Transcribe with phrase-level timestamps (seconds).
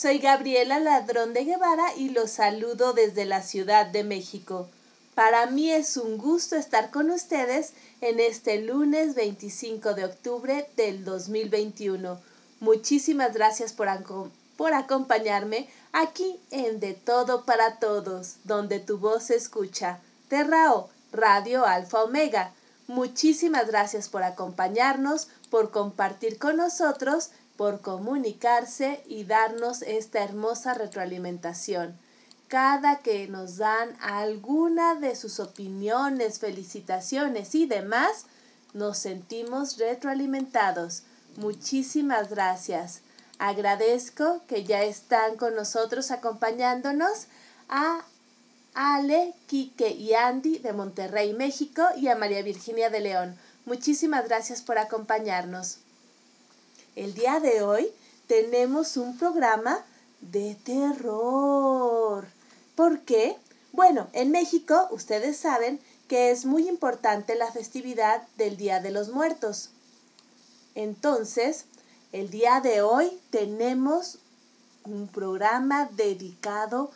[0.00, 4.68] Soy Gabriela Ladrón de Guevara y los saludo desde la Ciudad de México.
[5.16, 11.04] Para mí es un gusto estar con ustedes en este lunes 25 de octubre del
[11.04, 12.20] 2021.
[12.60, 13.88] Muchísimas gracias por,
[14.56, 19.98] por acompañarme aquí en De Todo para Todos, donde tu voz se escucha.
[20.28, 22.52] Terrao, Radio Alfa Omega.
[22.86, 31.98] Muchísimas gracias por acompañarnos, por compartir con nosotros, por comunicarse y darnos esta hermosa retroalimentación.
[32.46, 38.26] Cada que nos dan alguna de sus opiniones, felicitaciones y demás,
[38.74, 41.02] nos sentimos retroalimentados.
[41.36, 43.00] Muchísimas gracias.
[43.40, 47.26] Agradezco que ya están con nosotros acompañándonos
[47.68, 48.04] a
[48.72, 53.36] Ale, Quique y Andy de Monterrey, México y a María Virginia de León.
[53.66, 55.80] Muchísimas gracias por acompañarnos.
[56.98, 57.92] El día de hoy
[58.26, 59.84] tenemos un programa
[60.20, 62.26] de terror.
[62.74, 63.36] ¿Por qué?
[63.70, 69.10] Bueno, en México ustedes saben que es muy importante la festividad del Día de los
[69.10, 69.70] Muertos.
[70.74, 71.66] Entonces,
[72.10, 74.18] el día de hoy tenemos
[74.84, 76.90] un programa dedicado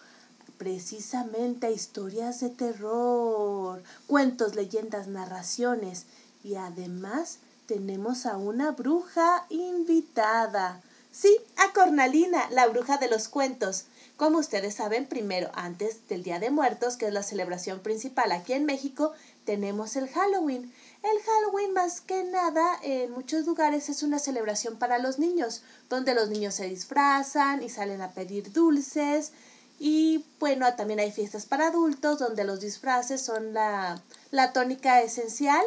[0.58, 6.06] precisamente a historias de terror, cuentos, leyendas, narraciones
[6.42, 7.38] y además
[7.72, 10.82] tenemos a una bruja invitada.
[11.10, 13.86] Sí, a Cornalina, la bruja de los cuentos.
[14.18, 18.52] Como ustedes saben, primero, antes del Día de Muertos, que es la celebración principal aquí
[18.52, 19.14] en México,
[19.46, 20.70] tenemos el Halloween.
[21.02, 26.12] El Halloween más que nada en muchos lugares es una celebración para los niños, donde
[26.12, 29.32] los niños se disfrazan y salen a pedir dulces
[29.80, 34.00] y bueno, también hay fiestas para adultos donde los disfraces son la,
[34.30, 35.64] la tónica esencial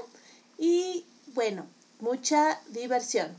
[0.57, 1.03] y
[1.35, 1.65] bueno,
[1.99, 3.35] mucha diversión.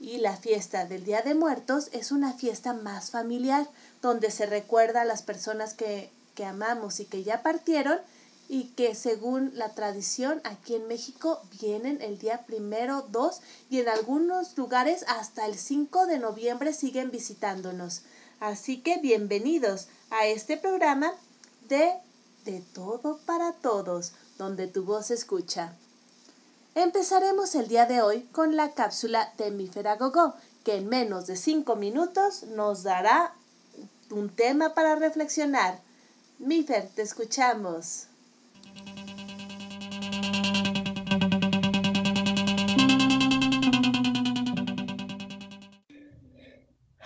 [0.00, 3.68] Y la fiesta del Día de Muertos es una fiesta más familiar,
[4.00, 7.98] donde se recuerda a las personas que, que amamos y que ya partieron
[8.48, 13.40] y que según la tradición aquí en México vienen el día primero, dos
[13.70, 18.02] y en algunos lugares hasta el 5 de noviembre siguen visitándonos.
[18.40, 21.12] Así que bienvenidos a este programa
[21.68, 21.92] de
[22.44, 25.76] De todo para todos, donde tu voz escucha.
[26.74, 30.32] Empezaremos el día de hoy con la cápsula de Mifera Gogo,
[30.64, 33.34] que en menos de cinco minutos nos dará
[34.10, 35.80] un tema para reflexionar.
[36.38, 38.06] Mifer, te escuchamos.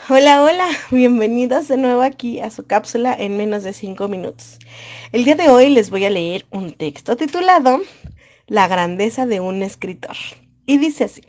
[0.09, 4.60] Hola, hola, bienvenidos de nuevo aquí a su cápsula en menos de 5 minutos.
[5.10, 7.81] El día de hoy les voy a leer un texto titulado
[8.49, 10.17] La grandeza de un escritor.
[10.67, 11.23] Y dice así.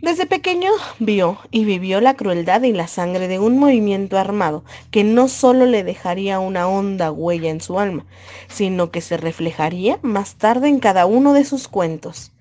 [0.00, 0.70] Desde pequeño
[1.00, 5.66] vio y vivió la crueldad y la sangre de un movimiento armado que no solo
[5.66, 8.06] le dejaría una honda huella en su alma,
[8.48, 12.32] sino que se reflejaría más tarde en cada uno de sus cuentos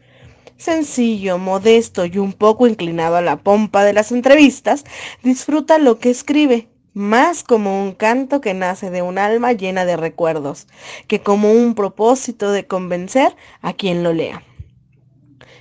[0.60, 4.84] sencillo, modesto y un poco inclinado a la pompa de las entrevistas,
[5.24, 6.68] disfruta lo que escribe,
[7.00, 10.68] más como un canto que nace de un alma llena de recuerdos,
[11.08, 14.44] que como un propósito de convencer a quien lo lea.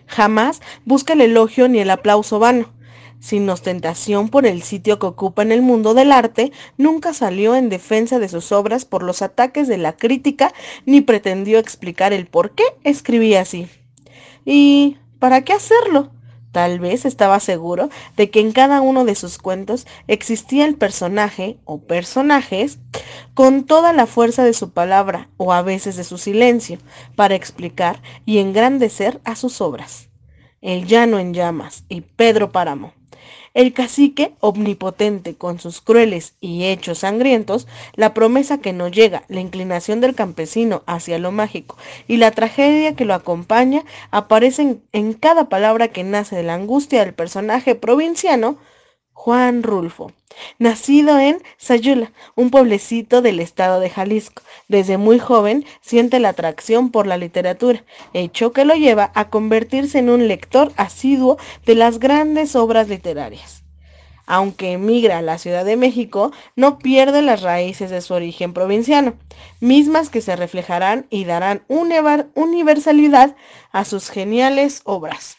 [0.09, 2.75] Jamás busca el elogio ni el aplauso vano.
[3.21, 7.69] Sin ostentación por el sitio que ocupa en el mundo del arte, nunca salió en
[7.69, 10.53] defensa de sus obras por los ataques de la crítica
[10.87, 13.69] ni pretendió explicar el por qué escribía así.
[14.45, 16.11] ¿Y para qué hacerlo?
[16.53, 21.59] Tal vez estaba seguro de que en cada uno de sus cuentos existía el personaje
[21.65, 22.79] o personajes
[23.35, 26.79] con toda la fuerza de su palabra o a veces de su silencio
[27.17, 30.09] para explicar y engrandecer a sus obras.
[30.61, 32.98] El llano en llamas y Pedro Páramo
[33.59, 37.67] el cacique, omnipotente con sus crueles y hechos sangrientos,
[37.97, 41.77] la promesa que no llega, la inclinación del campesino hacia lo mágico
[42.07, 43.83] y la tragedia que lo acompaña
[44.13, 48.59] aparecen en cada palabra que nace de la angustia del personaje provinciano
[49.21, 50.13] Juan Rulfo.
[50.61, 56.93] Nacido en Sayula, un pueblecito del estado de Jalisco, desde muy joven siente la atracción
[56.93, 57.85] por la literatura,
[58.15, 61.37] hecho que lo lleva a convertirse en un lector asiduo
[61.67, 63.65] de las grandes obras literarias.
[64.25, 69.15] Aunque emigra a la Ciudad de México, no pierde las raíces de su origen provinciano,
[69.59, 73.35] mismas que se reflejarán y darán universalidad
[73.73, 75.38] a sus geniales obras.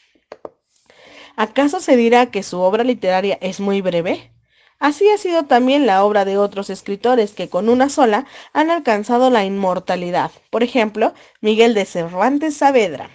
[1.39, 4.29] ¿Acaso se dirá que su obra literaria es muy breve?
[4.77, 9.29] Así ha sido también la obra de otros escritores que con una sola han alcanzado
[9.29, 10.31] la inmortalidad.
[10.49, 13.09] Por ejemplo, Miguel de Cervantes Saavedra.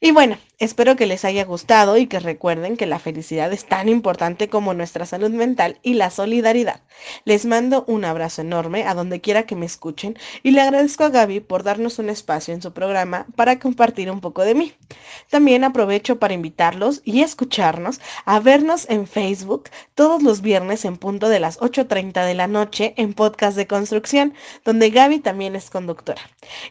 [0.00, 3.88] Y bueno, Espero que les haya gustado y que recuerden que la felicidad es tan
[3.88, 6.80] importante como nuestra salud mental y la solidaridad.
[7.24, 11.08] Les mando un abrazo enorme a donde quiera que me escuchen y le agradezco a
[11.08, 14.72] Gaby por darnos un espacio en su programa para compartir un poco de mí.
[15.28, 21.30] También aprovecho para invitarlos y escucharnos a vernos en Facebook todos los viernes en punto
[21.30, 24.34] de las 8.30 de la noche en Podcast de Construcción,
[24.64, 26.22] donde Gaby también es conductora.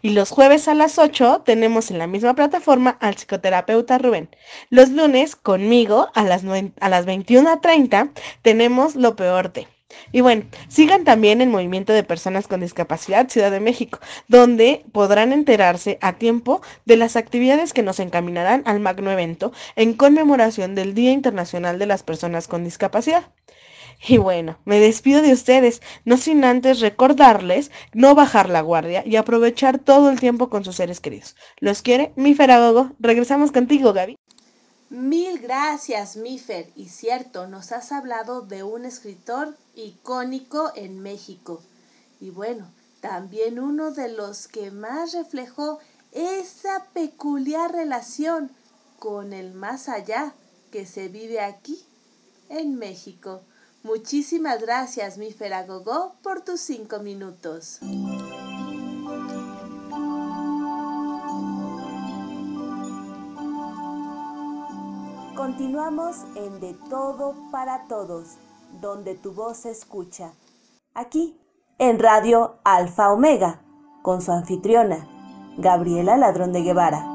[0.01, 4.29] Y los jueves a las 8 tenemos en la misma plataforma al psicoterapeuta Rubén.
[4.69, 8.11] Los lunes, conmigo, a las, a las 21.30,
[8.41, 9.67] tenemos lo peor de.
[10.11, 15.33] Y bueno, sigan también el movimiento de personas con discapacidad Ciudad de México, donde podrán
[15.33, 20.93] enterarse a tiempo de las actividades que nos encaminarán al magno evento en conmemoración del
[20.93, 23.25] Día Internacional de las Personas con Discapacidad.
[24.05, 29.15] Y bueno, me despido de ustedes, no sin antes recordarles no bajar la guardia y
[29.15, 31.35] aprovechar todo el tiempo con sus seres queridos.
[31.59, 32.91] Los quiere mi Feragogo.
[32.99, 34.17] Regresamos contigo, Gaby.
[34.89, 36.69] Mil gracias, Mifer.
[36.75, 41.61] Y cierto, nos has hablado de un escritor icónico en México.
[42.19, 45.79] Y bueno, también uno de los que más reflejó
[46.11, 48.51] esa peculiar relación
[48.99, 50.33] con el más allá
[50.71, 51.83] que se vive aquí
[52.49, 53.41] en México.
[53.83, 57.79] Muchísimas gracias, mi Feragogó, por tus cinco minutos.
[65.35, 68.37] Continuamos en De Todo para Todos,
[68.79, 70.31] donde tu voz se escucha.
[70.93, 71.37] Aquí,
[71.77, 73.61] en Radio Alfa Omega,
[74.01, 75.09] con su anfitriona,
[75.57, 77.12] Gabriela Ladrón de Guevara.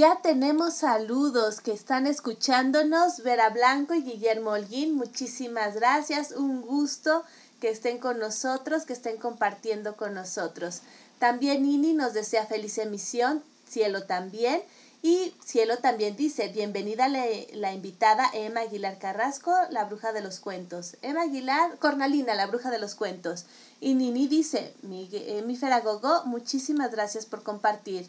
[0.00, 3.22] Ya tenemos saludos que están escuchándonos.
[3.22, 6.30] Vera Blanco y Guillermo Holguín, muchísimas gracias.
[6.32, 7.22] Un gusto
[7.60, 10.80] que estén con nosotros, que estén compartiendo con nosotros.
[11.18, 14.62] También Nini nos desea feliz emisión, Cielo también.
[15.02, 20.96] Y Cielo también dice, bienvenida la, invitada Emma Aguilar Carrasco, la bruja de los cuentos.
[21.02, 23.44] Emma Aguilar, Cornalina, la bruja de los cuentos.
[23.80, 28.08] Y Nini dice, mi, eh, mi Feragogo, muchísimas gracias por compartir.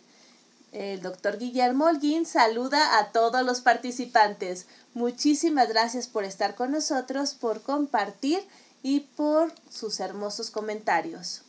[0.71, 4.67] El doctor Guillermo Holguín saluda a todos los participantes.
[4.93, 8.41] Muchísimas gracias por estar con nosotros, por compartir
[8.81, 11.41] y por sus hermosos comentarios.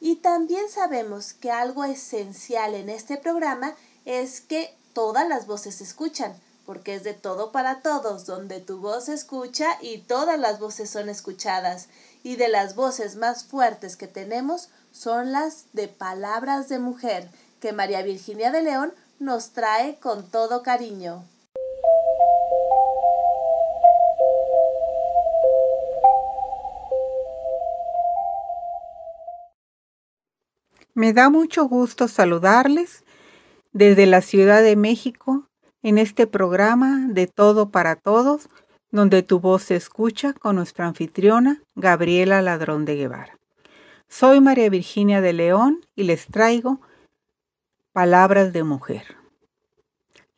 [0.00, 3.74] Y también sabemos que algo esencial en este programa
[4.04, 6.34] es que todas las voces se escuchan,
[6.66, 10.90] porque es de todo para todos, donde tu voz se escucha y todas las voces
[10.90, 11.86] son escuchadas.
[12.24, 17.30] Y de las voces más fuertes que tenemos son las de palabras de mujer,
[17.60, 21.22] que María Virginia de León nos trae con todo cariño.
[30.94, 33.04] Me da mucho gusto saludarles
[33.72, 35.46] desde la Ciudad de México
[35.82, 38.48] en este programa de Todo para Todos,
[38.90, 43.38] donde tu voz se escucha con nuestra anfitriona Gabriela Ladrón de Guevara.
[44.08, 46.80] Soy María Virginia de León y les traigo
[47.92, 49.16] Palabras de mujer.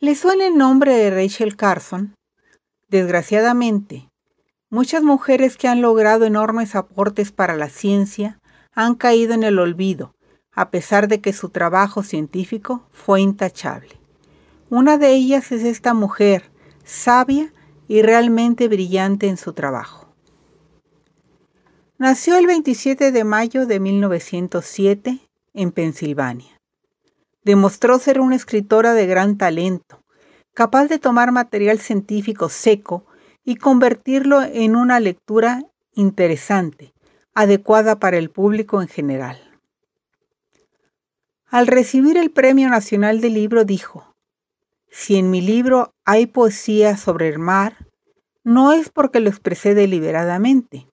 [0.01, 2.15] ¿Le suena el nombre de Rachel Carson?
[2.89, 4.09] Desgraciadamente,
[4.71, 8.41] muchas mujeres que han logrado enormes aportes para la ciencia
[8.73, 10.15] han caído en el olvido,
[10.51, 14.01] a pesar de que su trabajo científico fue intachable.
[14.71, 16.51] Una de ellas es esta mujer,
[16.85, 17.53] sabia
[17.87, 20.09] y realmente brillante en su trabajo.
[21.99, 25.21] Nació el 27 de mayo de 1907
[25.53, 26.62] en Pensilvania.
[27.45, 30.03] Demostró ser una escritora de gran talento,
[30.55, 33.07] capaz de tomar material científico seco
[33.45, 36.93] y convertirlo en una lectura interesante,
[37.35, 39.39] adecuada para el público en general.
[41.47, 44.15] Al recibir el Premio Nacional del Libro dijo,
[44.89, 47.89] si en mi libro hay poesía sobre el mar,
[48.45, 50.87] no es porque lo expresé deliberadamente,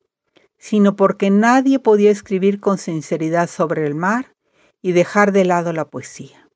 [0.57, 4.33] sino porque nadie podía escribir con sinceridad sobre el mar
[4.81, 6.47] y dejar de lado la poesía.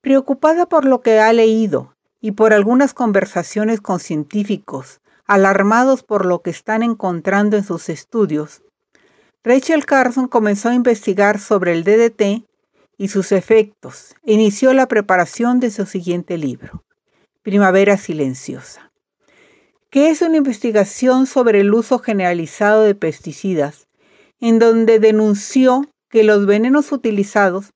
[0.00, 6.42] Preocupada por lo que ha leído y por algunas conversaciones con científicos, alarmados por lo
[6.42, 8.62] que están encontrando en sus estudios,
[9.44, 12.44] Rachel Carson comenzó a investigar sobre el DDT
[12.96, 16.84] y sus efectos e inició la preparación de su siguiente libro,
[17.42, 18.90] Primavera Silenciosa,
[19.90, 23.86] que es una investigación sobre el uso generalizado de pesticidas,
[24.40, 27.72] en donde denunció que los venenos utilizados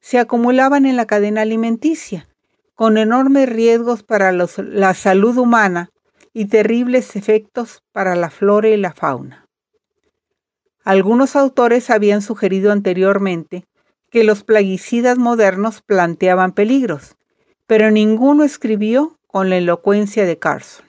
[0.00, 2.26] se acumulaban en la cadena alimenticia,
[2.74, 5.90] con enormes riesgos para la salud humana
[6.32, 9.46] y terribles efectos para la flora y la fauna.
[10.84, 13.66] Algunos autores habían sugerido anteriormente
[14.10, 17.16] que los plaguicidas modernos planteaban peligros,
[17.66, 20.86] pero ninguno escribió con la elocuencia de Carson.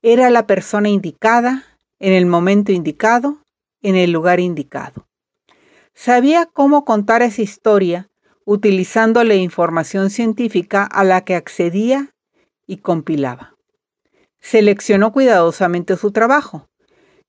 [0.00, 1.64] Era la persona indicada,
[2.00, 3.38] en el momento indicado,
[3.82, 5.06] en el lugar indicado.
[5.94, 8.08] Sabía cómo contar esa historia
[8.44, 12.14] utilizando la información científica a la que accedía
[12.66, 13.54] y compilaba.
[14.40, 16.68] Seleccionó cuidadosamente su trabajo,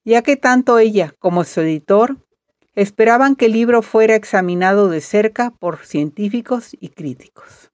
[0.03, 2.17] ya que tanto ella como su editor
[2.75, 7.69] esperaban que el libro fuera examinado de cerca por científicos y críticos.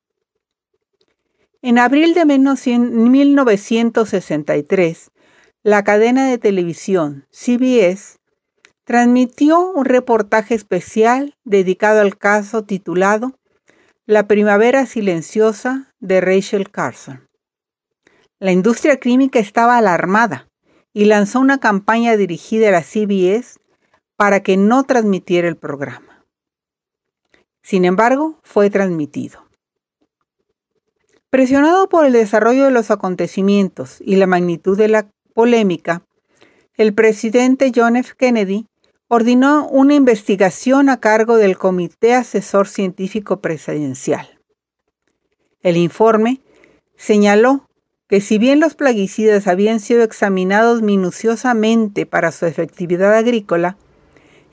[1.61, 5.11] En abril de 1963,
[5.63, 8.18] la cadena de televisión CBS
[8.89, 13.37] transmitió un reportaje especial dedicado al caso titulado
[14.07, 17.29] La primavera silenciosa de Rachel Carson.
[18.39, 20.47] La industria química estaba alarmada
[20.91, 23.59] y lanzó una campaña dirigida a la CBS
[24.15, 26.25] para que no transmitiera el programa.
[27.61, 29.45] Sin embargo, fue transmitido.
[31.29, 36.01] Presionado por el desarrollo de los acontecimientos y la magnitud de la polémica,
[36.73, 38.13] el presidente John F.
[38.17, 38.65] Kennedy
[39.09, 44.39] ordenó una investigación a cargo del Comité Asesor Científico Presidencial.
[45.61, 46.41] El informe
[46.95, 47.67] señaló
[48.07, 53.77] que si bien los plaguicidas habían sido examinados minuciosamente para su efectividad agrícola,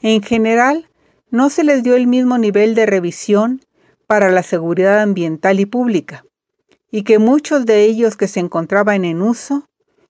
[0.00, 0.88] en general
[1.30, 3.60] no se les dio el mismo nivel de revisión
[4.06, 6.24] para la seguridad ambiental y pública,
[6.90, 9.68] y que muchos de ellos que se encontraban en uso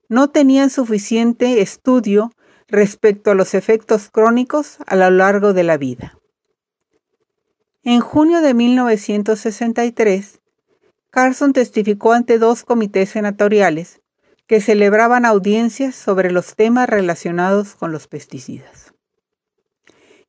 [0.09, 2.31] no tenían suficiente estudio
[2.69, 6.19] respecto a los efectos crónicos a lo largo de la vida.
[7.83, 10.41] En junio de 1963,
[11.11, 14.03] Carson testificó ante dos comités senatoriales
[14.47, 18.93] que celebraban audiencias sobre los temas relacionados con los pesticidas.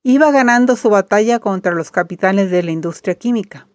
[0.04, 3.68] Iba ganando su batalla contra los capitanes de la industria química.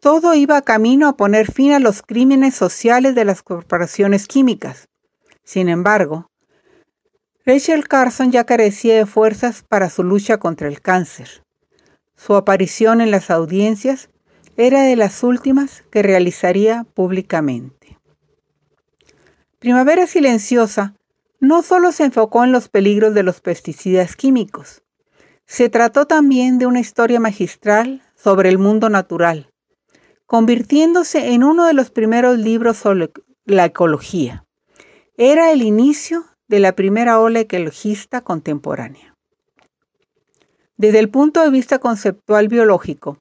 [0.00, 4.88] Todo iba camino a poner fin a los crímenes sociales de las corporaciones químicas.
[5.44, 6.30] Sin embargo,
[7.48, 11.42] Rachel Carson ya carecía de fuerzas para su lucha contra el cáncer.
[12.14, 14.10] Su aparición en las audiencias
[14.58, 17.98] era de las últimas que realizaría públicamente.
[19.60, 20.92] Primavera Silenciosa
[21.40, 24.82] no solo se enfocó en los peligros de los pesticidas químicos,
[25.46, 29.50] se trató también de una historia magistral sobre el mundo natural,
[30.26, 33.10] convirtiéndose en uno de los primeros libros sobre
[33.46, 34.44] la ecología.
[35.16, 39.14] Era el inicio de la primera ola ecologista contemporánea.
[40.76, 43.18] Desde el punto de vista conceptual biológico,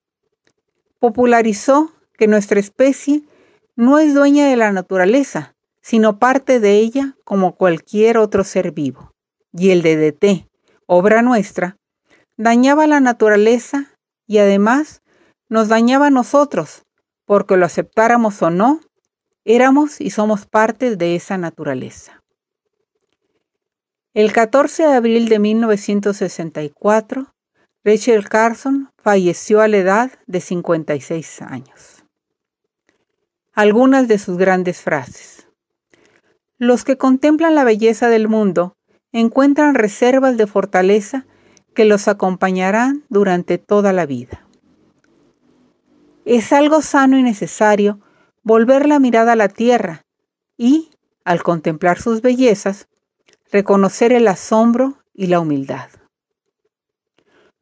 [0.99, 3.23] popularizó que nuestra especie
[3.75, 9.11] no es dueña de la naturaleza, sino parte de ella como cualquier otro ser vivo.
[9.53, 10.47] Y el DDT,
[10.85, 11.77] obra nuestra,
[12.37, 15.01] dañaba la naturaleza y además
[15.49, 16.83] nos dañaba a nosotros,
[17.25, 18.79] porque lo aceptáramos o no,
[19.45, 22.16] éramos y somos parte de esa naturaleza.
[24.17, 27.35] El 14 de abril de 1964,
[27.83, 32.03] Rachel Carson falleció a la edad de 56 años.
[33.53, 35.47] Algunas de sus grandes frases.
[36.57, 38.75] Los que contemplan la belleza del mundo
[39.11, 41.27] encuentran reservas de fortaleza
[41.75, 44.47] que los acompañarán durante toda la vida.
[46.25, 47.99] Es algo sano y necesario
[48.41, 50.07] volver la mirada a la tierra
[50.57, 50.89] y,
[51.23, 52.87] al contemplar sus bellezas,
[53.51, 55.89] reconocer el asombro y la humildad.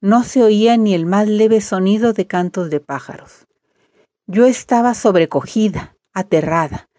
[0.01, 3.47] No se oía ni el más leve sonido de cantos de pájaros.
[4.27, 6.89] Yo estaba sobrecogida, aterrada.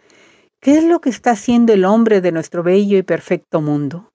[0.60, 4.12] ¿Qué es lo que está haciendo el hombre de nuestro bello y perfecto mundo?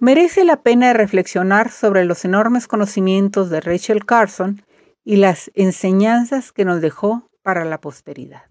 [0.00, 4.62] Merece la pena reflexionar sobre los enormes conocimientos de Rachel Carson
[5.04, 8.44] y las enseñanzas que nos dejó para la posteridad.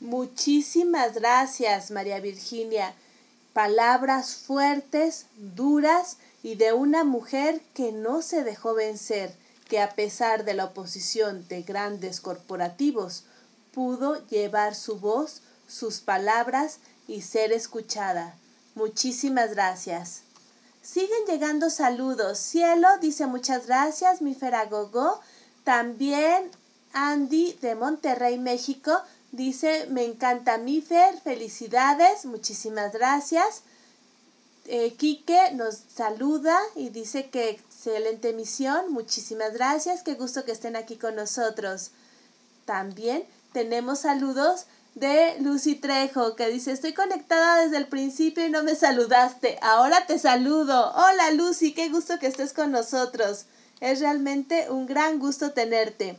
[0.00, 2.94] Muchísimas gracias, María Virginia.
[3.52, 9.34] Palabras fuertes, duras y de una mujer que no se dejó vencer,
[9.68, 13.24] que a pesar de la oposición de grandes corporativos,
[13.72, 18.36] pudo llevar su voz, sus palabras y ser escuchada.
[18.74, 20.22] Muchísimas gracias.
[20.80, 22.38] Siguen llegando saludos.
[22.38, 25.20] Cielo dice muchas gracias, mi Feragogo.
[25.62, 26.50] También
[26.92, 28.98] Andy de Monterrey, México,
[29.32, 33.62] dice, me encanta mi Fer, felicidades, muchísimas gracias.
[34.66, 40.76] Eh, Quique nos saluda y dice que excelente misión, muchísimas gracias, qué gusto que estén
[40.76, 41.90] aquí con nosotros.
[42.66, 48.62] También tenemos saludos de Lucy Trejo, que dice, estoy conectada desde el principio y no
[48.62, 49.58] me saludaste.
[49.62, 50.92] Ahora te saludo.
[50.94, 53.46] Hola Lucy, qué gusto que estés con nosotros.
[53.80, 56.18] Es realmente un gran gusto tenerte.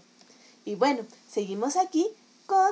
[0.66, 2.08] Y bueno, seguimos aquí
[2.46, 2.72] con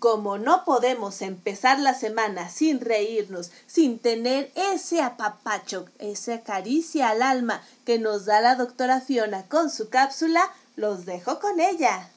[0.00, 7.22] Como no podemos empezar la semana sin reírnos, sin tener ese apapacho, esa caricia al
[7.22, 12.10] alma que nos da la doctora Fiona con su cápsula, los dejo con ella.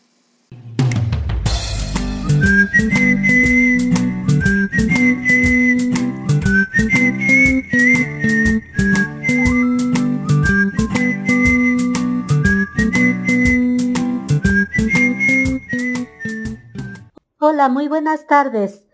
[17.46, 18.86] Hola, muy buenas tardes.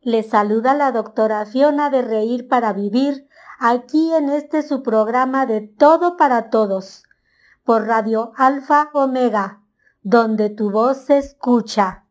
[0.00, 5.62] Les saluda la doctora Fiona de Reír para Vivir, aquí en este su programa de
[5.62, 7.02] Todo para Todos
[7.64, 9.60] por Radio Alfa Omega,
[10.02, 12.04] donde tu voz se escucha.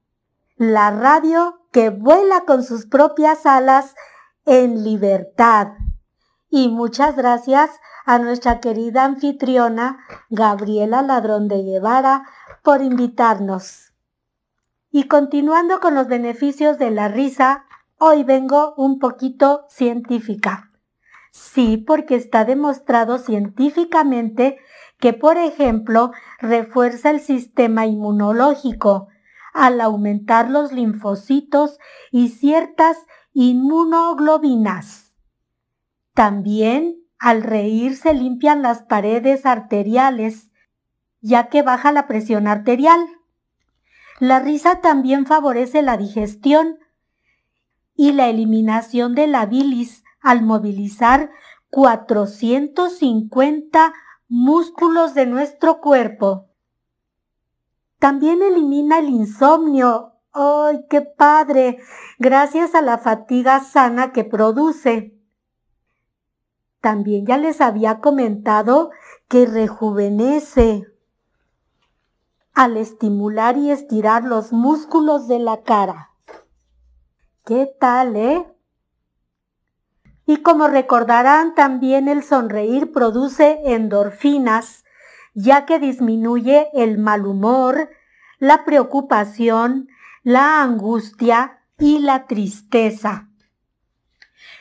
[0.57, 3.95] La radio que vuela con sus propias alas
[4.45, 5.75] en libertad.
[6.49, 7.71] Y muchas gracias
[8.05, 12.25] a nuestra querida anfitriona Gabriela Ladrón de Guevara
[12.63, 13.84] por invitarnos.
[14.97, 17.65] Y continuando con los beneficios de la risa,
[17.97, 20.71] hoy vengo un poquito científica.
[21.33, 24.57] Sí, porque está demostrado científicamente
[24.97, 29.09] que, por ejemplo, refuerza el sistema inmunológico
[29.53, 31.77] al aumentar los linfocitos
[32.09, 32.97] y ciertas
[33.33, 35.13] inmunoglobinas.
[36.13, 40.51] También al reír se limpian las paredes arteriales,
[41.19, 43.05] ya que baja la presión arterial.
[44.19, 46.77] La risa también favorece la digestión
[47.95, 51.31] y la eliminación de la bilis al movilizar
[51.69, 53.93] 450
[54.29, 56.47] músculos de nuestro cuerpo.
[57.99, 60.13] También elimina el insomnio.
[60.31, 61.79] ¡Ay, qué padre!
[62.17, 65.19] Gracias a la fatiga sana que produce.
[66.79, 68.91] También ya les había comentado
[69.27, 70.94] que rejuvenece
[72.55, 76.11] al estimular y estirar los músculos de la cara.
[77.45, 78.45] ¿Qué tal, eh?
[80.25, 84.83] Y como recordarán, también el sonreír produce endorfinas,
[85.35, 87.89] ya que disminuye el mal humor,
[88.39, 89.89] la preocupación,
[90.23, 93.29] la angustia y la tristeza.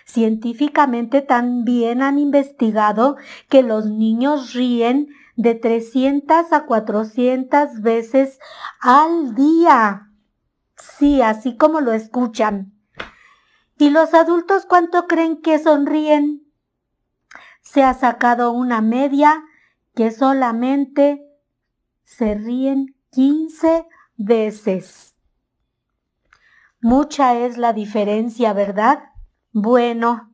[0.04, 3.16] Científicamente también han investigado
[3.48, 8.38] que los niños ríen de 300 a 400 veces
[8.80, 10.10] al día.
[10.76, 12.72] Sí, así como lo escuchan.
[13.78, 16.52] ¿Y los adultos cuánto creen que sonríen?
[17.62, 19.42] Se ha sacado una media
[19.94, 21.24] que solamente
[22.04, 25.14] se ríen 15 veces.
[26.80, 29.04] Mucha es la diferencia, ¿verdad?
[29.52, 30.32] Bueno,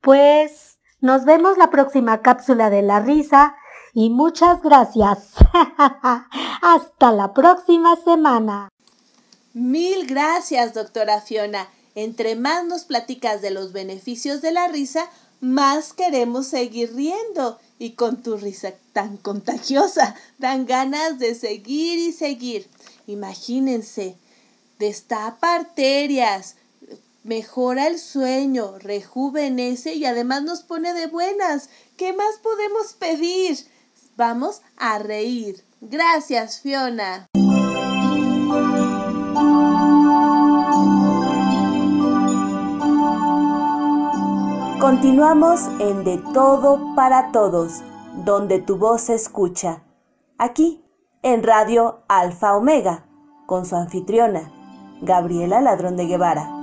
[0.00, 3.56] pues nos vemos la próxima cápsula de la risa
[3.96, 5.30] y muchas gracias.
[6.62, 8.70] Hasta la próxima semana.
[9.54, 11.66] Mil gracias, doctora Fiona.
[11.94, 15.08] Entre más nos platicas de los beneficios de la risa,
[15.40, 17.58] más queremos seguir riendo.
[17.78, 22.68] Y con tu risa tan contagiosa, dan ganas de seguir y seguir.
[23.06, 24.18] Imagínense,
[24.78, 26.56] destapa arterias,
[27.24, 31.70] mejora el sueño, rejuvenece y además nos pone de buenas.
[31.96, 33.56] ¿Qué más podemos pedir?
[34.16, 35.64] Vamos a reír.
[35.80, 37.26] Gracias, Fiona.
[44.80, 47.82] Continuamos en De Todo para Todos,
[48.24, 49.82] donde tu voz se escucha.
[50.38, 50.82] Aquí,
[51.22, 53.04] en Radio Alfa Omega,
[53.46, 54.50] con su anfitriona,
[55.02, 56.55] Gabriela Ladrón de Guevara.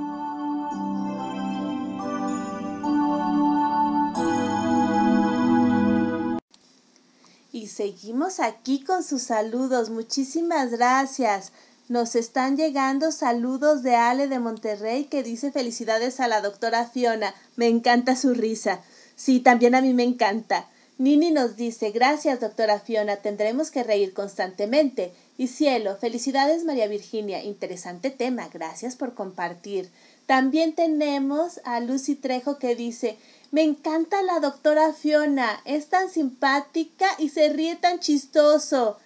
[7.74, 9.90] Seguimos aquí con sus saludos.
[9.90, 11.52] Muchísimas gracias.
[11.90, 17.34] Nos están llegando saludos de Ale de Monterrey que dice felicidades a la doctora Fiona.
[17.56, 18.82] Me encanta su risa.
[19.16, 20.70] Sí, también a mí me encanta.
[21.00, 25.12] Nini nos dice gracias doctora Fiona, tendremos que reír constantemente.
[25.38, 29.90] Y cielo, felicidades María Virginia, interesante tema, gracias por compartir.
[30.28, 33.18] También tenemos a Lucy Trejo que dice,
[33.54, 38.98] me encanta la doctora Fiona, es tan simpática y se ríe tan chistoso.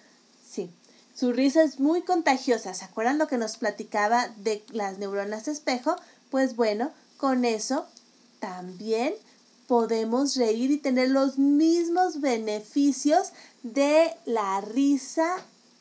[0.42, 0.70] Sí,
[1.14, 2.72] su risa es muy contagiosa.
[2.72, 5.96] ¿Se acuerdan lo que nos platicaba de las neuronas espejo?
[6.30, 7.84] Pues bueno, con eso
[8.40, 9.12] también
[9.66, 13.32] podemos reír y tener los mismos beneficios
[13.62, 15.28] de la risa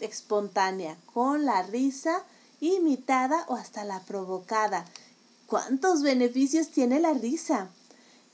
[0.01, 2.21] espontánea, con la risa
[2.59, 4.83] imitada o hasta la provocada.
[5.45, 7.69] ¿Cuántos beneficios tiene la risa?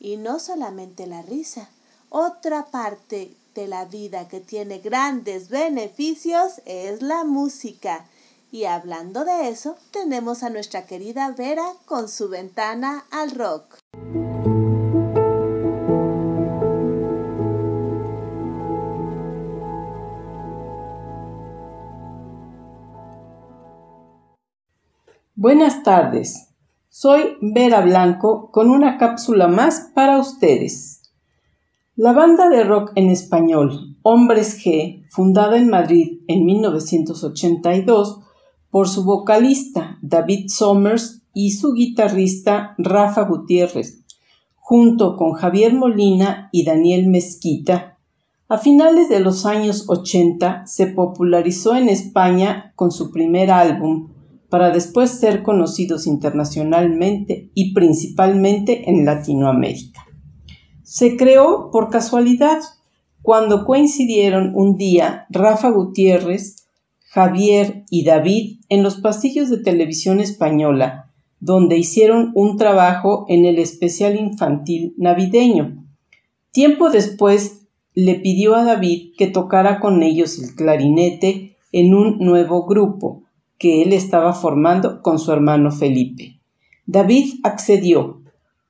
[0.03, 1.69] Y no solamente la risa.
[2.09, 8.05] Otra parte de la vida que tiene grandes beneficios es la música.
[8.51, 13.77] Y hablando de eso, tenemos a nuestra querida Vera con su ventana al rock.
[25.33, 26.52] Buenas tardes.
[27.03, 31.11] Soy Vera Blanco con una cápsula más para ustedes.
[31.97, 38.21] La banda de rock en español Hombres G, fundada en Madrid en 1982
[38.71, 44.05] por su vocalista David Somers y su guitarrista Rafa Gutiérrez,
[44.55, 47.97] junto con Javier Molina y Daniel Mezquita,
[48.47, 54.12] a finales de los años 80 se popularizó en España con su primer álbum
[54.53, 60.05] para después ser conocidos internacionalmente y principalmente en Latinoamérica.
[60.83, 62.59] Se creó por casualidad
[63.23, 66.67] cuando coincidieron un día Rafa Gutiérrez,
[66.99, 73.57] Javier y David en los pasillos de televisión española, donde hicieron un trabajo en el
[73.57, 75.83] especial infantil navideño.
[76.51, 82.67] Tiempo después le pidió a David que tocara con ellos el clarinete en un nuevo
[82.67, 83.23] grupo,
[83.63, 86.41] que él estaba formando con su hermano Felipe.
[86.86, 88.21] David accedió,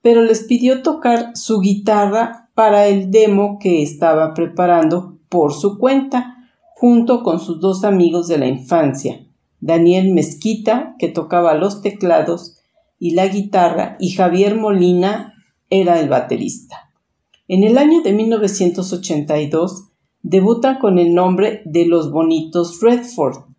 [0.04, 6.48] pero les pidió tocar su guitarra para el demo que estaba preparando por su cuenta,
[6.76, 9.26] junto con sus dos amigos de la infancia,
[9.60, 12.60] Daniel Mezquita, que tocaba los teclados
[13.00, 15.34] y la guitarra, y Javier Molina
[15.72, 16.92] era el baterista.
[17.48, 19.86] En el año de 1982
[20.22, 23.53] debuta con el nombre de Los Bonitos Redford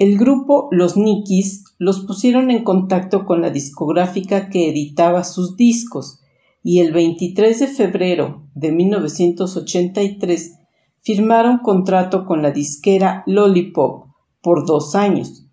[0.00, 6.20] el grupo Los Nikis los pusieron en contacto con la discográfica que editaba sus discos
[6.62, 10.54] y el 23 de febrero de 1983
[11.02, 14.06] firmaron contrato con la disquera Lollipop
[14.40, 15.44] por dos años.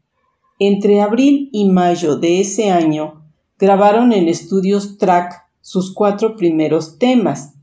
[0.60, 3.26] Entre abril y mayo de ese año
[3.60, 7.56] grabaron en estudios Track sus cuatro primeros temas,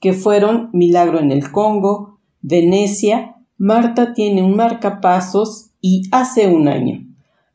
[0.00, 7.06] que fueron Milagro en el Congo, Venecia, Marta tiene un marcapasos y hace un año.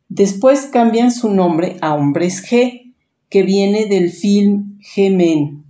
[0.10, 2.94] Después cambian su nombre a Hombres G,
[3.30, 5.64] que viene del film G-Men,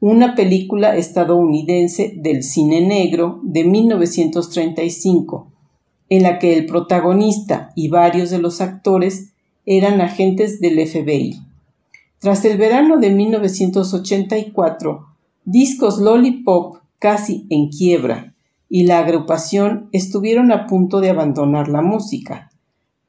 [0.00, 5.52] una película estadounidense del cine negro de 1935,
[6.08, 9.32] en la que el protagonista y varios de los actores
[9.66, 11.40] eran agentes del FBI.
[12.18, 15.06] Tras el verano de 1984,
[15.44, 18.29] Discos Lollipop casi en quiebra
[18.70, 22.52] y la agrupación estuvieron a punto de abandonar la música,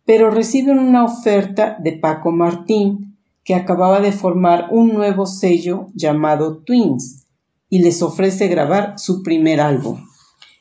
[0.06, 6.64] pero reciben una oferta de Paco Martín, que acababa de formar un nuevo sello llamado
[6.64, 7.28] Twins,
[7.70, 10.08] y les ofrece grabar su primer álbum.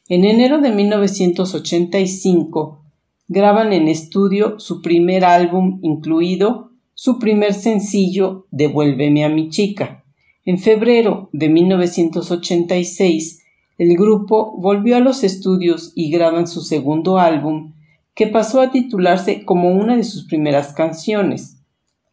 [0.08, 2.82] En enero de 1985
[3.26, 10.04] graban en estudio su primer álbum incluido su primer sencillo Devuélveme a mi chica.
[10.44, 13.39] En febrero de 1986
[13.80, 17.72] el grupo volvió a los estudios y graban su segundo álbum,
[18.14, 21.62] que pasó a titularse como una de sus primeras canciones.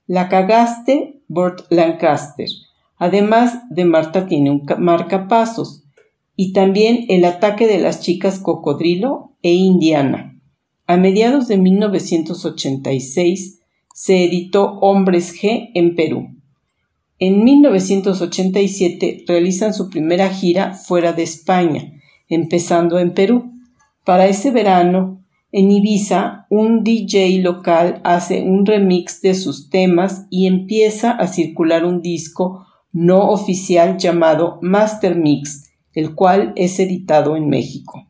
[0.06, 2.48] La cagaste, Burt Lancaster,
[2.96, 5.84] además de Marta tiene un marcapasos,
[6.38, 10.40] y también El ataque de las chicas cocodrilo e Indiana.
[10.86, 13.60] A mediados de 1986
[13.94, 16.30] se editó Hombres G en Perú.
[17.20, 21.94] En 1987 realizan su primera gira fuera de España,
[22.30, 23.54] empezando en Perú.
[24.06, 30.46] Para ese verano, en Ibiza, un DJ local hace un remix de sus temas y
[30.46, 37.50] empieza a circular un disco no oficial llamado Master Mix, el cual es editado en
[37.50, 38.08] México.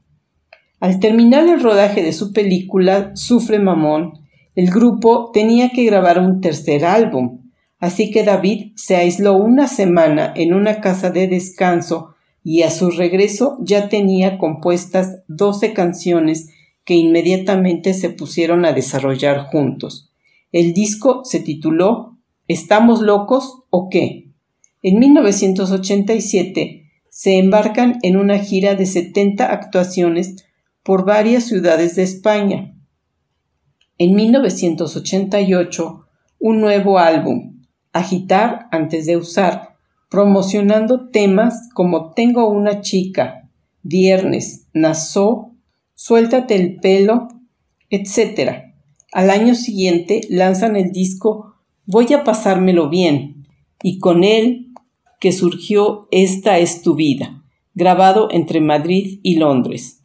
[0.81, 4.13] Al terminar el rodaje de su película Sufre Mamón,
[4.55, 7.46] el grupo tenía que grabar un tercer álbum,
[7.79, 12.89] Así que David se aisló una semana en una casa de descanso y a su
[12.89, 16.49] regreso ya tenía compuestas doce canciones
[16.85, 20.11] que inmediatamente se pusieron a desarrollar juntos.
[20.51, 24.31] El disco se tituló ¿Estamos locos o qué?
[24.81, 30.45] En 1987 se embarcan en una gira de 70 actuaciones
[30.83, 32.73] por varias ciudades de España.
[33.97, 36.07] En 1988,
[36.39, 37.56] un nuevo álbum,
[37.97, 39.75] Agitar antes de usar,
[40.10, 43.49] promocionando temas como Tengo una chica,
[43.83, 45.57] Viernes, Nassau,
[45.99, 47.27] Suéltate el pelo,
[47.89, 48.65] etc.
[49.12, 51.55] Al año siguiente lanzan el disco
[51.88, 53.45] Voy a pasármelo bien
[53.81, 54.73] y con él
[55.19, 60.03] que surgió Esta es tu vida, grabado entre Madrid y Londres.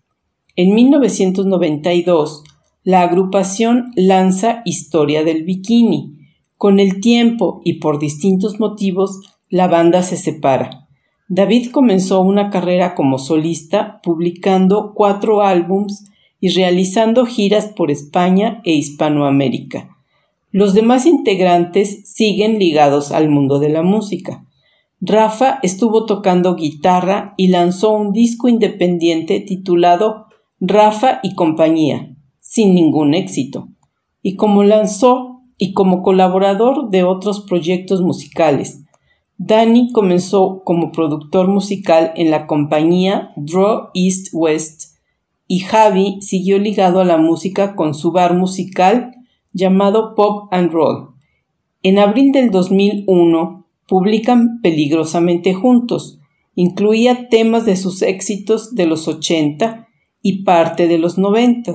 [0.57, 2.44] En 1992,
[2.85, 6.21] la agrupación lanza Historia del Bikini.
[6.62, 10.87] Con el tiempo y por distintos motivos, la banda se separa.
[11.27, 16.05] David comenzó una carrera como solista, publicando cuatro álbums
[16.38, 19.96] y realizando giras por España e Hispanoamérica.
[20.53, 24.46] Los demás integrantes siguen ligados al mundo de la música.
[25.01, 30.27] Rafa estuvo tocando guitarra y lanzó un disco independiente titulado
[30.61, 33.66] Rafa y compañía, sin ningún éxito,
[34.22, 35.32] y como lanzó
[35.62, 38.83] y como colaborador de otros proyectos musicales.
[39.38, 44.96] Danny comenzó como productor musical en la compañía Draw East West
[45.46, 49.14] y Javi siguió ligado a la música con su bar musical
[49.53, 51.11] llamado Pop and Roll.
[51.85, 56.18] En abril del 2001 publican peligrosamente juntos.
[56.57, 59.87] Incluía temas de sus éxitos de los 80
[60.22, 61.72] y parte de los 90.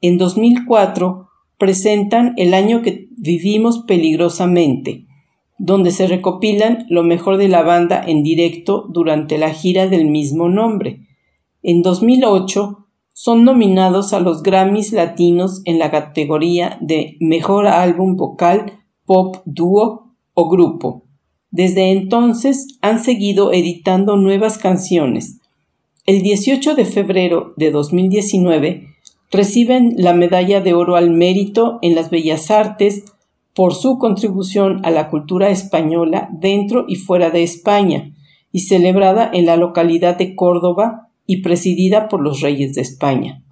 [0.00, 5.06] En 2004 presentan El año que vivimos peligrosamente,
[5.56, 10.48] donde se recopilan lo mejor de la banda en directo durante la gira del mismo
[10.48, 11.06] nombre.
[11.62, 12.78] En 2008
[13.12, 20.16] son nominados a los Grammys Latinos en la categoría de Mejor Álbum Vocal, Pop, Dúo
[20.34, 21.04] o Grupo.
[21.52, 25.38] Desde entonces han seguido editando nuevas canciones.
[26.06, 28.88] El 18 de febrero de 2019
[29.32, 33.11] reciben la medalla de oro al mérito en las bellas artes
[33.54, 38.12] por su contribución a la cultura española dentro y fuera de España,
[38.52, 43.42] y celebrada en la localidad de Córdoba y presidida por los reyes de España.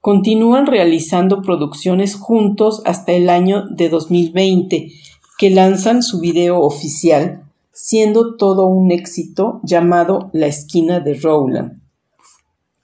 [0.00, 4.92] Continúan realizando producciones juntos hasta el año de 2020
[5.38, 11.80] que lanzan su video oficial, siendo todo un éxito llamado La esquina de Rowland,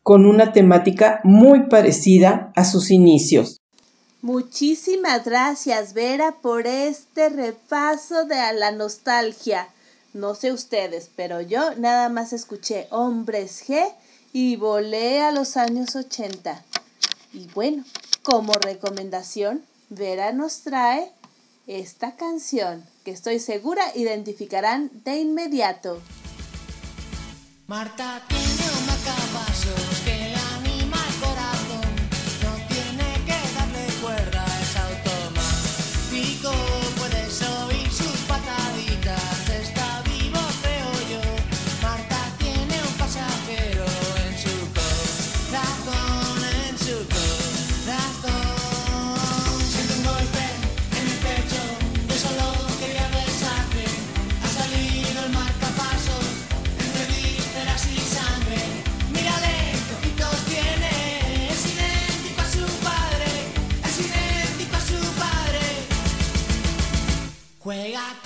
[0.02, 3.61] con una temática muy parecida a sus inicios.
[4.24, 9.68] Muchísimas gracias, Vera, por este repaso de la nostalgia.
[10.14, 13.87] No sé ustedes, pero yo nada más escuché Hombres G
[14.32, 16.64] y volé a los años 80.
[17.34, 17.84] Y bueno,
[18.22, 21.12] como recomendación, Vera nos trae
[21.66, 26.00] esta canción que estoy segura identificarán de inmediato.
[27.66, 29.84] Marta tiene un caballos
[36.14, 36.73] automático, puedes
[67.64, 68.23] 回家。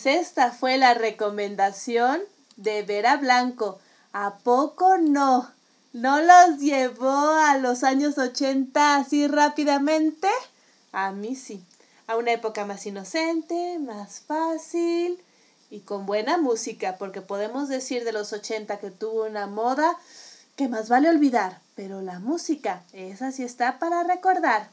[0.00, 2.20] Pues esta fue la recomendación
[2.54, 3.80] de Vera Blanco.
[4.12, 5.50] ¿A poco no?
[5.92, 10.28] ¿No los llevó a los años 80 así rápidamente?
[10.92, 11.64] A mí sí.
[12.06, 15.20] A una época más inocente, más fácil
[15.68, 19.98] y con buena música, porque podemos decir de los 80 que tuvo una moda
[20.54, 24.70] que más vale olvidar, pero la música, esa sí está para recordar.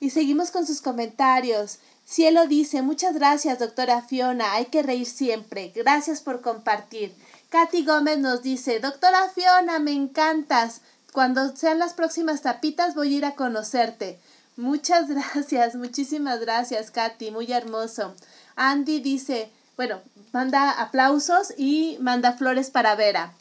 [0.00, 1.78] Y seguimos con sus comentarios.
[2.06, 5.72] Cielo dice, muchas gracias, doctora Fiona, hay que reír siempre.
[5.74, 7.14] Gracias por compartir.
[7.48, 10.82] Katy Gómez nos dice, doctora Fiona, me encantas.
[11.12, 14.18] Cuando sean las próximas tapitas voy a ir a conocerte.
[14.56, 18.14] Muchas gracias, muchísimas gracias, Katy, muy hermoso.
[18.54, 20.00] Andy dice, bueno,
[20.32, 23.32] manda aplausos y manda flores para Vera.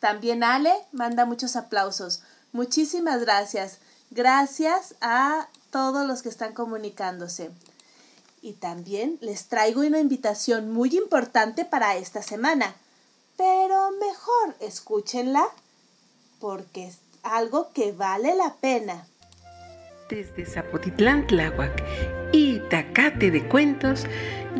[0.00, 2.22] También Ale manda muchos aplausos.
[2.52, 3.78] Muchísimas gracias.
[4.10, 7.50] Gracias a todos los que están comunicándose.
[8.44, 12.74] Y también les traigo una invitación muy importante para esta semana.
[13.38, 15.46] Pero mejor escúchenla
[16.40, 19.06] porque es algo que vale la pena.
[20.10, 21.82] Desde Zapotitlán, Tláhuac
[22.32, 24.04] y Tacate de Cuentos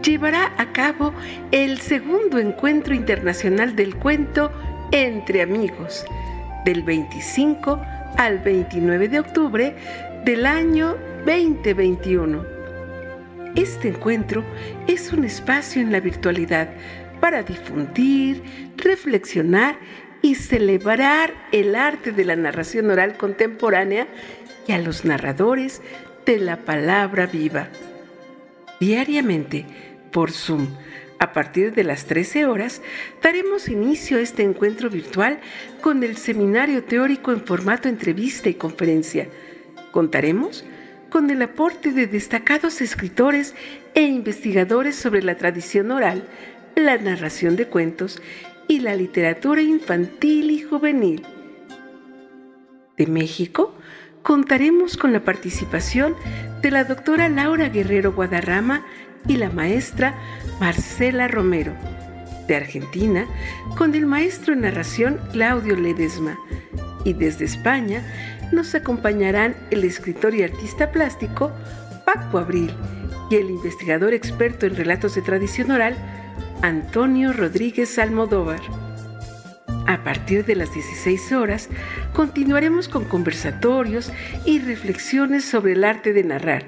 [0.03, 1.13] llevará a cabo
[1.53, 4.51] el segundo encuentro internacional del cuento
[4.93, 6.07] Entre Amigos,
[6.65, 7.83] del 25
[8.17, 9.77] al 29 de octubre
[10.25, 12.54] del año 2021.
[13.55, 14.45] Este encuentro
[14.89, 16.71] es un espacio en la virtualidad
[17.21, 18.43] para difundir,
[18.77, 19.77] reflexionar
[20.23, 24.09] y celebrar el arte de la narración oral contemporánea
[24.67, 25.83] y a los narradores
[26.27, 27.69] de la palabra viva.
[28.81, 29.67] Diariamente,
[30.11, 30.67] por Zoom,
[31.21, 32.83] a partir de las 13 horas,
[33.23, 35.39] daremos inicio a este encuentro virtual
[35.81, 39.29] con el seminario teórico en formato entrevista y conferencia.
[39.93, 40.65] Contaremos
[41.15, 43.55] con el aporte de destacados escritores
[43.95, 46.25] e investigadores sobre la tradición oral,
[46.75, 48.21] la narración de cuentos
[48.67, 51.23] y la literatura infantil y juvenil.
[52.97, 53.77] De México,
[54.25, 56.17] contaremos con la participación
[56.63, 58.85] de la doctora Laura Guerrero Guadarrama
[59.29, 60.19] y la maestra
[60.59, 61.75] Marcela Romero.
[62.49, 63.29] De Argentina,
[63.79, 66.37] con el maestro en narración Claudio Ledesma.
[67.05, 68.03] Y desde España
[68.55, 71.53] nos acompañarán el escritor y artista plástico
[72.05, 72.73] Paco Abril
[73.31, 75.97] y el investigador experto en relatos de tradición oral
[76.63, 78.61] Antonio Rodríguez Almodóvar.
[79.87, 81.69] A partir de las 16 horas,
[82.15, 84.13] continuaremos con conversatorios
[84.47, 86.65] y reflexiones sobre el arte de narrar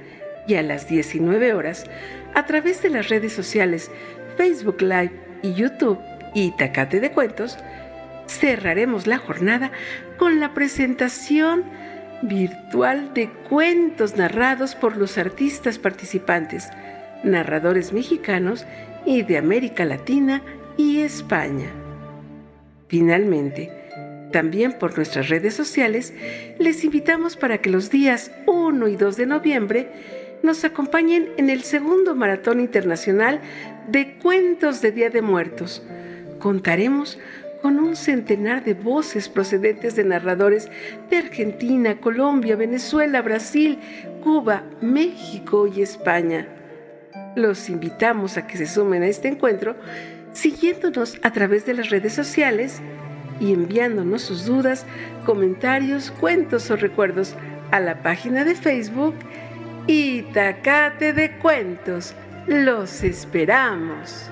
[0.46, 1.84] y a las 19 horas,
[2.34, 3.90] a través de las redes sociales
[4.36, 5.98] Facebook Live y YouTube
[6.34, 7.58] y Tacate de Cuentos,
[8.26, 9.72] cerraremos la jornada
[10.16, 11.64] con la presentación
[12.22, 16.68] virtual de cuentos narrados por los artistas participantes,
[17.24, 18.66] narradores mexicanos
[19.04, 20.42] y de América Latina
[20.76, 21.70] y España.
[22.88, 23.70] Finalmente,
[24.32, 26.12] también por nuestras redes sociales,
[26.58, 29.88] les invitamos para que los días 1 y 2 de noviembre
[30.42, 33.40] nos acompañen en el segundo Maratón Internacional
[33.88, 35.82] de Cuentos de Día de Muertos.
[36.38, 37.18] Contaremos
[37.62, 40.70] con un centenar de voces procedentes de narradores
[41.10, 43.78] de Argentina, Colombia, Venezuela, Brasil,
[44.22, 46.48] Cuba, México y España.
[47.34, 49.76] Los invitamos a que se sumen a este encuentro
[50.32, 52.80] siguiéndonos a través de las redes sociales
[53.40, 54.86] y enviándonos sus dudas,
[55.24, 57.34] comentarios, cuentos o recuerdos
[57.70, 59.14] a la página de Facebook
[59.86, 62.14] Itacate de Cuentos.
[62.46, 64.30] Los esperamos.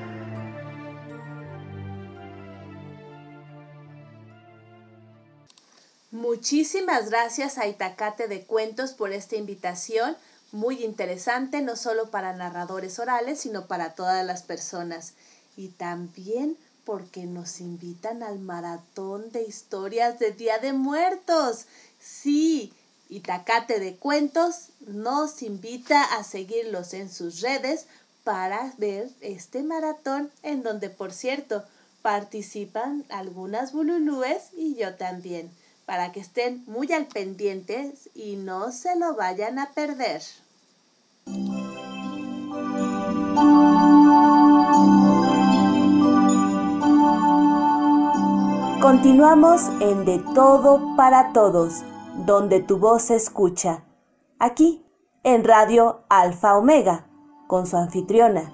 [6.14, 10.16] Muchísimas gracias a Itacate de Cuentos por esta invitación,
[10.52, 15.14] muy interesante, no solo para narradores orales, sino para todas las personas.
[15.56, 21.66] Y también porque nos invitan al maratón de historias de Día de Muertos.
[21.98, 22.72] Sí,
[23.08, 27.86] Itacate de Cuentos nos invita a seguirlos en sus redes
[28.22, 31.64] para ver este maratón en donde, por cierto,
[32.02, 35.50] participan algunas bululúes y yo también
[35.86, 40.22] para que estén muy al pendientes y no se lo vayan a perder.
[48.80, 51.82] Continuamos en De Todo para Todos,
[52.26, 53.82] donde tu voz se escucha.
[54.38, 54.84] Aquí,
[55.22, 57.06] en Radio Alfa Omega,
[57.46, 58.52] con su anfitriona,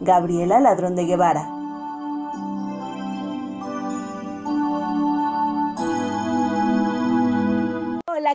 [0.00, 1.61] Gabriela Ladrón de Guevara.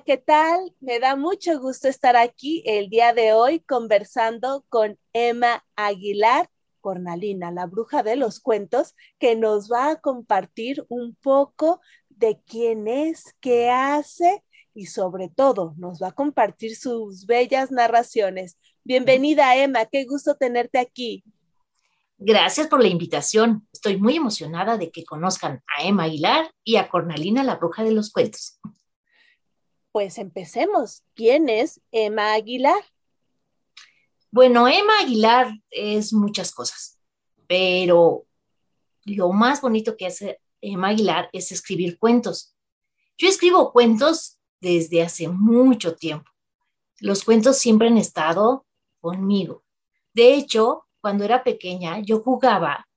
[0.01, 0.73] ¿Qué tal?
[0.79, 6.49] Me da mucho gusto estar aquí el día de hoy conversando con Emma Aguilar,
[6.81, 12.87] Cornalina, la bruja de los cuentos, que nos va a compartir un poco de quién
[12.87, 14.43] es, qué hace
[14.73, 18.57] y sobre todo nos va a compartir sus bellas narraciones.
[18.83, 21.23] Bienvenida, Emma, qué gusto tenerte aquí.
[22.19, 23.67] Gracias por la invitación.
[23.73, 27.91] Estoy muy emocionada de que conozcan a Emma Aguilar y a Cornalina, la bruja de
[27.91, 28.59] los cuentos.
[29.97, 31.01] Pues empecemos.
[31.15, 32.83] ¿Quién es Emma Aguilar?
[34.29, 36.99] Bueno, Emma Aguilar es muchas cosas,
[37.47, 38.27] pero
[39.05, 42.55] lo más bonito que hace Emma Aguilar es escribir cuentos.
[43.17, 46.29] Yo escribo cuentos desde hace mucho tiempo.
[46.99, 48.67] Los cuentos siempre han estado
[49.01, 49.63] conmigo.
[50.13, 52.87] De hecho, cuando era pequeña, yo jugaba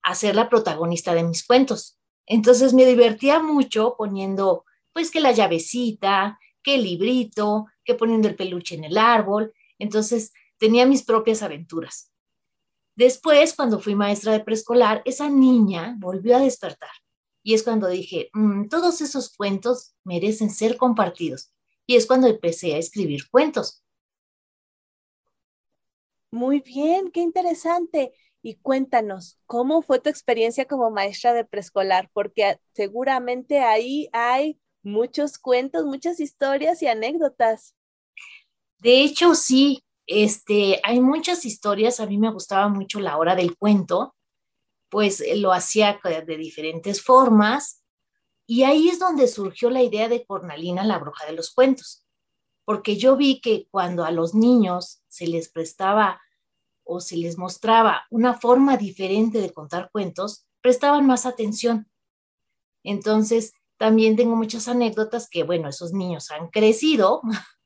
[0.00, 1.98] a ser la protagonista de mis cuentos.
[2.24, 8.36] Entonces me divertía mucho poniendo, pues, que la llavecita, que el librito, que poniendo el
[8.36, 9.52] peluche en el árbol.
[9.78, 12.12] Entonces tenía mis propias aventuras.
[12.96, 16.90] Después, cuando fui maestra de preescolar, esa niña volvió a despertar.
[17.42, 21.52] Y es cuando dije, mmm, todos esos cuentos merecen ser compartidos.
[21.86, 23.82] Y es cuando empecé a escribir cuentos.
[26.30, 28.12] Muy bien, qué interesante.
[28.42, 32.10] Y cuéntanos, ¿cómo fue tu experiencia como maestra de preescolar?
[32.12, 37.74] Porque seguramente ahí hay muchos cuentos, muchas historias y anécdotas.
[38.78, 42.00] De hecho, sí, este, hay muchas historias.
[42.00, 44.14] A mí me gustaba mucho la hora del cuento,
[44.88, 47.82] pues lo hacía de diferentes formas.
[48.46, 52.04] Y ahí es donde surgió la idea de Cornalina, la bruja de los cuentos
[52.70, 56.20] porque yo vi que cuando a los niños se les prestaba
[56.84, 61.90] o se les mostraba una forma diferente de contar cuentos, prestaban más atención.
[62.84, 67.22] Entonces, también tengo muchas anécdotas que, bueno, esos niños han crecido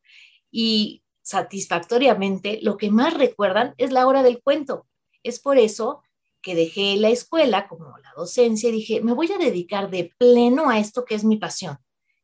[0.52, 4.86] y satisfactoriamente lo que más recuerdan es la hora del cuento.
[5.24, 6.04] Es por eso
[6.40, 10.70] que dejé la escuela como la docencia y dije, me voy a dedicar de pleno
[10.70, 11.78] a esto que es mi pasión,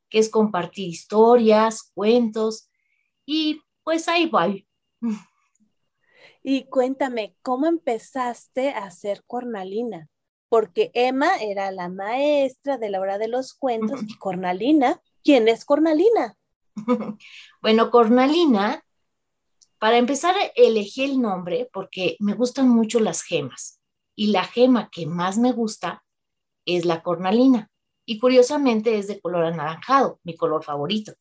[0.08, 2.70] que es compartir historias, cuentos,
[3.26, 4.68] y pues ahí voy.
[6.44, 10.08] Y cuéntame, ¿cómo empezaste a hacer cornalina?
[10.50, 15.64] Porque Emma era la maestra de la hora de los cuentos y Cornalina, ¿quién es
[15.64, 16.36] Cornalina?
[17.62, 18.84] Bueno, Cornalina,
[19.78, 23.80] para empezar, elegí el nombre porque me gustan mucho las gemas
[24.14, 26.04] y la gema que más me gusta
[26.66, 27.70] es la cornalina
[28.04, 31.14] y curiosamente es de color anaranjado, mi color favorito.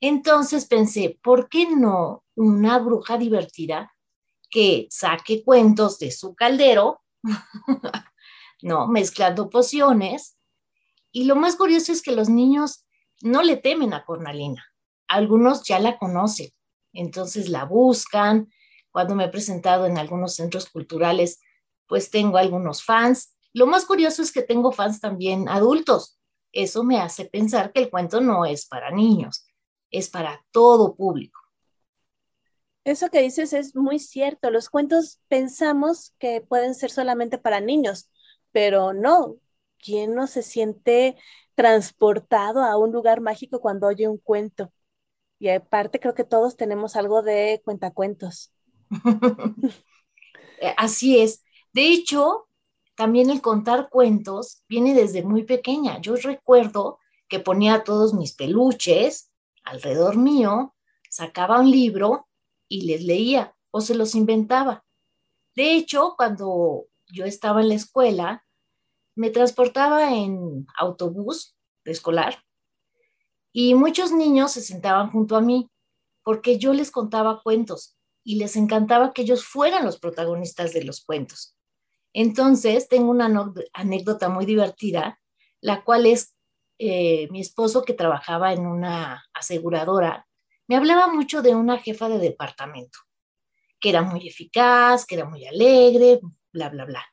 [0.00, 3.92] Entonces pensé, ¿por qué no una bruja divertida
[4.50, 7.02] que saque cuentos de su caldero,
[8.62, 8.86] ¿no?
[8.88, 10.36] Mezclando pociones.
[11.12, 12.86] Y lo más curioso es que los niños
[13.22, 14.64] no le temen a Cornalina.
[15.08, 16.50] Algunos ya la conocen,
[16.92, 18.52] entonces la buscan.
[18.90, 21.40] Cuando me he presentado en algunos centros culturales,
[21.86, 23.36] pues tengo algunos fans.
[23.52, 26.18] Lo más curioso es que tengo fans también adultos.
[26.52, 29.48] Eso me hace pensar que el cuento no es para niños
[29.90, 31.40] es para todo público.
[32.84, 34.50] Eso que dices es muy cierto.
[34.50, 38.10] Los cuentos pensamos que pueden ser solamente para niños,
[38.52, 39.36] pero no.
[39.78, 41.16] ¿Quién no se siente
[41.54, 44.72] transportado a un lugar mágico cuando oye un cuento?
[45.38, 48.52] Y aparte creo que todos tenemos algo de cuentacuentos.
[50.76, 51.44] Así es.
[51.72, 52.48] De hecho,
[52.96, 56.00] también el contar cuentos viene desde muy pequeña.
[56.00, 59.30] Yo recuerdo que ponía todos mis peluches
[59.64, 60.74] alrededor mío,
[61.10, 62.26] sacaba un libro
[62.68, 64.84] y les leía o se los inventaba.
[65.54, 68.44] De hecho, cuando yo estaba en la escuela,
[69.14, 72.44] me transportaba en autobús escolar
[73.52, 75.70] y muchos niños se sentaban junto a mí
[76.22, 81.02] porque yo les contaba cuentos y les encantaba que ellos fueran los protagonistas de los
[81.02, 81.56] cuentos.
[82.12, 85.18] Entonces, tengo una anécdota muy divertida,
[85.60, 86.36] la cual es
[86.78, 90.28] eh, mi esposo que trabajaba en una aseguradora,
[90.68, 92.98] me hablaba mucho de una jefa de departamento,
[93.80, 96.20] que era muy eficaz, que era muy alegre,
[96.52, 97.04] bla, bla, bla.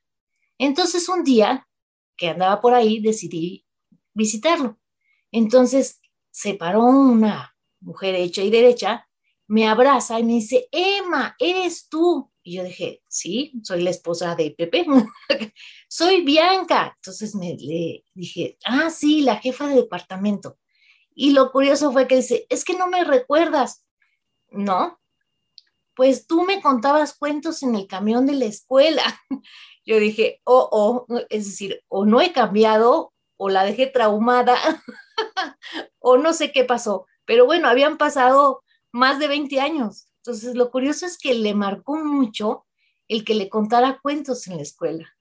[0.58, 1.68] Entonces un día
[2.18, 3.66] que andaba por ahí decidí
[4.14, 4.80] visitarlo.
[5.32, 9.08] Entonces se paró una mujer hecha y derecha,
[9.48, 12.32] me abraza y me dice, Emma, eres tú.
[12.42, 14.86] Y yo dije, sí, soy la esposa de Pepe,
[15.88, 16.94] soy Bianca.
[16.96, 20.58] Entonces me le dije, ah, sí, la jefa de departamento.
[21.14, 23.86] Y lo curioso fue que dice, es que no me recuerdas.
[24.50, 25.00] No,
[25.96, 29.04] pues tú me contabas cuentos en el camión de la escuela.
[29.86, 34.58] Yo dije, oh, oh, es decir, o no he cambiado, o la dejé traumada,
[36.00, 37.06] o no sé qué pasó.
[37.26, 40.08] Pero bueno, habían pasado más de 20 años.
[40.18, 42.66] Entonces, lo curioso es que le marcó mucho
[43.08, 45.14] el que le contara cuentos en la escuela.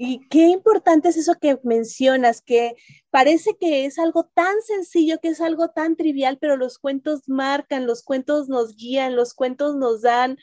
[0.00, 2.76] Y qué importante es eso que mencionas, que
[3.10, 7.84] parece que es algo tan sencillo, que es algo tan trivial, pero los cuentos marcan,
[7.84, 10.38] los cuentos nos guían, los cuentos nos dan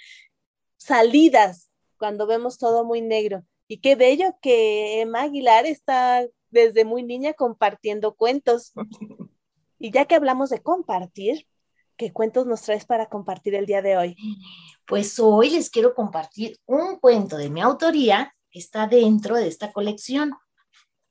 [0.76, 3.46] salidas cuando vemos todo muy negro.
[3.70, 8.74] Y qué bello que Emma Aguilar está desde muy niña compartiendo cuentos.
[9.78, 11.46] Y ya que hablamos de compartir,
[11.98, 14.16] ¿qué cuentos nos traes para compartir el día de hoy?
[14.88, 20.34] Pues hoy les quiero compartir un cuento de mi autoría está dentro de esta colección.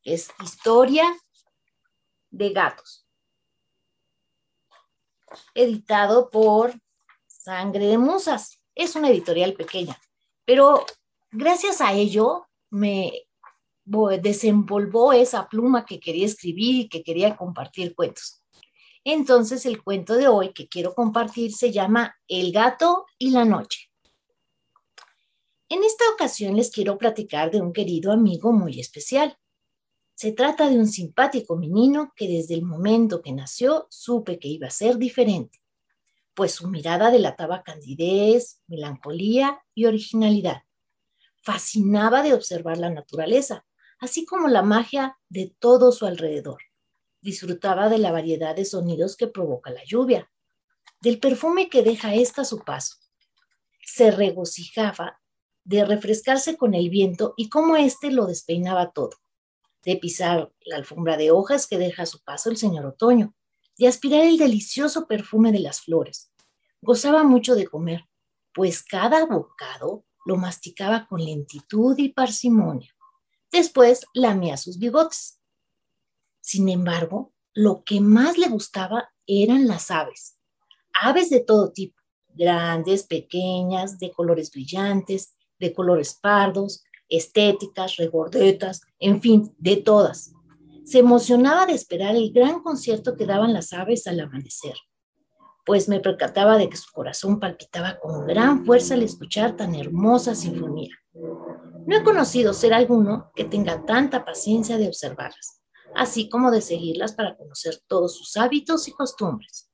[0.03, 1.05] Es Historia
[2.31, 3.07] de Gatos.
[5.55, 6.75] Editado por
[7.27, 8.61] Sangre de Musas.
[8.75, 10.01] Es una editorial pequeña,
[10.45, 10.85] pero
[11.31, 13.13] gracias a ello me
[14.21, 18.43] desenvolvó esa pluma que quería escribir y que quería compartir cuentos.
[19.05, 23.91] Entonces el cuento de hoy que quiero compartir se llama El gato y la noche.
[25.71, 29.39] En esta ocasión les quiero platicar de un querido amigo muy especial.
[30.15, 34.67] Se trata de un simpático menino que desde el momento que nació supe que iba
[34.67, 35.61] a ser diferente,
[36.35, 40.65] pues su mirada delataba candidez, melancolía y originalidad.
[41.43, 43.67] Fascinaba de observar la naturaleza,
[43.99, 46.63] así como la magia de todo su alrededor.
[47.23, 50.31] Disfrutaba de la variedad de sonidos que provoca la lluvia,
[51.01, 52.97] del perfume que deja ésta a su paso.
[53.83, 55.21] Se regocijaba
[55.65, 59.11] de refrescarse con el viento y cómo éste lo despeinaba todo,
[59.83, 63.35] de pisar la alfombra de hojas que deja a su paso el señor otoño,
[63.79, 66.31] de aspirar el delicioso perfume de las flores.
[66.81, 68.05] Gozaba mucho de comer,
[68.53, 72.95] pues cada bocado lo masticaba con lentitud y parsimonia.
[73.51, 75.41] Después lamía sus bigotes.
[76.41, 80.39] Sin embargo, lo que más le gustaba eran las aves.
[80.93, 89.21] Aves de todo tipo, grandes, pequeñas, de colores brillantes, de colores pardos, estéticas, regordetas, en
[89.21, 90.33] fin, de todas.
[90.85, 94.75] Se emocionaba de esperar el gran concierto que daban las aves al amanecer,
[95.65, 100.35] pues me percataba de que su corazón palpitaba con gran fuerza al escuchar tan hermosa
[100.35, 100.95] sinfonía.
[101.87, 105.63] No he conocido ser alguno que tenga tanta paciencia de observarlas,
[105.95, 109.71] así como de seguirlas para conocer todos sus hábitos y costumbres.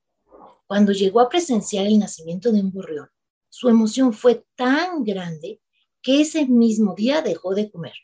[0.66, 3.08] Cuando llegó a presenciar el nacimiento de un gorrión,
[3.48, 5.60] su emoción fue tan grande
[6.02, 7.94] que ese mismo día dejó de comer.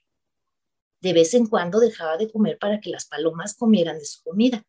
[1.00, 4.64] De vez en cuando dejaba de comer para que las palomas comieran de su comida.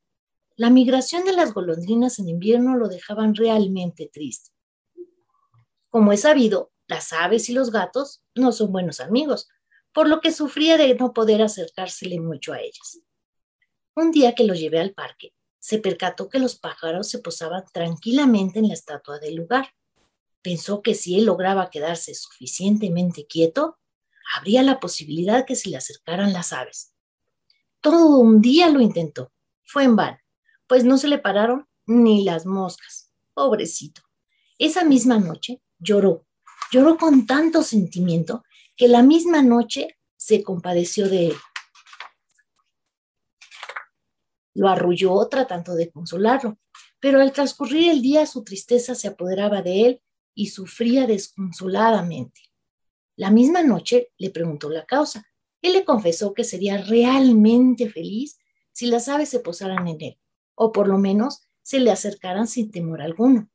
[0.55, 4.51] La migración de las golondrinas en invierno lo dejaban realmente triste.
[5.89, 9.47] Como es sabido, las aves y los gatos no son buenos amigos,
[9.93, 12.99] por lo que sufría de no poder acercársele mucho a ellas.
[13.95, 18.59] Un día que lo llevé al parque, se percató que los pájaros se posaban tranquilamente
[18.59, 19.73] en la estatua del lugar.
[20.47, 23.79] Pensó que si él lograba quedarse suficientemente quieto,
[24.33, 26.93] habría la posibilidad que se le acercaran las aves.
[27.81, 29.33] Todo un día lo intentó.
[29.65, 30.17] Fue en vano,
[30.65, 33.11] pues no se le pararon ni las moscas.
[33.33, 34.03] Pobrecito.
[34.57, 36.25] Esa misma noche lloró
[36.71, 38.45] Lloró con tanto sentimiento
[38.77, 41.35] que la misma noche se compadeció de él.
[44.53, 46.57] Lo arrulló tratando de consolarlo,
[47.01, 50.01] pero al transcurrir el día su tristeza se apoderaba de él
[50.37, 52.41] y sufría desconsoladamente.
[53.15, 55.27] La misma noche le preguntó la causa.
[55.63, 58.37] Él le confesó que sería realmente feliz
[58.71, 60.19] si las aves se posaran en él,
[60.53, 63.49] o por lo menos se le acercaran sin temor alguno.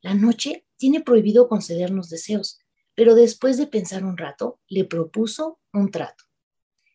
[0.00, 2.58] La noche tiene prohibido concedernos deseos,
[2.96, 6.24] pero después de pensar un rato, le propuso un trato.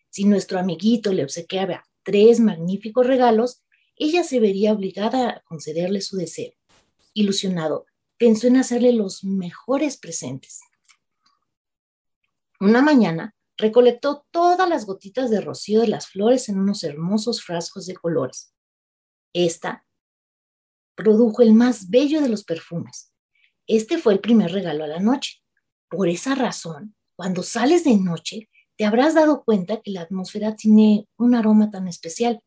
[0.10, 3.64] Si nuestro amiguito le obsequiaba tres magníficos regalos,
[3.96, 6.52] ella se vería obligada a concederle su deseo.
[7.14, 7.86] Ilusionado,
[8.24, 10.62] pensó en hacerle los mejores presentes.
[12.62, 17.86] Una mañana recolectó todas las gotitas de rocío de las flores en unos hermosos frascos
[17.86, 18.56] de colores.
[19.34, 19.86] Esta
[20.96, 23.14] produjo el más bello de los perfumes,
[23.68, 25.44] este fue el primer regalo a la noche.
[25.90, 31.10] Por esa razón, cuando sales de noche, te habrás dado cuenta que la atmósfera tiene
[31.18, 32.42] un aroma tan especial.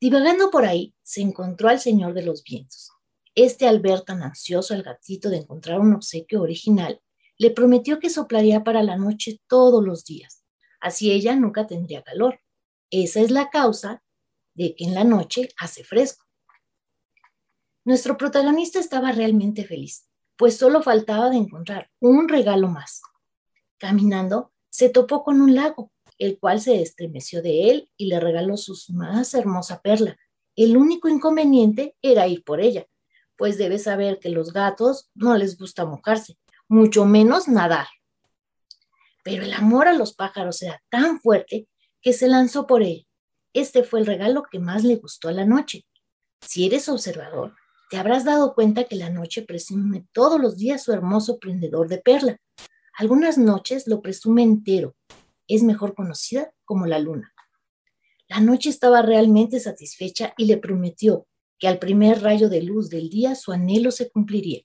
[0.00, 2.95] Divagando por ahí, se encontró al Señor de los Vientos.
[3.36, 7.02] Este, al ver tan ansioso al gatito de encontrar un obsequio original,
[7.36, 10.42] le prometió que soplaría para la noche todos los días.
[10.80, 12.40] Así ella nunca tendría calor.
[12.90, 14.02] Esa es la causa
[14.54, 16.24] de que en la noche hace fresco.
[17.84, 23.02] Nuestro protagonista estaba realmente feliz, pues solo faltaba de encontrar un regalo más.
[23.76, 28.56] Caminando, se topó con un lago, el cual se estremeció de él y le regaló
[28.56, 30.16] su más hermosa perla.
[30.54, 32.86] El único inconveniente era ir por ella,
[33.36, 37.86] pues debe saber que los gatos no les gusta mojarse, mucho menos nadar.
[39.22, 41.68] Pero el amor a los pájaros era tan fuerte
[42.00, 43.06] que se lanzó por él.
[43.52, 45.84] Este fue el regalo que más le gustó a la noche.
[46.40, 47.54] Si eres observador,
[47.90, 51.98] te habrás dado cuenta que la noche presume todos los días su hermoso prendedor de
[51.98, 52.36] perla.
[52.98, 54.94] Algunas noches lo presume entero.
[55.48, 57.32] Es mejor conocida como la luna.
[58.28, 61.26] La noche estaba realmente satisfecha y le prometió
[61.58, 64.62] que al primer rayo de luz del día su anhelo se cumpliría.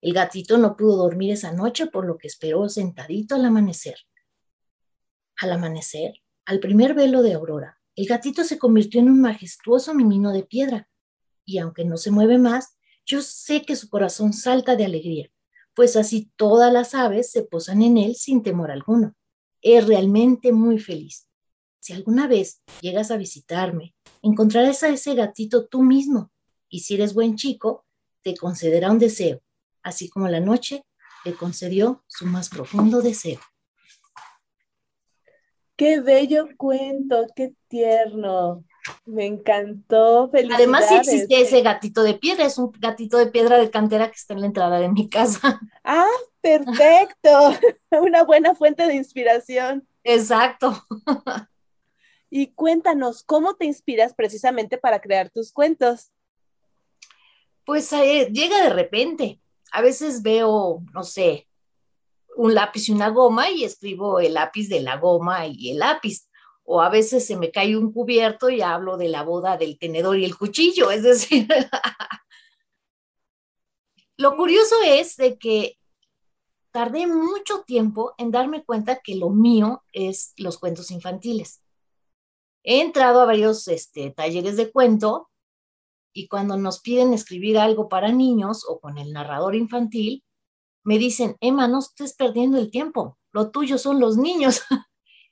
[0.00, 3.96] El gatito no pudo dormir esa noche, por lo que esperó sentadito al amanecer.
[5.40, 10.32] Al amanecer, al primer velo de aurora, el gatito se convirtió en un majestuoso menino
[10.32, 10.88] de piedra,
[11.44, 12.76] y aunque no se mueve más,
[13.06, 15.30] yo sé que su corazón salta de alegría,
[15.74, 19.14] pues así todas las aves se posan en él sin temor alguno.
[19.62, 21.25] Es realmente muy feliz.
[21.86, 26.32] Si alguna vez llegas a visitarme, encontrarás a ese gatito tú mismo,
[26.68, 27.86] y si eres buen chico,
[28.22, 29.40] te concederá un deseo,
[29.84, 30.82] así como la noche
[31.24, 33.38] le concedió su más profundo deseo.
[35.76, 38.64] Qué bello cuento, qué tierno.
[39.04, 40.28] Me encantó.
[40.54, 44.16] Además, sí existe ese gatito de piedra, es un gatito de piedra de cantera que
[44.16, 45.60] está en la entrada de mi casa.
[45.84, 46.04] Ah,
[46.40, 47.54] perfecto.
[47.92, 49.86] Una buena fuente de inspiración.
[50.02, 50.84] Exacto.
[52.30, 56.12] Y cuéntanos, ¿cómo te inspiras precisamente para crear tus cuentos?
[57.64, 59.40] Pues eh, llega de repente.
[59.72, 61.46] A veces veo, no sé,
[62.36, 66.28] un lápiz y una goma y escribo el lápiz de la goma y el lápiz.
[66.64, 70.18] O a veces se me cae un cubierto y hablo de la boda del tenedor
[70.18, 70.90] y el cuchillo.
[70.90, 71.48] Es decir,
[74.16, 75.78] lo curioso es de que
[76.72, 81.62] tardé mucho tiempo en darme cuenta que lo mío es los cuentos infantiles.
[82.68, 85.30] He entrado a varios este, talleres de cuento
[86.12, 90.24] y cuando nos piden escribir algo para niños o con el narrador infantil,
[90.82, 94.62] me dicen, Emma, no estés perdiendo el tiempo, lo tuyo son los niños.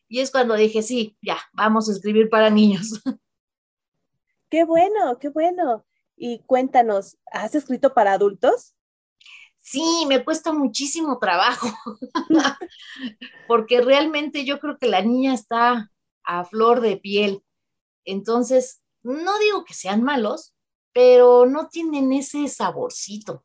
[0.08, 3.02] y es cuando dije, sí, ya, vamos a escribir para niños.
[4.48, 5.84] Qué bueno, qué bueno.
[6.16, 8.76] Y cuéntanos, ¿has escrito para adultos?
[9.56, 11.66] Sí, me cuesta muchísimo trabajo,
[13.48, 15.90] porque realmente yo creo que la niña está
[16.24, 17.44] a flor de piel.
[18.04, 20.54] Entonces, no digo que sean malos,
[20.92, 23.44] pero no tienen ese saborcito.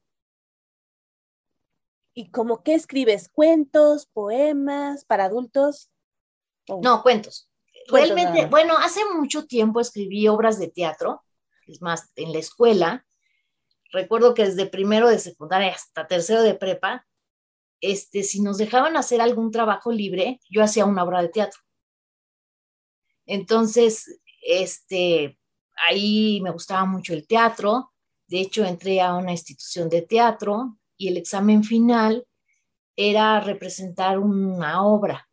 [2.14, 3.30] ¿Y cómo qué escribes?
[3.30, 5.92] ¿Cuentos, poemas para adultos?
[6.68, 6.82] Oh.
[6.84, 7.50] No, cuentos.
[7.90, 11.24] Cuentos Realmente, bueno, hace mucho tiempo escribí obras de teatro,
[11.66, 13.06] es más, en la escuela.
[13.92, 17.08] Recuerdo que desde primero de secundaria hasta tercero de prepa,
[17.82, 21.62] este, si nos dejaban hacer algún trabajo libre, yo hacía una obra de teatro.
[23.32, 25.38] Entonces, este,
[25.88, 27.94] ahí me gustaba mucho el teatro.
[28.28, 32.26] De hecho, entré a una institución de teatro y el examen final
[32.96, 35.30] era representar una obra.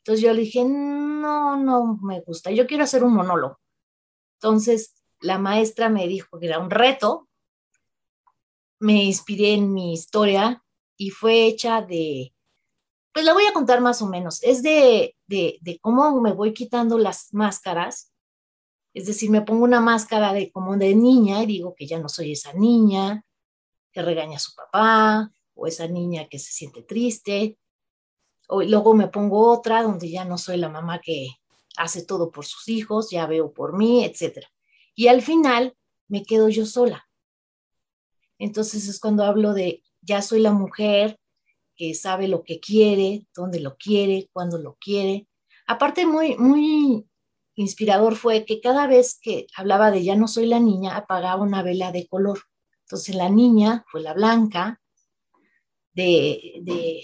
[0.00, 3.58] Entonces yo le dije, no, no me gusta, yo quiero hacer un monólogo.
[4.34, 7.26] Entonces la maestra me dijo que era un reto,
[8.80, 10.62] me inspiré en mi historia
[10.96, 12.34] y fue hecha de,
[13.12, 16.52] pues la voy a contar más o menos, es de, de, de cómo me voy
[16.52, 18.12] quitando las máscaras,
[18.92, 22.08] es decir, me pongo una máscara de como de niña y digo que ya no
[22.08, 23.24] soy esa niña
[23.92, 27.58] que regaña a su papá o esa niña que se siente triste,
[28.48, 31.28] o luego me pongo otra donde ya no soy la mamá que
[31.76, 34.44] hace todo por sus hijos, ya veo por mí, etc.
[34.96, 35.76] Y al final
[36.08, 37.08] me quedo yo sola.
[38.38, 41.19] Entonces es cuando hablo de ya soy la mujer
[41.80, 45.26] que sabe lo que quiere, dónde lo quiere, cuándo lo quiere.
[45.66, 47.06] Aparte, muy, muy
[47.54, 51.62] inspirador fue que cada vez que hablaba de ya no soy la niña, apagaba una
[51.62, 52.40] vela de color.
[52.82, 54.78] Entonces la niña fue la blanca,
[55.94, 57.00] de, de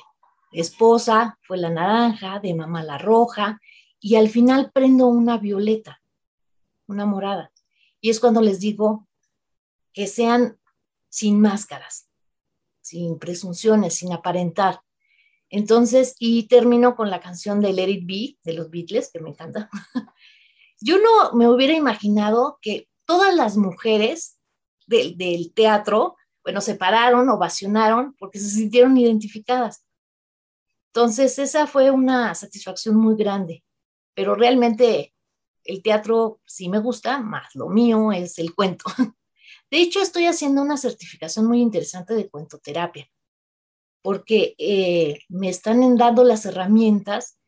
[0.53, 3.59] esposa fue la naranja, de mamá la roja,
[3.99, 6.03] y al final prendo una violeta,
[6.87, 7.51] una morada.
[8.03, 9.09] Y es cuando les digo
[9.95, 10.59] que sean
[11.09, 12.06] sin máscaras,
[12.87, 14.81] sin presunciones, sin aparentar.
[15.51, 19.31] Entonces, y termino con la canción de Let It Be de los Beatles, que me
[19.31, 19.69] encanta.
[20.81, 24.39] Yo no me hubiera imaginado que todas las mujeres
[24.87, 29.85] del, del teatro, bueno, se pararon, ovacionaron, porque se sintieron identificadas.
[30.93, 33.65] Entonces, esa fue una satisfacción muy grande,
[34.15, 35.13] pero realmente
[35.65, 38.85] el teatro sí me gusta, más lo mío es el cuento.
[39.71, 43.11] De hecho, estoy haciendo una certificación muy interesante de cuentoterapia,
[44.03, 47.39] porque eh, me están dando las herramientas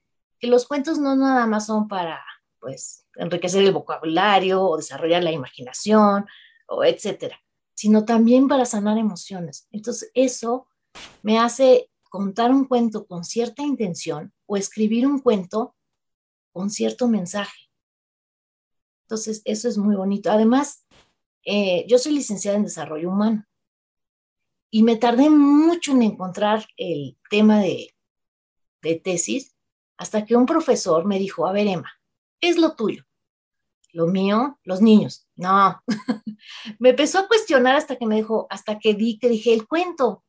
[0.41, 2.21] que los cuentos no nada más son para,
[2.61, 6.27] pues, enriquecer el vocabulario o desarrollar la imaginación,
[6.69, 7.41] o etcétera,
[7.75, 9.67] sino también para sanar emociones.
[9.71, 10.69] Entonces, eso
[11.23, 15.75] me hace contar un cuento con cierta intención o escribir un cuento
[16.53, 17.71] con cierto mensaje.
[19.03, 20.31] Entonces, eso es muy bonito.
[20.31, 20.85] Además,
[21.45, 23.45] eh, yo soy licenciada en desarrollo humano
[24.71, 27.95] y me tardé mucho en encontrar el tema de,
[28.83, 29.55] de tesis
[29.97, 31.91] hasta que un profesor me dijo, a ver, Emma,
[32.41, 33.05] ¿qué es lo tuyo?
[33.93, 35.27] Lo mío, los niños.
[35.35, 35.83] No.
[36.79, 40.25] me empezó a cuestionar hasta que me dijo, hasta que di que dije el cuento.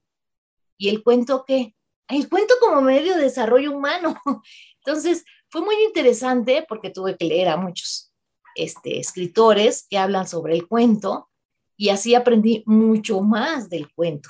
[0.77, 1.75] ¿Y el cuento qué?
[2.07, 4.19] El cuento como medio de desarrollo humano.
[4.85, 8.08] Entonces, fue muy interesante porque tuve que leer a muchos
[8.55, 11.29] este, escritores que hablan sobre el cuento
[11.77, 14.29] y así aprendí mucho más del cuento.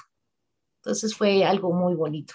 [0.78, 2.34] Entonces fue algo muy bonito.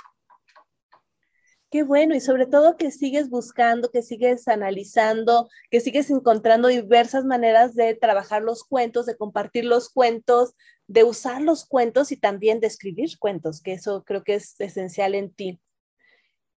[1.75, 7.25] Qué bueno, y sobre todo que sigues buscando, que sigues analizando, que sigues encontrando diversas
[7.25, 10.55] maneras de trabajar los cuentos, de compartir los cuentos,
[10.87, 15.17] de usar los cuentos y también de escribir cuentos, que eso creo que es esencial
[15.17, 15.61] en ti.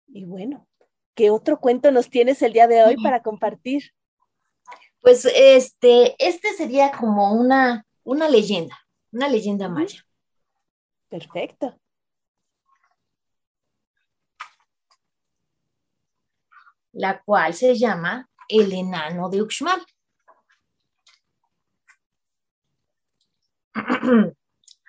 [0.06, 0.68] Y bueno,
[1.14, 3.92] ¿qué otro cuento nos tienes el día de hoy para compartir?
[5.06, 8.76] Pues este, este sería como una, una leyenda,
[9.12, 10.04] una leyenda maya.
[11.08, 11.78] Perfecto.
[16.90, 19.86] la cual se llama El enano de Uxmal.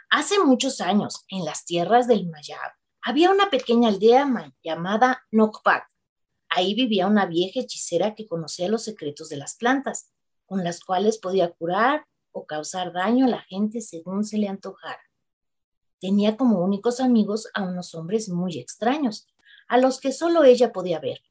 [0.10, 2.72] Hace muchos años, en las tierras del Mayab,
[3.04, 4.26] había una pequeña aldea
[4.64, 5.84] llamada Nokpat.
[6.58, 10.10] Ahí vivía una vieja hechicera que conocía los secretos de las plantas,
[10.48, 15.04] con las cuales podía curar o causar daño a la gente según se le antojara.
[16.02, 19.28] Tenía como únicos amigos a unos hombres muy extraños,
[19.68, 21.22] a los que solo ella podía ver,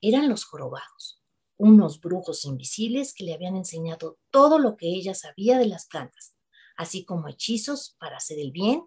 [0.00, 1.20] eran los jorobados,
[1.56, 6.36] unos brujos invisibles que le habían enseñado todo lo que ella sabía de las plantas,
[6.76, 8.86] así como hechizos para hacer el bien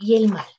[0.00, 0.50] y el mal.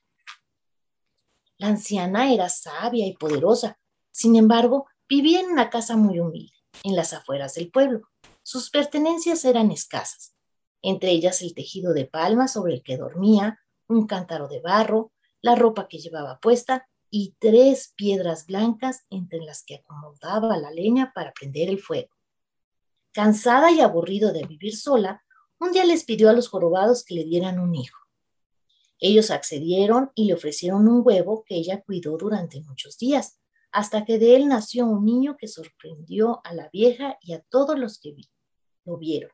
[1.58, 3.78] La anciana era sabia y poderosa,
[4.12, 6.54] sin embargo, vivía en una casa muy humilde,
[6.84, 8.08] en las afueras del pueblo.
[8.42, 10.34] Sus pertenencias eran escasas,
[10.82, 15.54] entre ellas el tejido de palma sobre el que dormía, un cántaro de barro, la
[15.54, 21.32] ropa que llevaba puesta y tres piedras blancas entre las que acomodaba la leña para
[21.32, 22.10] prender el fuego.
[23.12, 25.24] Cansada y aburrido de vivir sola,
[25.58, 27.98] un día les pidió a los jorobados que le dieran un hijo.
[29.00, 33.38] Ellos accedieron y le ofrecieron un huevo que ella cuidó durante muchos días,
[33.72, 37.78] hasta que de él nació un niño que sorprendió a la vieja y a todos
[37.78, 38.14] los que
[38.84, 39.30] lo vieron,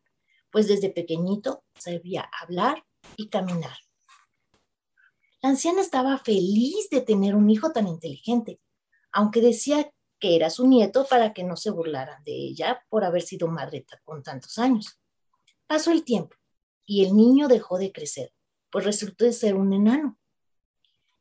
[0.51, 2.85] pues desde pequeñito sabía hablar
[3.17, 3.77] y caminar.
[5.43, 8.61] La anciana estaba feliz de tener un hijo tan inteligente,
[9.13, 13.23] aunque decía que era su nieto para que no se burlaran de ella por haber
[13.23, 14.99] sido madre con tantos años.
[15.67, 16.37] Pasó el tiempo
[16.85, 18.33] y el niño dejó de crecer,
[18.71, 20.19] pues resultó de ser un enano.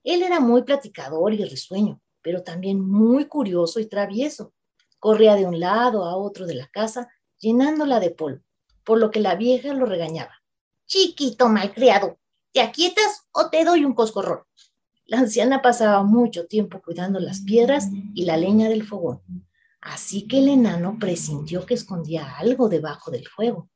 [0.03, 4.51] Él era muy platicador y risueño, pero también muy curioso y travieso.
[4.97, 7.07] Corría de un lado a otro de la casa,
[7.37, 8.41] llenándola de polvo,
[8.83, 10.41] por lo que la vieja lo regañaba.
[10.87, 12.17] Chiquito malcriado,
[12.51, 14.39] ¿Te aquietas o te doy un coscorrón?
[15.05, 19.21] La anciana pasaba mucho tiempo cuidando las piedras y la leña del fogón,
[19.81, 23.69] así que el enano presintió que escondía algo debajo del fuego.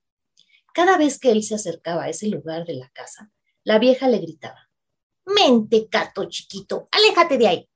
[0.73, 3.31] Cada vez que él se acercaba a ese lugar de la casa,
[3.63, 4.69] la vieja le gritaba,
[5.25, 7.68] Mentecato chiquito, aléjate de ahí,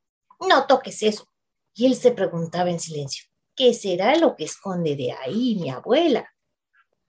[0.48, 1.28] no toques eso.
[1.74, 3.26] Y él se preguntaba en silencio,
[3.56, 6.34] ¿qué será lo que esconde de ahí mi abuela?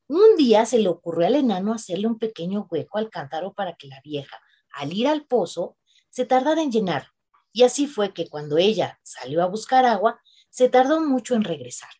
[0.06, 3.88] Un día se le ocurrió al enano hacerle un pequeño hueco al cántaro para que
[3.88, 4.38] la vieja,
[4.72, 5.76] al ir al pozo,
[6.10, 7.08] se tardara en llenar.
[7.52, 10.20] Y así fue que cuando ella salió a buscar agua,
[10.50, 11.90] se tardó mucho en regresar.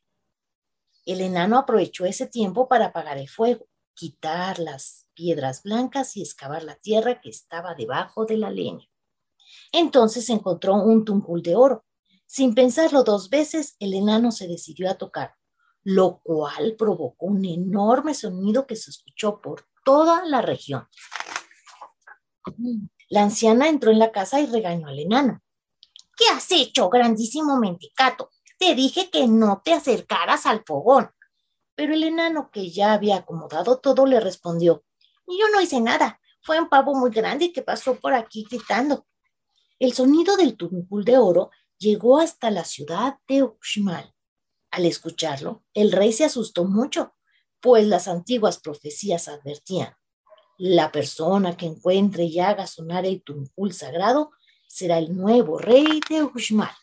[1.07, 6.62] El enano aprovechó ese tiempo para apagar el fuego, quitar las piedras blancas y excavar
[6.62, 8.87] la tierra que estaba debajo de la leña.
[9.75, 11.85] Entonces encontró un tuncul de oro.
[12.27, 15.35] Sin pensarlo dos veces, el enano se decidió a tocar
[15.85, 20.89] lo cual provocó un enorme sonido que se escuchó por toda la región.
[23.11, 25.43] La anciana entró en la casa y regañó al enano.
[26.16, 28.31] ¿Qué has hecho, grandísimo mentecato?
[28.59, 31.11] Te dije que no te acercaras al fogón.
[31.75, 34.85] Pero el enano, que ya había acomodado todo, le respondió,
[35.27, 36.20] yo no hice nada.
[36.41, 39.07] Fue un pavo muy grande que pasó por aquí gritando.
[39.85, 44.14] El sonido del tuncul de oro llegó hasta la ciudad de Uxmal.
[44.70, 47.12] Al escucharlo, el rey se asustó mucho,
[47.61, 49.95] pues las antiguas profecías advertían,
[50.57, 54.30] la persona que encuentre y haga sonar el tuncul sagrado
[54.66, 56.74] será el nuevo rey de Uxmal.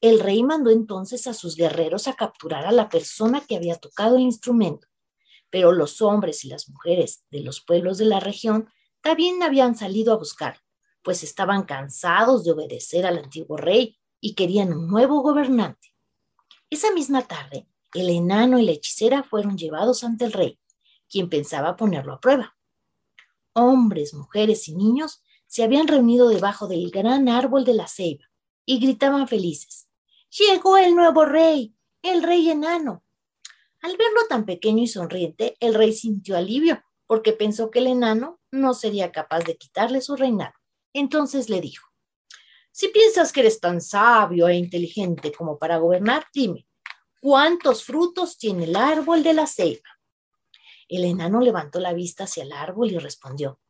[0.00, 4.14] El rey mandó entonces a sus guerreros a capturar a la persona que había tocado
[4.14, 4.86] el instrumento,
[5.50, 8.68] pero los hombres y las mujeres de los pueblos de la región
[9.02, 10.63] también habían salido a buscar,
[11.04, 15.94] pues estaban cansados de obedecer al antiguo rey y querían un nuevo gobernante.
[16.70, 20.58] Esa misma tarde, el enano y la hechicera fueron llevados ante el rey,
[21.08, 22.56] quien pensaba ponerlo a prueba.
[23.52, 28.24] Hombres, mujeres y niños se habían reunido debajo del gran árbol de la ceiba
[28.64, 29.88] y gritaban felices.
[30.30, 33.04] Llegó el nuevo rey, el rey enano.
[33.82, 38.40] Al verlo tan pequeño y sonriente, el rey sintió alivio porque pensó que el enano
[38.50, 40.54] no sería capaz de quitarle su reinado.
[40.94, 41.86] Entonces le dijo,
[42.70, 46.66] si piensas que eres tan sabio e inteligente como para gobernar, dime,
[47.20, 49.90] ¿cuántos frutos tiene el árbol de la ceiba?
[50.88, 53.60] El enano levantó la vista hacia el árbol y respondió,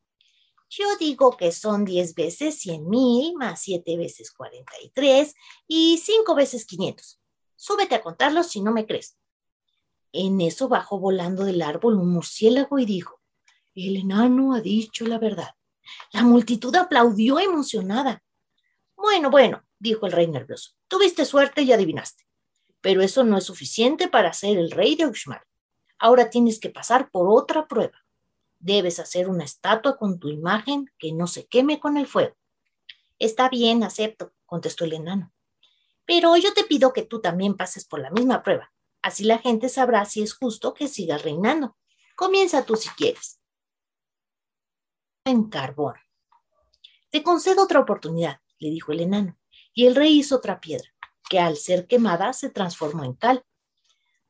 [0.69, 5.35] yo digo que son diez veces cien mil, más siete veces cuarenta y tres,
[5.67, 7.21] y cinco veces quinientos.
[7.57, 9.17] Súbete a contarlos si no me crees.
[10.13, 13.21] En eso bajó volando del árbol un murciélago y dijo,
[13.75, 15.55] el enano ha dicho la verdad.
[16.13, 18.23] La multitud aplaudió emocionada.
[18.97, 22.25] Bueno, bueno, dijo el rey nervioso, tuviste suerte y adivinaste.
[22.81, 25.43] Pero eso no es suficiente para ser el rey de Uxmal.
[25.99, 28.05] Ahora tienes que pasar por otra prueba.
[28.59, 32.35] Debes hacer una estatua con tu imagen que no se queme con el fuego.
[33.19, 35.33] Está bien, acepto, contestó el enano.
[36.07, 38.73] Pero yo te pido que tú también pases por la misma prueba.
[39.03, 41.77] Así la gente sabrá si es justo que sigas reinando.
[42.17, 43.41] Comienza tú si quieres.
[45.27, 45.95] En carbón.
[47.11, 49.39] Te concedo otra oportunidad, le dijo el enano,
[49.73, 50.91] y el rey hizo otra piedra,
[51.31, 53.43] que al ser quemada se transformó en cal.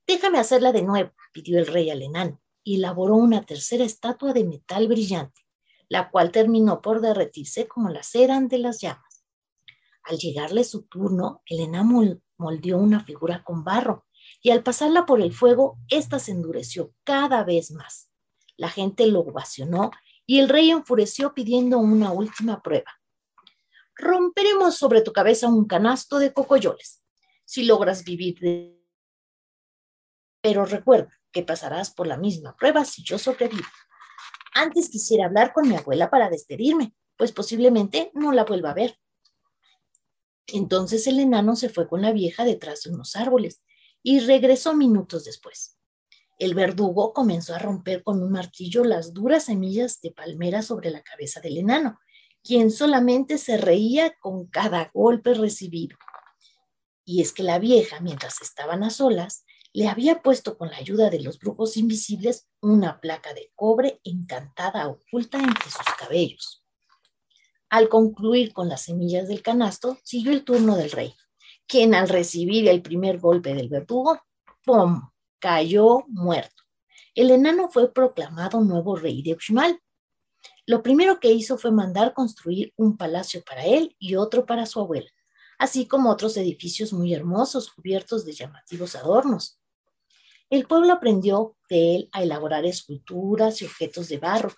[0.06, 4.44] Déjame hacerla de nuevo, pidió el rey al enano, y elaboró una tercera estatua de
[4.44, 5.40] metal brillante,
[5.88, 9.24] la cual terminó por derretirse como la cera ante las llamas.
[10.04, 14.06] Al llegarle su turno, el enano moldeó una figura con barro,
[14.40, 18.10] y al pasarla por el fuego, ésta se endureció cada vez más.
[18.56, 19.90] La gente lo ovacionó
[20.26, 23.00] y el rey enfureció pidiendo una última prueba.
[23.96, 27.02] Romperemos sobre tu cabeza un canasto de cocoyoles,
[27.44, 28.80] si logras vivir de...
[30.40, 33.68] Pero recuerda que pasarás por la misma prueba si yo sobrevivo.
[34.54, 38.98] Antes quisiera hablar con mi abuela para despedirme, pues posiblemente no la vuelva a ver.
[40.46, 43.62] Entonces el enano se fue con la vieja detrás de unos árboles
[44.02, 45.78] y regresó minutos después.
[46.38, 51.02] El verdugo comenzó a romper con un martillo las duras semillas de palmera sobre la
[51.02, 52.00] cabeza del enano,
[52.42, 55.96] quien solamente se reía con cada golpe recibido.
[57.04, 61.10] Y es que la vieja, mientras estaban a solas, le había puesto con la ayuda
[61.10, 66.64] de los brujos invisibles una placa de cobre encantada oculta entre sus cabellos.
[67.68, 71.14] Al concluir con las semillas del canasto, siguió el turno del rey,
[71.66, 74.20] quien al recibir el primer golpe del verdugo,
[74.64, 75.10] ¡pum!
[75.44, 76.62] Cayó muerto.
[77.14, 79.78] El enano fue proclamado nuevo rey de Uxmal.
[80.64, 84.80] Lo primero que hizo fue mandar construir un palacio para él y otro para su
[84.80, 85.10] abuela,
[85.58, 89.60] así como otros edificios muy hermosos cubiertos de llamativos adornos.
[90.48, 94.54] El pueblo aprendió de él a elaborar esculturas y objetos de barro,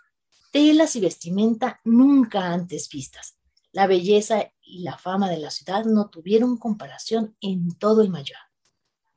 [0.52, 3.40] telas y vestimenta nunca antes vistas.
[3.72, 8.45] La belleza y la fama de la ciudad no tuvieron comparación en todo el Mayor.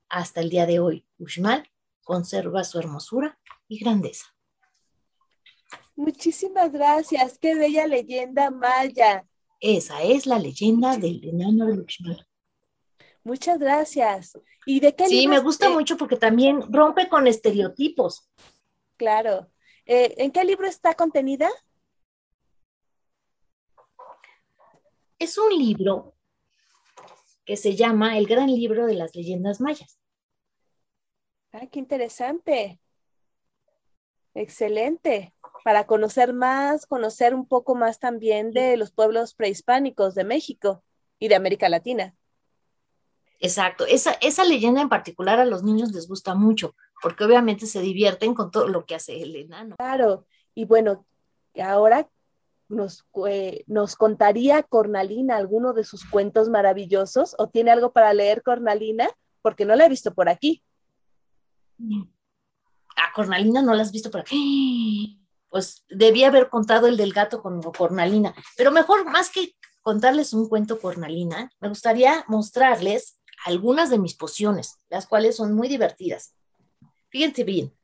[0.10, 1.70] Hasta el día de hoy, Uxmal
[2.04, 4.26] conserva su hermosura y grandeza.
[5.96, 9.28] Muchísimas gracias, qué bella leyenda maya.
[9.60, 12.28] Esa es la leyenda del enano de Uxmal.
[13.24, 14.40] Muchas gracias.
[14.66, 18.32] ¿Y de qué Sí, me gusta mucho porque también rompe con estereotipos.
[18.98, 19.52] Claro.
[19.86, 21.50] Eh, ¿En qué libro está contenida?
[25.20, 26.16] Es un libro
[27.46, 29.99] que se llama El Gran Libro de las Leyendas Mayas.
[31.52, 32.80] Ah, qué interesante.
[34.34, 35.34] Excelente.
[35.64, 40.84] Para conocer más, conocer un poco más también de los pueblos prehispánicos de México
[41.18, 42.16] y de América Latina.
[43.40, 43.86] Exacto.
[43.86, 48.34] Esa, esa leyenda en particular a los niños les gusta mucho, porque obviamente se divierten
[48.34, 49.76] con todo lo que hace el enano.
[49.78, 50.26] Claro.
[50.54, 51.06] Y bueno,
[51.62, 52.10] ahora
[52.68, 58.44] nos, eh, nos contaría Cornalina alguno de sus cuentos maravillosos o tiene algo para leer
[58.44, 59.10] Cornalina,
[59.42, 60.64] porque no la he visto por aquí.
[62.96, 65.20] A Cornalina no la has visto aquí.
[65.50, 70.48] Pues debía haber contado el del gato con Cornalina, pero mejor, más que contarles un
[70.48, 76.36] cuento Cornalina, me gustaría mostrarles algunas de mis pociones, las cuales son muy divertidas.
[77.10, 77.76] Fíjense bien.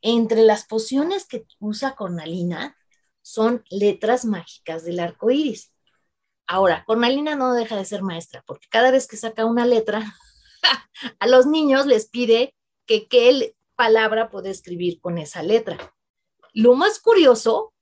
[0.00, 2.76] Entre las pociones que usa Cornalina
[3.22, 5.72] son letras mágicas del arco iris.
[6.46, 10.16] Ahora, Cornalina no deja de ser maestra, porque cada vez que saca una letra,
[11.18, 12.54] a los niños les pide
[12.86, 15.94] que qué palabra puede escribir con esa letra.
[16.52, 17.72] Lo más curioso,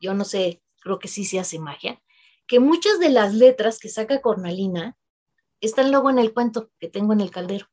[0.00, 2.00] yo no sé creo que sí se hace magia,
[2.46, 4.96] que muchas de las letras que saca Cornalina
[5.60, 7.66] están luego en el cuento que tengo en el caldero.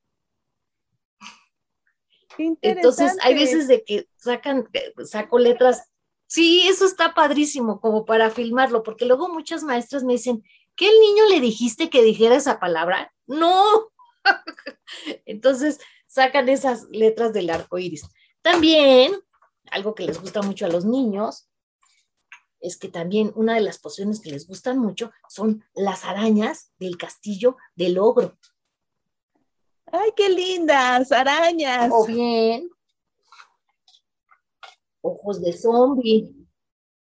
[2.36, 5.92] Qué Entonces, hay veces de que sacan, eh, saco letras.
[6.26, 10.44] Sí, eso está padrísimo, como para filmarlo, porque luego muchas maestras me dicen,
[10.76, 13.14] ¿qué el niño le dijiste que dijera esa palabra?
[13.28, 13.92] No.
[15.26, 18.04] Entonces, sacan esas letras del arco iris.
[18.42, 19.14] También,
[19.72, 21.50] algo que les gusta mucho a los niños,
[22.60, 26.98] es que también una de las pociones que les gustan mucho son las arañas del
[26.98, 28.38] castillo del ogro.
[29.88, 31.92] Ay, qué lindas, arañas.
[31.94, 32.70] O bien,
[35.02, 36.34] ojos de zombie.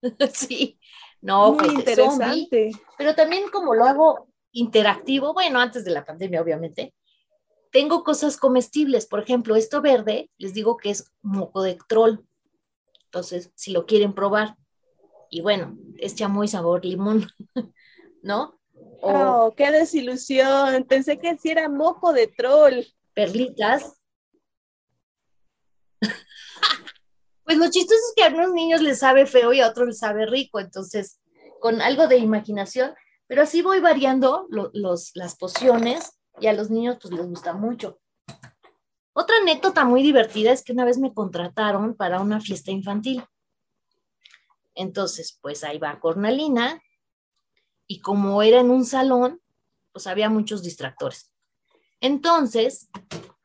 [0.34, 0.80] sí,
[1.22, 2.40] no, Muy ojos de zombie.
[2.42, 2.72] interesante.
[2.98, 6.94] Pero también como lo hago interactivo, bueno, antes de la pandemia, obviamente,
[7.76, 9.06] tengo cosas comestibles.
[9.06, 12.20] Por ejemplo, esto verde, les digo que es moco de troll.
[13.04, 14.56] Entonces, si lo quieren probar,
[15.30, 17.28] y bueno, es chamoy sabor limón,
[18.24, 18.58] ¿no?
[19.02, 20.86] O Oh, qué desilusión.
[20.86, 22.80] Pensé que sí era moco de troll.
[23.14, 24.00] perlitas.
[27.44, 30.00] Pues lo chistoso es que a unos niños les sabe feo y a otros les
[30.00, 31.20] sabe rico, entonces
[31.60, 32.96] con algo de imaginación,
[33.28, 37.54] pero así voy variando lo- los, las pociones y a los niños pues les gusta
[37.54, 38.00] mucho.
[39.14, 43.24] Otra anécdota muy divertida es que una vez me contrataron para una fiesta infantil.
[44.74, 46.82] Entonces, pues ahí va Cornalina
[47.88, 49.42] y como era en un salón,
[49.94, 51.32] pues había muchos distractores.
[52.02, 52.90] Entonces,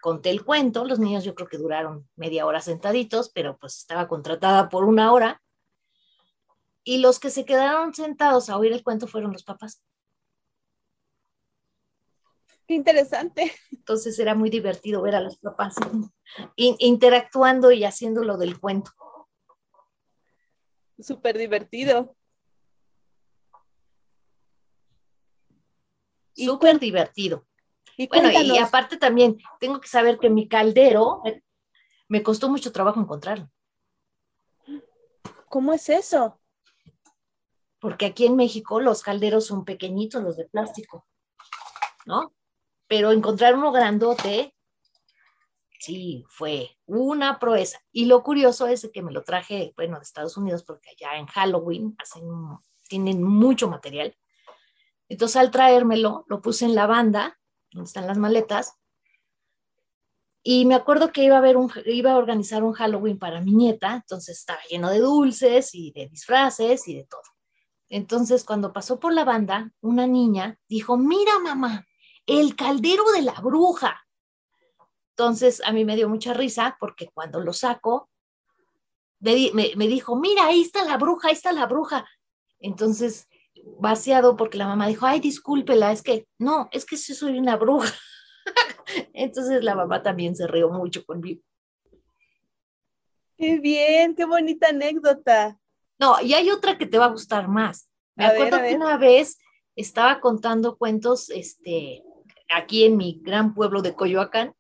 [0.03, 4.09] conté el cuento, los niños yo creo que duraron media hora sentaditos, pero pues estaba
[4.09, 5.41] contratada por una hora.
[6.83, 9.83] Y los que se quedaron sentados a oír el cuento fueron los papás.
[12.71, 13.51] Qué interesante.
[13.73, 15.75] Entonces era muy divertido ver a los papás
[16.55, 18.93] in- interactuando y haciendo lo del cuento.
[21.01, 22.15] Súper divertido.
[26.37, 27.45] Súper divertido.
[27.97, 31.25] Y Bueno, y aparte también tengo que saber que mi caldero
[32.07, 33.51] me costó mucho trabajo encontrarlo,
[35.49, 36.41] ¿cómo es eso?
[37.81, 41.09] porque aquí en México los calderos son pequeñitos, los de plástico,
[42.07, 42.33] ¿no?
[42.91, 44.53] Pero encontrar uno grandote,
[45.79, 47.79] sí, fue una proeza.
[47.93, 51.27] Y lo curioso es que me lo traje, bueno, de Estados Unidos, porque allá en
[51.27, 52.25] Halloween hacen,
[52.89, 54.17] tienen mucho material.
[55.09, 57.39] Entonces al traérmelo, lo puse en la banda,
[57.71, 58.75] donde están las maletas,
[60.43, 63.53] y me acuerdo que iba a, haber un, iba a organizar un Halloween para mi
[63.53, 67.23] nieta, entonces estaba lleno de dulces y de disfraces y de todo.
[67.89, 71.87] Entonces, cuando pasó por la banda, una niña dijo, mira mamá,
[72.39, 74.07] el caldero de la bruja.
[75.17, 78.09] Entonces, a mí me dio mucha risa porque cuando lo saco,
[79.21, 82.07] me, me- me dijo, mira, ahí está la bruja, ahí está la bruja.
[82.59, 83.29] Entonces,
[83.79, 87.57] vaciado porque la mamá dijo, ay, discúlpela, es que, no, es que sí soy una
[87.57, 87.93] bruja.
[89.13, 91.43] Entonces, la mamá también se rió mucho conmigo.
[93.37, 95.59] Qué bien, qué bonita anécdota.
[95.99, 97.91] No, y hay otra que te va a gustar más.
[98.15, 98.77] Me A acuerdo que ver.
[98.77, 99.39] una vez
[99.77, 102.03] estaba contando cuentos, este,
[102.53, 104.55] aquí en mi gran pueblo de Coyoacán.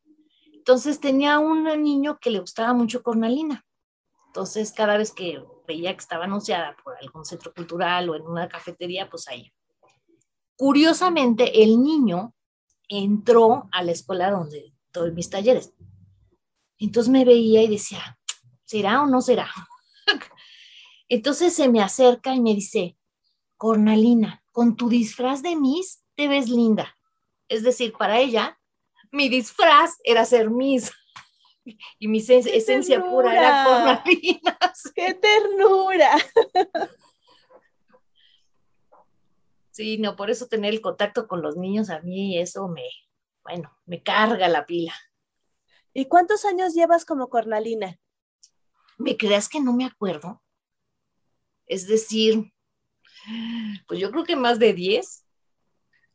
[0.53, 3.64] Entonces tenía un niño que le gustaba mucho Cornalina.
[4.26, 8.49] Entonces cada vez que veía que estaba anunciada por algún centro cultural o en una
[8.49, 9.53] cafetería, pues ahí.
[10.57, 12.34] Curiosamente, el niño
[12.88, 15.72] entró a la escuela donde doy mis talleres.
[16.78, 18.18] Entonces me veía y decía,
[18.64, 19.51] ¿será o no será?
[21.09, 22.97] Entonces se me acerca y me dice,
[23.57, 26.95] Cornalina, con tu disfraz de Miss te ves linda.
[27.51, 28.59] Es decir, para ella,
[29.11, 30.92] mi disfraz era ser Miss.
[31.98, 33.64] Y mi sen- ¡Qué esencia pura era!
[33.64, 34.59] Cornalina.
[34.94, 36.16] ¡Qué ternura!
[39.70, 42.84] Sí, no, por eso tener el contacto con los niños a mí, eso me,
[43.44, 44.94] bueno, me carga la pila.
[45.92, 47.98] ¿Y cuántos años llevas como Cornalina?
[48.98, 50.42] ¿Me creas que no me acuerdo?
[51.66, 52.53] Es decir,
[53.86, 55.24] pues yo creo que más de 10.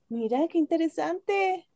[0.09, 1.67] Mira, qué interesante.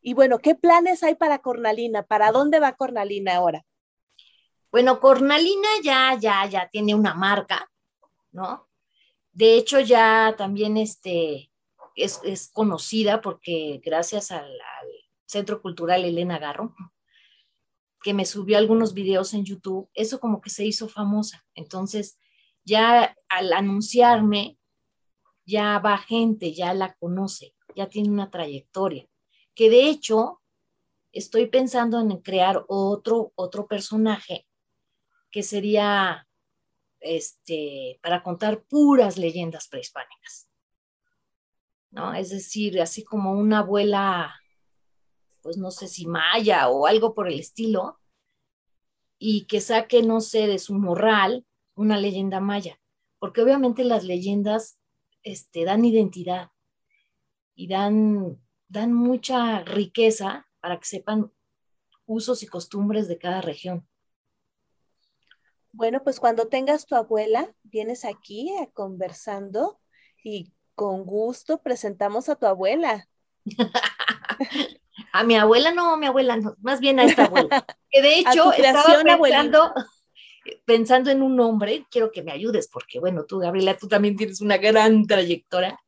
[0.00, 2.02] Y bueno, ¿qué planes hay para Cornalina?
[2.02, 3.64] ¿Para dónde va Cornalina ahora?
[4.70, 7.70] Bueno, Cornalina ya, ya, ya tiene una marca,
[8.32, 8.68] ¿no?
[9.32, 11.50] De hecho, ya también este,
[11.94, 14.88] es, es conocida porque gracias al, al
[15.26, 16.74] Centro Cultural Elena Garro,
[18.02, 21.44] que me subió algunos videos en YouTube, eso como que se hizo famosa.
[21.54, 22.18] Entonces,
[22.64, 24.58] ya al anunciarme,
[25.44, 29.06] ya va gente, ya la conoce, ya tiene una trayectoria.
[29.54, 30.40] Que de hecho,
[31.12, 34.46] estoy pensando en crear otro, otro personaje
[35.30, 36.26] que sería
[37.00, 40.48] este, para contar puras leyendas prehispánicas.
[41.90, 42.14] ¿No?
[42.14, 44.34] Es decir, así como una abuela,
[45.42, 47.98] pues no sé si maya o algo por el estilo,
[49.18, 52.80] y que saque, no sé, de su morral una leyenda maya,
[53.18, 54.80] porque obviamente las leyendas
[55.22, 56.50] este, dan identidad
[57.54, 61.32] y dan, dan mucha riqueza para que sepan
[62.06, 63.86] usos y costumbres de cada región.
[65.72, 69.80] Bueno, pues cuando tengas tu abuela, vienes aquí a conversando
[70.22, 73.08] y con gusto presentamos a tu abuela.
[75.12, 77.66] a mi abuela no, mi abuela no, más bien a esta abuela.
[77.90, 79.72] Que de hecho estaba pensando,
[80.64, 84.40] pensando en un nombre, quiero que me ayudes porque bueno, tú Gabriela, tú también tienes
[84.40, 85.78] una gran trayectoria.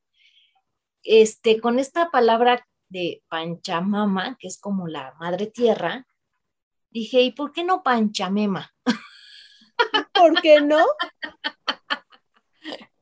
[1.02, 6.06] Este, con esta palabra de Panchamama, que es como la madre tierra,
[6.90, 8.72] dije, ¿y por qué no Panchamema?
[10.14, 10.84] ¿Por qué no?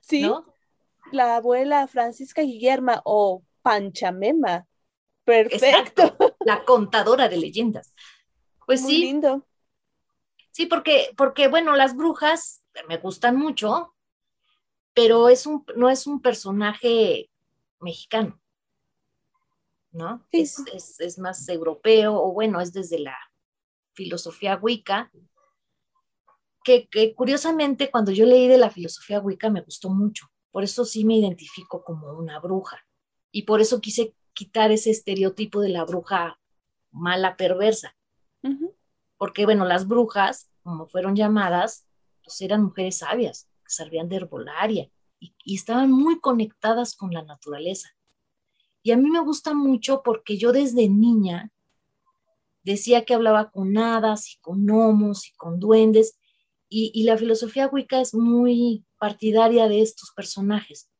[0.00, 0.44] Sí, ¿No?
[1.12, 4.66] la abuela Francisca Guillerma o Panchamema.
[5.24, 5.64] Perfecto.
[5.64, 7.94] Exacto, la contadora de leyendas.
[8.66, 9.46] Pues Muy sí, lindo.
[10.53, 13.94] Sí, porque, porque, bueno, las brujas me gustan mucho,
[14.94, 17.30] pero es un, no es un personaje
[17.80, 18.40] mexicano,
[19.92, 20.24] ¿no?
[20.30, 23.16] Sí, es, es- es más europeo, o bueno, es desde la
[23.94, 25.11] filosofía wicca,
[26.64, 30.84] que, que curiosamente cuando yo leí de la filosofía wicca me gustó mucho, por eso
[30.84, 32.78] sí me identifico como una bruja,
[33.32, 36.38] y por eso quise quitar ese estereotipo de la bruja
[36.90, 37.96] mala, perversa.
[39.23, 41.87] Porque bueno, las brujas, como fueron llamadas,
[42.25, 47.91] pues eran mujeres sabias, que servían de herbolaria y, estaban muy conectadas con la naturaleza.
[48.83, 51.53] Y a mí me gusta mucho porque yo desde niña
[52.64, 56.18] decía que hablaba con hadas y con gnomos y con duendes,
[56.68, 60.91] y, y la filosofía wicca es muy partidaria de estos personajes.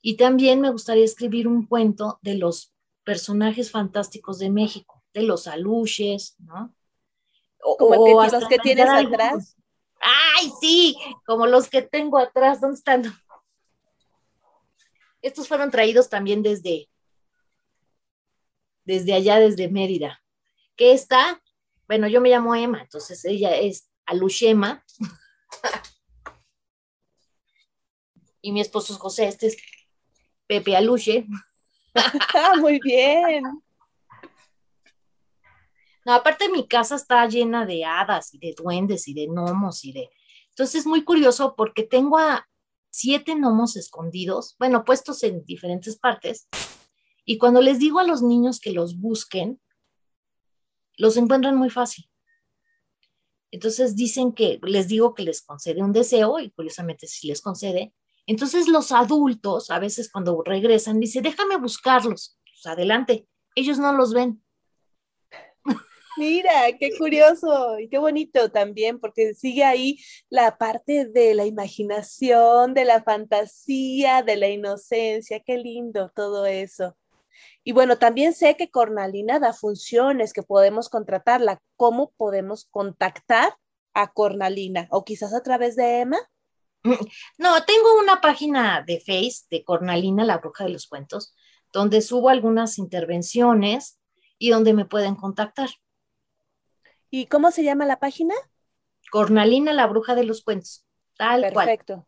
[0.00, 5.48] Y también me gustaría escribir un cuento de los personajes fantásticos de México, de los
[5.48, 6.76] aluches, ¿no?
[7.62, 9.56] O- Como el que los que tienes atrás.
[10.00, 10.96] ¡Ay, sí!
[11.26, 12.60] Como los que tengo atrás.
[12.60, 13.02] ¿Dónde están?
[15.20, 16.88] Estos fueron traídos también desde,
[18.84, 20.22] desde allá, desde Mérida.
[20.76, 21.42] ¿Qué está?
[21.88, 24.84] Bueno, yo me llamo Emma, entonces ella es Alushema.
[28.40, 29.56] y mi esposo es José, este es
[30.46, 31.26] Pepe Aluche.
[32.34, 33.42] Ah, muy bien.
[36.14, 40.10] Aparte mi casa está llena de hadas y de duendes y de gnomos y de...
[40.50, 42.48] Entonces es muy curioso porque tengo a
[42.90, 46.48] siete gnomos escondidos, bueno, puestos en diferentes partes,
[47.24, 49.60] y cuando les digo a los niños que los busquen,
[50.96, 52.08] los encuentran muy fácil.
[53.50, 57.94] Entonces dicen que les digo que les concede un deseo y curiosamente sí les concede.
[58.26, 62.38] Entonces los adultos a veces cuando regresan dice, déjame buscarlos.
[62.44, 64.42] Pues adelante, ellos no los ven.
[66.18, 66.50] Mira,
[66.80, 72.84] qué curioso y qué bonito también, porque sigue ahí la parte de la imaginación, de
[72.84, 75.40] la fantasía, de la inocencia.
[75.40, 76.96] Qué lindo todo eso.
[77.62, 81.60] Y bueno, también sé que Cornalina da funciones que podemos contratarla.
[81.76, 83.56] ¿Cómo podemos contactar
[83.94, 84.88] a Cornalina?
[84.90, 86.18] O quizás a través de Emma.
[87.38, 91.34] No, tengo una página de Face de Cornalina, la bruja de los cuentos,
[91.72, 94.00] donde subo algunas intervenciones
[94.38, 95.68] y donde me pueden contactar.
[97.10, 98.34] ¿Y cómo se llama la página?
[99.10, 100.84] Cornalina, la bruja de los cuentos,
[101.16, 101.66] tal cual.
[101.66, 102.06] Perfecto.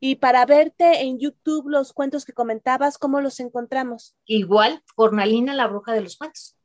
[0.00, 4.14] Y para verte en YouTube los cuentos que comentabas, ¿cómo los encontramos?
[4.26, 6.56] Igual, Cornalina, la bruja de los cuentos.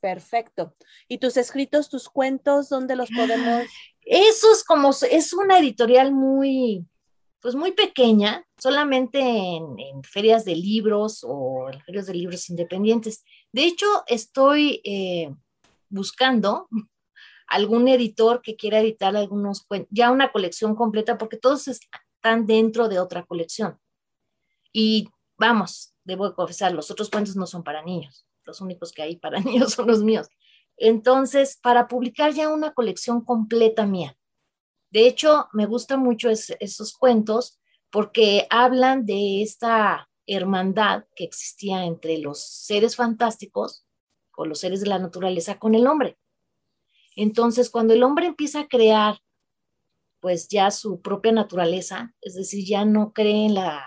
[0.00, 0.74] Perfecto.
[1.08, 3.66] ¿Y tus escritos, tus cuentos, dónde los podemos?
[4.02, 6.86] Eso es como, es una editorial muy,
[7.40, 13.24] pues muy pequeña, solamente en, en ferias de libros o en ferias de libros independientes.
[13.50, 15.34] De hecho, estoy eh,
[15.88, 16.68] buscando
[17.46, 22.88] algún editor que quiera editar algunos cuentos, ya una colección completa, porque todos están dentro
[22.88, 23.78] de otra colección.
[24.72, 29.16] Y vamos, debo confesar, los otros cuentos no son para niños, los únicos que hay
[29.16, 30.28] para niños son los míos.
[30.76, 34.16] Entonces, para publicar ya una colección completa mía.
[34.90, 37.60] De hecho, me gustan mucho es, esos cuentos
[37.90, 43.86] porque hablan de esta hermandad que existía entre los seres fantásticos
[44.36, 46.18] o los seres de la naturaleza con el hombre.
[47.16, 49.18] Entonces, cuando el hombre empieza a crear,
[50.20, 53.84] pues ya su propia naturaleza, es decir, ya no cree en la,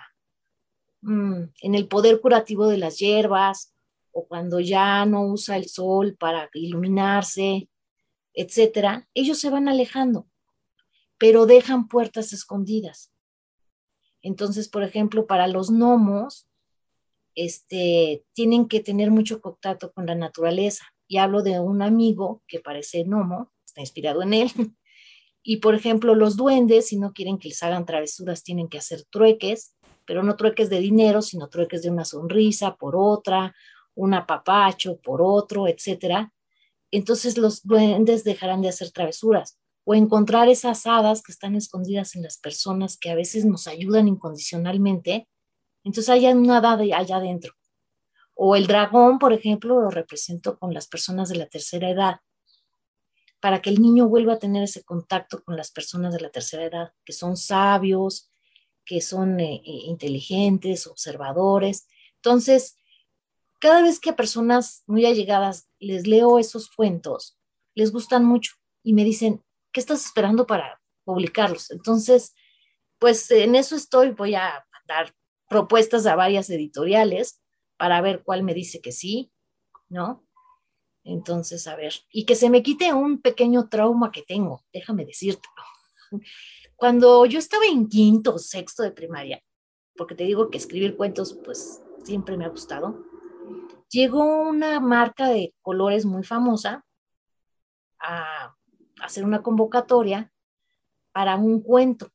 [1.02, 3.74] mm, en el poder curativo de las hierbas,
[4.12, 7.70] o cuando ya no usa el sol para iluminarse,
[8.34, 10.28] etcétera, ellos se van alejando.
[11.20, 13.12] pero dejan puertas escondidas.
[14.22, 16.48] Entonces, por ejemplo, para los gnomos,
[17.36, 20.86] este, tienen que tener mucho contacto con la naturaleza.
[21.08, 24.52] Y hablo de un amigo que parece gnomo, está inspirado en él.
[25.50, 29.04] Y, por ejemplo, los duendes, si no quieren que les hagan travesuras, tienen que hacer
[29.10, 33.56] trueques, pero no trueques de dinero, sino trueques de una sonrisa por otra,
[33.96, 36.34] un apapacho por otro, etcétera.
[36.92, 42.24] Entonces los duendes dejarán de hacer travesuras o encontrar esas hadas que están escondidas en
[42.24, 45.28] las personas que a veces nos ayudan incondicionalmente.
[45.84, 47.54] Entonces hay una hada allá adentro.
[48.40, 52.20] O el dragón, por ejemplo, lo represento con las personas de la tercera edad,
[53.40, 56.66] para que el niño vuelva a tener ese contacto con las personas de la tercera
[56.66, 58.30] edad, que son sabios,
[58.86, 61.88] que son eh, eh, inteligentes, observadores.
[62.18, 62.78] Entonces,
[63.60, 67.40] cada vez que a personas muy allegadas les leo esos cuentos,
[67.74, 68.54] les gustan mucho
[68.84, 71.72] y me dicen, ¿qué estás esperando para publicarlos?
[71.72, 72.36] Entonces,
[73.00, 75.16] pues en eso estoy, voy a dar
[75.50, 77.42] propuestas a varias editoriales
[77.78, 79.32] para ver cuál me dice que sí,
[79.90, 80.26] ¿no?
[81.04, 85.48] Entonces, a ver, y que se me quite un pequeño trauma que tengo, déjame decirte.
[86.76, 89.42] Cuando yo estaba en quinto o sexto de primaria,
[89.96, 93.04] porque te digo que escribir cuentos, pues siempre me ha gustado,
[93.90, 96.86] llegó una marca de colores muy famosa
[98.00, 98.56] a
[99.02, 100.32] hacer una convocatoria
[101.12, 102.12] para un cuento.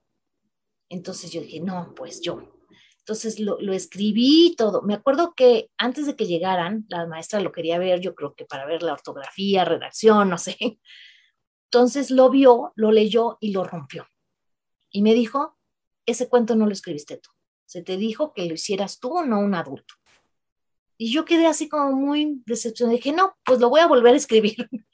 [0.89, 2.62] Entonces yo dije, no, pues yo.
[3.05, 4.83] Entonces lo, lo escribí todo.
[4.83, 8.45] Me acuerdo que antes de que llegaran, la maestra lo quería ver, yo creo que
[8.45, 10.57] para ver la ortografía, redacción, no sé.
[11.73, 14.07] Entonces lo vio, lo leyó y lo rompió.
[14.91, 15.59] Y me dijo,
[16.07, 17.31] ese cuento no lo escribiste tú.
[17.67, 19.95] Se te dijo que lo hicieras tú no un adulto.
[20.99, 22.97] Y yo quedé así como muy decepcionada.
[22.97, 24.69] Dije, no, pues lo voy a volver a escribir.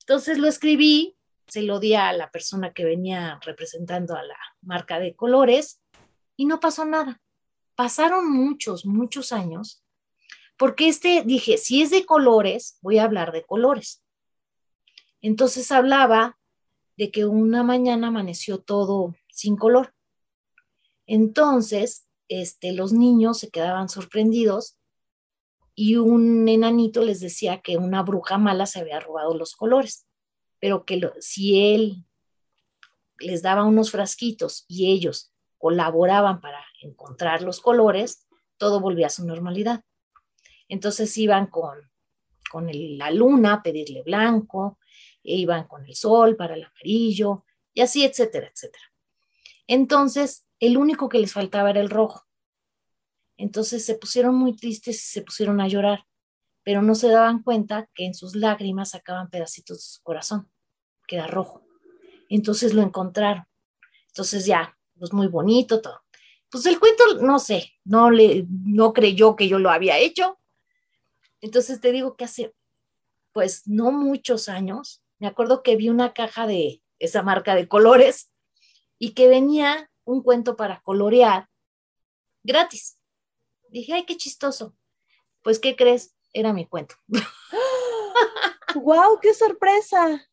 [0.00, 1.16] Entonces lo escribí,
[1.46, 5.82] se lo di a la persona que venía representando a la marca de colores
[6.36, 7.20] y no pasó nada.
[7.78, 9.84] Pasaron muchos, muchos años,
[10.56, 14.04] porque este, dije, si es de colores, voy a hablar de colores.
[15.20, 16.40] Entonces hablaba
[16.96, 19.94] de que una mañana amaneció todo sin color.
[21.06, 24.76] Entonces, este, los niños se quedaban sorprendidos
[25.76, 30.08] y un enanito les decía que una bruja mala se había robado los colores,
[30.58, 32.04] pero que si él
[33.20, 38.26] les daba unos frasquitos y ellos colaboraban para encontrar los colores,
[38.56, 39.82] todo volvía a su normalidad.
[40.68, 41.78] Entonces iban con,
[42.50, 44.78] con la luna a pedirle blanco,
[45.22, 47.44] e iban con el sol para el amarillo,
[47.74, 48.84] y así, etcétera, etcétera.
[49.66, 52.24] Entonces, el único que les faltaba era el rojo.
[53.36, 56.04] Entonces se pusieron muy tristes y se pusieron a llorar,
[56.64, 60.50] pero no se daban cuenta que en sus lágrimas sacaban pedacitos de su corazón,
[61.06, 61.64] que era rojo.
[62.28, 63.44] Entonces lo encontraron.
[64.08, 66.02] Entonces ya, pues muy bonito todo.
[66.50, 70.38] Pues el cuento, no sé, no le, no creyó que yo lo había hecho.
[71.40, 72.54] Entonces te digo que hace,
[73.32, 78.32] pues no muchos años, me acuerdo que vi una caja de esa marca de colores
[78.98, 81.48] y que venía un cuento para colorear
[82.42, 82.98] gratis.
[83.68, 84.74] Dije, ay, qué chistoso.
[85.42, 86.16] Pues, ¿qué crees?
[86.32, 86.94] Era mi cuento.
[88.74, 89.18] ¡Wow!
[89.20, 90.28] ¡Qué sorpresa!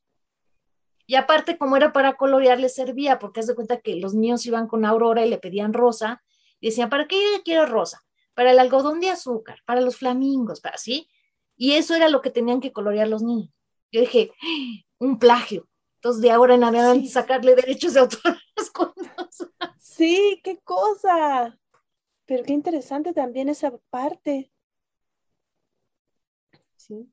[1.08, 4.46] Y aparte, como era para colorear, le servía, porque haz de cuenta que los niños
[4.46, 6.24] iban con Aurora y le pedían rosa,
[6.60, 8.02] y decían, ¿para qué quiero rosa?
[8.34, 11.08] Para el algodón de azúcar, para los flamingos, para así.
[11.56, 13.54] Y eso era lo que tenían que colorear los niños.
[13.92, 14.82] Yo dije, ¡Ah!
[15.00, 15.68] un plagio.
[15.96, 17.14] Entonces, de ahora en adelante, Sí.
[17.14, 19.48] sacarle derechos de autor a los cuentos.
[19.78, 21.58] Sí, qué cosa.
[22.26, 24.52] Pero qué interesante también esa parte.
[26.76, 27.10] Sí.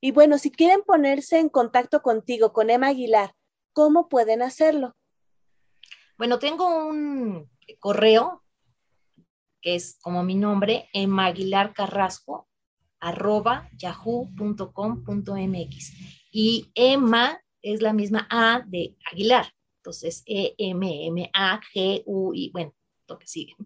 [0.00, 3.34] Y bueno, si quieren ponerse en contacto contigo, con Emma Aguilar,
[3.72, 4.94] ¿cómo pueden hacerlo?
[6.18, 8.42] Bueno, tengo un correo
[9.60, 12.48] que es como mi nombre, emaguilarcarrasco,
[13.00, 14.32] arroba yahoo.com.mx.
[16.30, 19.52] Y Emma es la misma A de Aguilar.
[19.78, 21.30] Entonces, E-M-M-A-G-U-I,
[22.52, 22.72] bueno,
[23.08, 23.56] lo que sigue.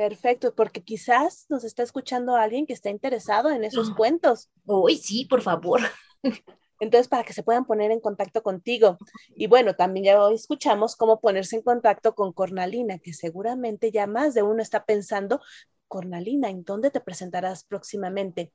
[0.00, 4.48] Perfecto, porque quizás nos está escuchando alguien que está interesado en esos cuentos.
[4.64, 5.82] Uy, sí, por favor.
[6.80, 8.96] Entonces, para que se puedan poner en contacto contigo.
[9.36, 14.06] Y bueno, también ya hoy escuchamos cómo ponerse en contacto con Cornalina, que seguramente ya
[14.06, 15.42] más de uno está pensando,
[15.86, 18.52] Cornalina, ¿en dónde te presentarás próximamente?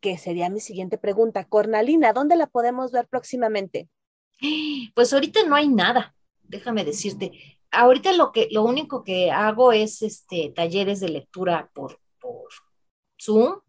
[0.00, 1.44] Que sería mi siguiente pregunta.
[1.44, 3.88] Cornalina, ¿dónde la podemos ver próximamente?
[4.96, 7.59] Pues ahorita no hay nada, déjame decirte.
[7.72, 12.48] Ahorita lo que, lo único que hago es este talleres de lectura por, por
[13.20, 13.60] Zoom,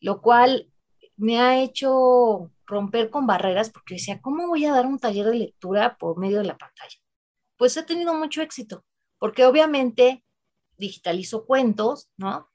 [0.00, 0.70] lo cual
[1.16, 5.34] me ha hecho romper con barreras porque decía, ¿cómo voy a dar un taller de
[5.34, 6.96] lectura por medio de la pantalla?
[7.56, 8.84] Pues he tenido mucho éxito,
[9.18, 10.24] porque obviamente
[10.78, 12.48] digitalizo cuentos, ¿no?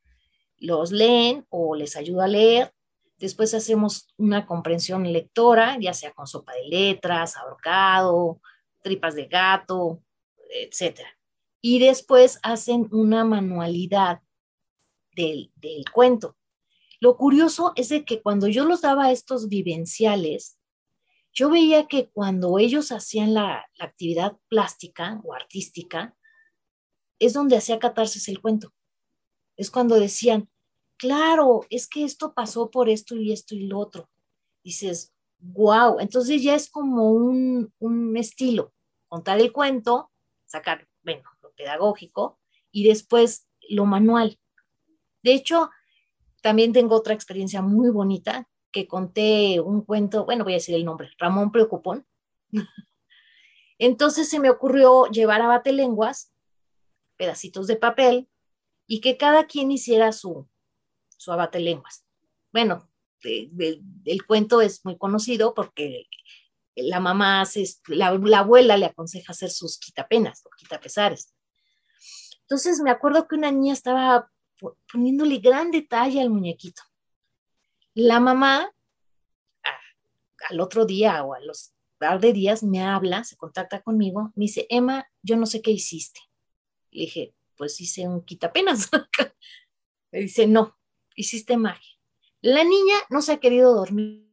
[0.57, 2.73] Los leen o les ayudo a leer.
[3.17, 8.41] Después hacemos una comprensión lectora, ya sea con sopa de letras, ahorcado,
[8.81, 10.01] tripas de gato,
[10.63, 11.09] etcétera.
[11.61, 14.21] Y después hacen una manualidad
[15.15, 16.37] del, del cuento.
[16.99, 20.57] Lo curioso es de que cuando yo los daba estos vivenciales,
[21.33, 26.15] yo veía que cuando ellos hacían la, la actividad plástica o artística,
[27.19, 28.73] es donde hacía catarsis el cuento.
[29.57, 30.49] Es cuando decían,
[30.97, 34.09] claro, es que esto pasó por esto y esto y lo otro.
[34.63, 38.73] Dices, wow, entonces ya es como un, un estilo,
[39.07, 40.11] contar el cuento,
[40.55, 42.39] sacar, bueno, lo pedagógico
[42.71, 44.39] y después lo manual.
[45.21, 45.69] De hecho,
[46.41, 50.85] también tengo otra experiencia muy bonita que conté un cuento, bueno, voy a decir el
[50.85, 52.05] nombre, Ramón Preocupón.
[53.79, 56.33] Entonces se me ocurrió llevar a batelenguas
[57.17, 58.29] pedacitos de papel
[58.87, 60.47] y que cada quien hiciera su,
[61.17, 62.05] su abatelenguas.
[62.53, 62.89] Bueno,
[63.23, 66.07] el cuento es muy conocido porque
[66.75, 71.33] la mamá hace, la, la, abuela le aconseja hacer sus quitapenas o quitapesares.
[72.41, 74.29] Entonces me acuerdo que una niña estaba
[74.91, 76.81] poniéndole gran detalle al muñequito.
[77.93, 78.71] La mamá,
[80.49, 84.43] al otro día o a los par de días, me habla, se contacta conmigo, me
[84.43, 86.19] dice, Emma, yo no sé qué hiciste.
[86.91, 88.89] Le dije, pues hice un quitapenas.
[90.11, 90.77] me dice, no,
[91.15, 91.95] hiciste magia.
[92.41, 94.24] La niña no se ha querido dormir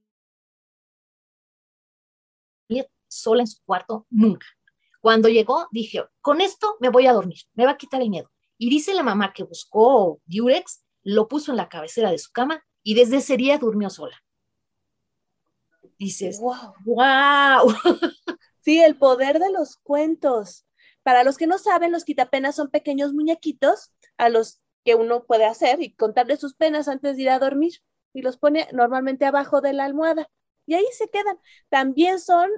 [3.12, 4.46] sola en su cuarto nunca.
[5.00, 8.30] Cuando llegó, dije, con esto me voy a dormir, me va a quitar el miedo.
[8.56, 12.64] Y dice la mamá que buscó Durex, lo puso en la cabecera de su cama
[12.82, 14.16] y desde ese día durmió sola.
[15.98, 17.74] Dices, wow, wow.
[18.60, 20.64] Sí, el poder de los cuentos.
[21.02, 25.44] Para los que no saben, los quitapenas son pequeños muñequitos a los que uno puede
[25.46, 27.72] hacer y contarle sus penas antes de ir a dormir.
[28.12, 30.28] Y los pone normalmente abajo de la almohada.
[30.64, 31.38] Y ahí se quedan.
[31.70, 32.48] También son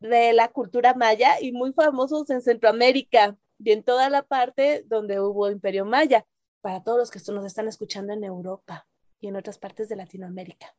[0.00, 5.20] de la cultura maya y muy famosos en Centroamérica y en toda la parte donde
[5.20, 6.26] hubo imperio maya,
[6.60, 8.86] para todos los que nos están escuchando en Europa
[9.20, 10.74] y en otras partes de Latinoamérica.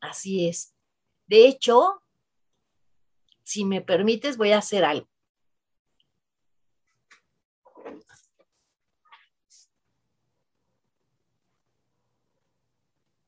[0.00, 0.74] Así es.
[1.26, 2.02] De hecho,
[3.42, 5.06] si me permites, voy a hacer algo.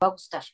[0.02, 0.44] Va a gustar.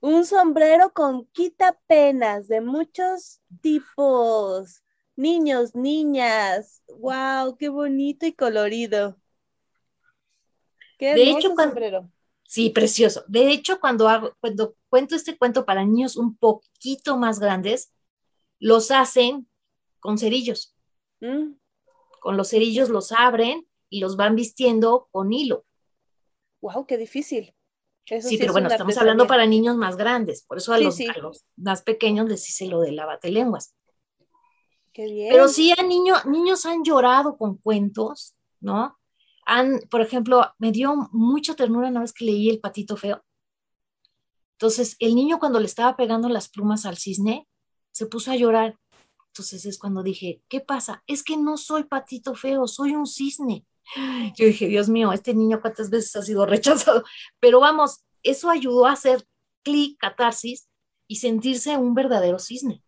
[0.00, 4.82] Un sombrero con quitapenas de muchos tipos.
[5.16, 6.82] Niños, niñas.
[6.86, 7.56] ¡Wow!
[7.56, 9.18] ¡Qué bonito y colorido!
[10.98, 12.10] Qué de hecho, cuando, sombrero.
[12.44, 13.24] Sí, precioso.
[13.26, 17.92] De hecho, cuando, hago, cuando cuento este cuento para niños un poquito más grandes,
[18.60, 19.48] los hacen
[19.98, 20.76] con cerillos.
[21.20, 21.54] Mm.
[22.20, 25.64] Con los cerillos los abren y los van vistiendo con hilo.
[26.60, 26.86] ¡Wow!
[26.86, 27.55] ¡Qué difícil!
[28.06, 30.84] Eso sí, sí, pero bueno, estamos hablando para niños más grandes, por eso a, sí,
[30.84, 31.06] los, sí.
[31.08, 33.74] a, los, más pequeños les hice lo de la lenguas.
[34.92, 35.28] Qué bien.
[35.30, 38.96] Pero sí, a niño, niños han llorado con cuentos, ¿no?
[39.44, 43.22] Han, por ejemplo, me dio mucha ternura una vez que leí El patito feo.
[44.52, 47.46] Entonces, el niño cuando le estaba pegando las plumas al cisne,
[47.90, 48.78] se puso a llorar.
[49.28, 51.02] Entonces es cuando dije, ¿qué pasa?
[51.06, 53.66] Es que no soy patito feo, soy un cisne.
[54.36, 57.04] Yo dije, Dios mío, este niño cuántas veces ha sido rechazado.
[57.40, 59.24] Pero vamos, eso ayudó a hacer
[59.62, 60.68] clic, catarsis
[61.06, 62.82] y sentirse un verdadero cisne.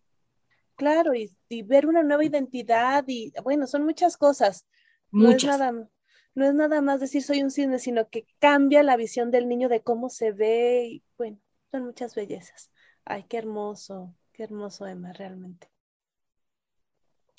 [0.75, 4.67] Claro, y, y, ver una nueva identidad y bueno, son muchas cosas.
[5.11, 5.45] Muchas.
[5.45, 5.89] No es, nada,
[6.35, 9.69] no es nada más decir soy un cisne, sino que cambia la visión del niño
[9.69, 11.41] de cómo se ve y bueno,
[11.73, 12.71] son muchas bellezas.
[13.05, 15.69] Ay, qué hermoso, qué hermoso Emma, realmente.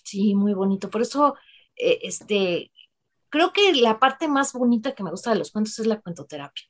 [0.03, 0.89] Sí, muy bonito.
[0.89, 1.35] Por eso,
[1.75, 2.71] eh, este,
[3.29, 6.65] creo que la parte más bonita que me gusta de los cuentos es la cuentoterapia,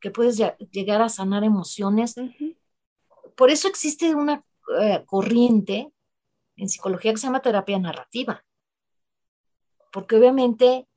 [0.00, 2.16] que puedes llegar a sanar emociones.
[2.16, 2.56] Uh -huh.
[3.36, 5.92] Por eso existe una uh, corriente
[6.56, 8.42] en psicología que se llama terapia narrativa,
[9.92, 10.88] porque obviamente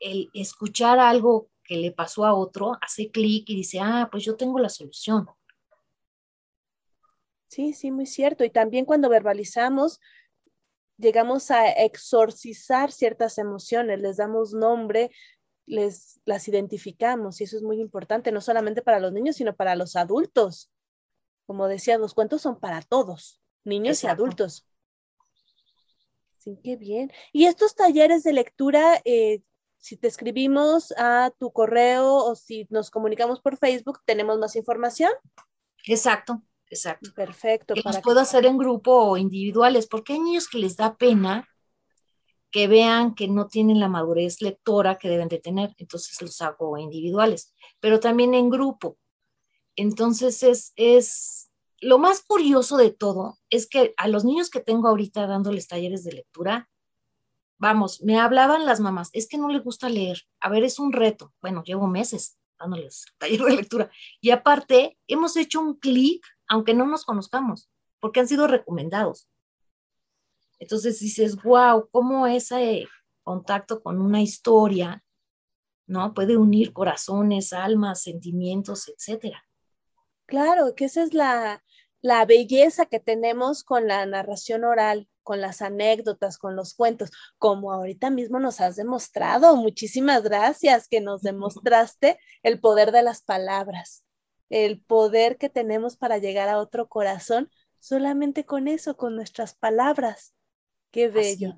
[0.00, 4.36] el escuchar algo que le pasó a otro hace clic y dice, ah, pues yo
[4.36, 5.26] tengo la solución.
[7.48, 8.44] Sí, sí, muy cierto.
[8.44, 10.00] Y también cuando verbalizamos,
[10.96, 15.10] llegamos a exorcizar ciertas emociones, les damos nombre,
[15.66, 19.76] les las identificamos y eso es muy importante, no solamente para los niños, sino para
[19.76, 20.70] los adultos.
[21.46, 24.22] Como decía, los cuentos son para todos, niños Exacto.
[24.22, 24.66] y adultos.
[26.38, 27.12] Sí, qué bien.
[27.32, 29.42] Y estos talleres de lectura, eh,
[29.78, 35.10] si te escribimos a tu correo o si nos comunicamos por Facebook, ¿tenemos más información?
[35.86, 37.10] Exacto, exacto.
[37.14, 37.74] Perfecto.
[37.74, 40.76] Que para los que- puedo hacer en grupo o individuales, porque hay niños que les
[40.76, 41.48] da pena
[42.50, 46.76] que vean que no tienen la madurez lectora que deben de tener, entonces los hago
[46.76, 48.98] individuales, pero también en grupo.
[49.74, 51.50] Entonces es, es
[51.80, 56.04] lo más curioso de todo es que a los niños que tengo ahorita dándoles talleres
[56.04, 56.68] de lectura,
[57.56, 60.20] vamos, me hablaban las mamás, es que no les gusta leer.
[60.40, 61.32] A ver, es un reto.
[61.40, 63.90] Bueno, llevo meses dándoles taller de lectura.
[64.20, 66.22] Y aparte, hemos hecho un clic,
[66.52, 69.26] aunque no nos conozcamos, porque han sido recomendados.
[70.58, 72.86] Entonces dices, wow, cómo ese
[73.22, 75.02] contacto con una historia,
[75.86, 76.12] ¿no?
[76.12, 79.42] Puede unir corazones, almas, sentimientos, etcétera.
[80.26, 81.64] Claro, que esa es la,
[82.02, 87.72] la belleza que tenemos con la narración oral, con las anécdotas, con los cuentos, como
[87.72, 89.56] ahorita mismo nos has demostrado.
[89.56, 94.04] Muchísimas gracias que nos demostraste el poder de las palabras,
[94.52, 100.34] el poder que tenemos para llegar a otro corazón solamente con eso, con nuestras palabras.
[100.90, 101.54] Qué bello,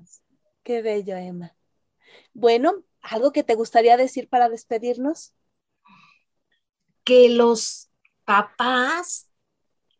[0.63, 1.57] qué bello, Emma.
[2.33, 5.35] Bueno, ¿algo que te gustaría decir para despedirnos?
[7.03, 7.91] Que los
[8.23, 9.29] papás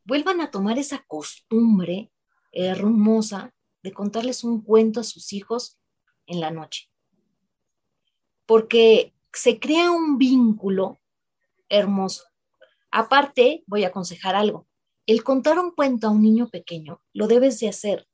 [0.05, 2.13] vuelvan a tomar esa costumbre
[2.53, 3.53] hermosa
[3.83, 5.77] de contarles un cuento a sus hijos
[6.27, 6.89] en la noche.
[8.45, 11.01] Porque se crea un vínculo
[11.67, 12.23] hermoso.
[12.97, 14.69] Aparte, voy a aconsejar algo.
[15.05, 18.07] El contar un cuento a un niño pequeño lo debes de hacer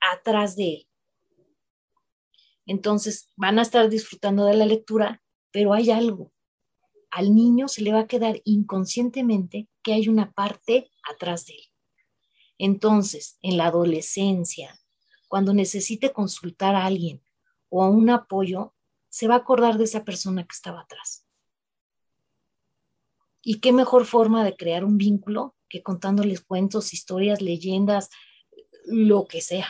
[0.00, 0.88] atrás de él.
[2.66, 5.22] Entonces van a estar disfrutando de la lectura,
[5.52, 6.32] pero hay algo.
[7.12, 11.64] Al niño se le va a quedar inconscientemente que hay una parte atrás de él.
[12.58, 14.80] Entonces, en la adolescencia,
[15.28, 17.22] cuando necesite consultar a alguien
[17.68, 18.74] o a un apoyo,
[19.10, 21.27] se va a acordar de esa persona que estaba atrás.
[23.42, 28.10] ¿Y qué mejor forma de crear un vínculo que contándoles cuentos, historias, leyendas,
[28.84, 29.68] lo que sea?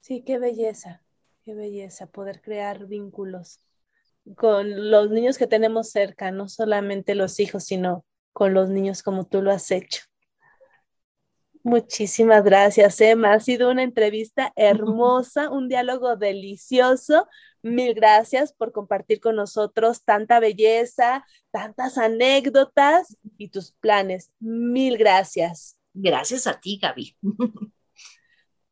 [0.00, 1.02] Sí, qué belleza,
[1.42, 3.60] qué belleza poder crear vínculos
[4.36, 9.26] con los niños que tenemos cerca, no solamente los hijos, sino con los niños como
[9.26, 10.02] tú lo has hecho.
[11.68, 13.34] Muchísimas gracias, Emma.
[13.34, 17.28] Ha sido una entrevista hermosa, un diálogo delicioso.
[17.62, 24.30] Mil gracias por compartir con nosotros tanta belleza, tantas anécdotas y tus planes.
[24.40, 25.76] Mil gracias.
[25.92, 27.16] Gracias a ti, Gaby.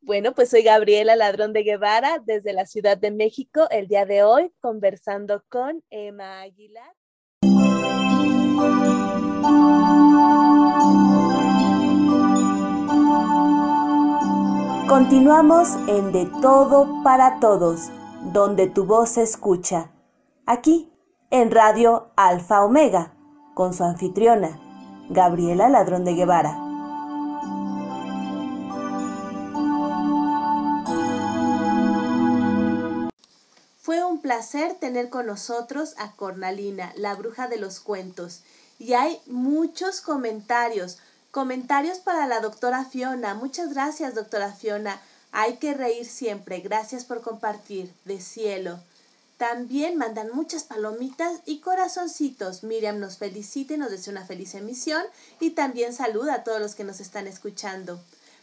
[0.00, 4.22] Bueno, pues soy Gabriela Ladrón de Guevara desde la Ciudad de México el día de
[4.22, 6.94] hoy conversando con Emma Aguilar.
[14.88, 17.90] Continuamos en De Todo para Todos,
[18.32, 19.90] donde tu voz se escucha.
[20.46, 20.92] Aquí,
[21.30, 23.12] en Radio Alfa Omega,
[23.54, 24.60] con su anfitriona,
[25.10, 26.56] Gabriela Ladrón de Guevara.
[33.80, 38.44] Fue un placer tener con nosotros a Cornalina, la bruja de los cuentos.
[38.78, 40.98] Y hay muchos comentarios,
[41.36, 43.34] comentarios para la doctora Fiona.
[43.34, 45.02] Muchas gracias, doctora Fiona.
[45.32, 46.60] Hay que reír siempre.
[46.60, 47.92] Gracias por compartir.
[48.06, 48.80] De cielo.
[49.36, 52.62] También mandan muchas palomitas y corazoncitos.
[52.62, 55.02] Miriam nos felicita y nos desea una feliz emisión
[55.38, 58.00] y también saluda a todos los que nos están escuchando.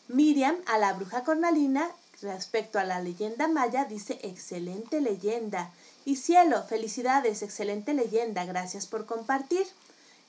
[0.08, 1.90] Miriam, a la bruja cornalina,
[2.22, 5.72] respecto a la leyenda maya, dice excelente leyenda.
[6.06, 9.66] Y cielo, felicidades, excelente leyenda, gracias por compartir.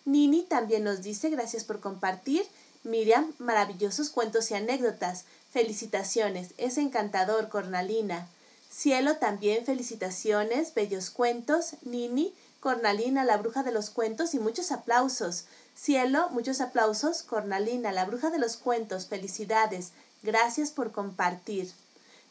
[0.04, 2.44] Nini también nos dice gracias por compartir.
[2.82, 5.24] Miriam, maravillosos cuentos y anécdotas.
[5.50, 8.28] Felicitaciones, es encantador, Cornalina.
[8.70, 11.76] Cielo también felicitaciones, bellos cuentos.
[11.82, 15.44] Nini, Cornalina, la bruja de los cuentos y muchos aplausos.
[15.74, 17.22] Cielo, muchos aplausos.
[17.22, 19.92] Cornalina, la bruja de los cuentos, felicidades.
[20.22, 21.70] Gracias por compartir.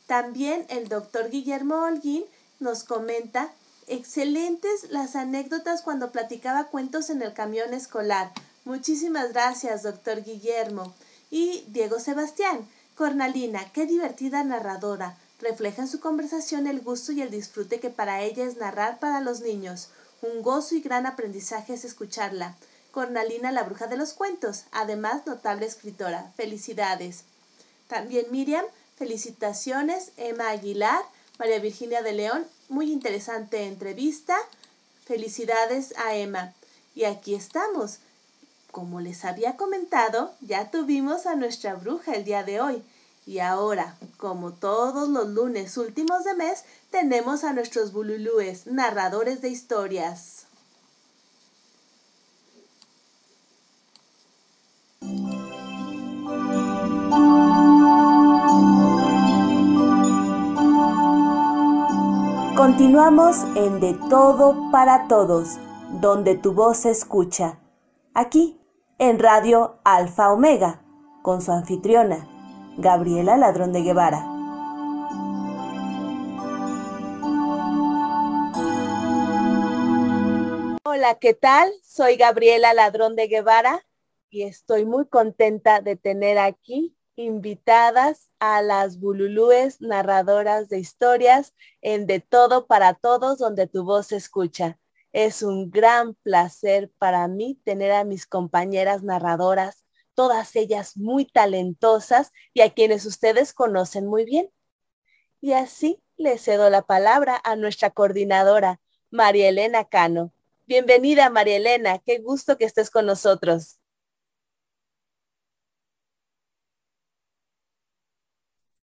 [0.06, 2.26] También el doctor Guillermo Holguín
[2.60, 3.52] nos comenta
[3.88, 8.31] excelentes las anécdotas cuando platicaba cuentos en el camión escolar.
[8.65, 10.93] Muchísimas gracias, doctor Guillermo.
[11.30, 15.18] Y Diego Sebastián, Cornalina, qué divertida narradora.
[15.39, 19.19] Refleja en su conversación el gusto y el disfrute que para ella es narrar para
[19.19, 19.89] los niños.
[20.22, 22.55] Un gozo y gran aprendizaje es escucharla.
[22.91, 26.31] Cornalina, la bruja de los cuentos, además notable escritora.
[26.38, 27.23] Felicidades.
[27.88, 28.64] También Miriam,
[28.95, 30.11] felicitaciones.
[30.15, 31.01] Emma Aguilar,
[31.44, 34.34] María Virginia de León, muy interesante entrevista.
[35.03, 36.53] Felicidades a Emma.
[36.95, 37.98] Y aquí estamos.
[38.72, 42.82] Como les había comentado, ya tuvimos a nuestra bruja el día de hoy.
[43.26, 49.49] Y ahora, como todos los lunes últimos de mes, tenemos a nuestros bululúes, narradores de
[49.49, 50.45] historias.
[62.56, 65.58] Continuamos en De Todo para Todos,
[66.00, 67.60] donde tu voz se escucha.
[68.14, 68.62] Aquí,
[69.00, 70.86] en Radio Alfa Omega,
[71.24, 72.30] con su anfitriona,
[72.78, 74.24] Gabriela Ladrón de Guevara.
[80.84, 81.72] Hola, ¿qué tal?
[81.82, 83.84] Soy Gabriela Ladrón de Guevara
[84.30, 92.07] y estoy muy contenta de tener aquí invitadas a las bululúes narradoras de historias en
[92.07, 94.80] De Todo para Todos, donde tu voz se escucha.
[95.11, 99.85] Es un gran placer para mí tener a mis compañeras narradoras,
[100.15, 104.49] todas ellas muy talentosas y a quienes ustedes conocen muy bien.
[105.41, 108.80] Y así le cedo la palabra a nuestra coordinadora,
[109.11, 110.34] María Elena Cano.
[110.65, 111.99] Bienvenida, María Elena.
[111.99, 113.80] Qué gusto que estés con nosotros.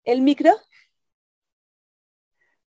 [0.04, 0.50] ¿El micro?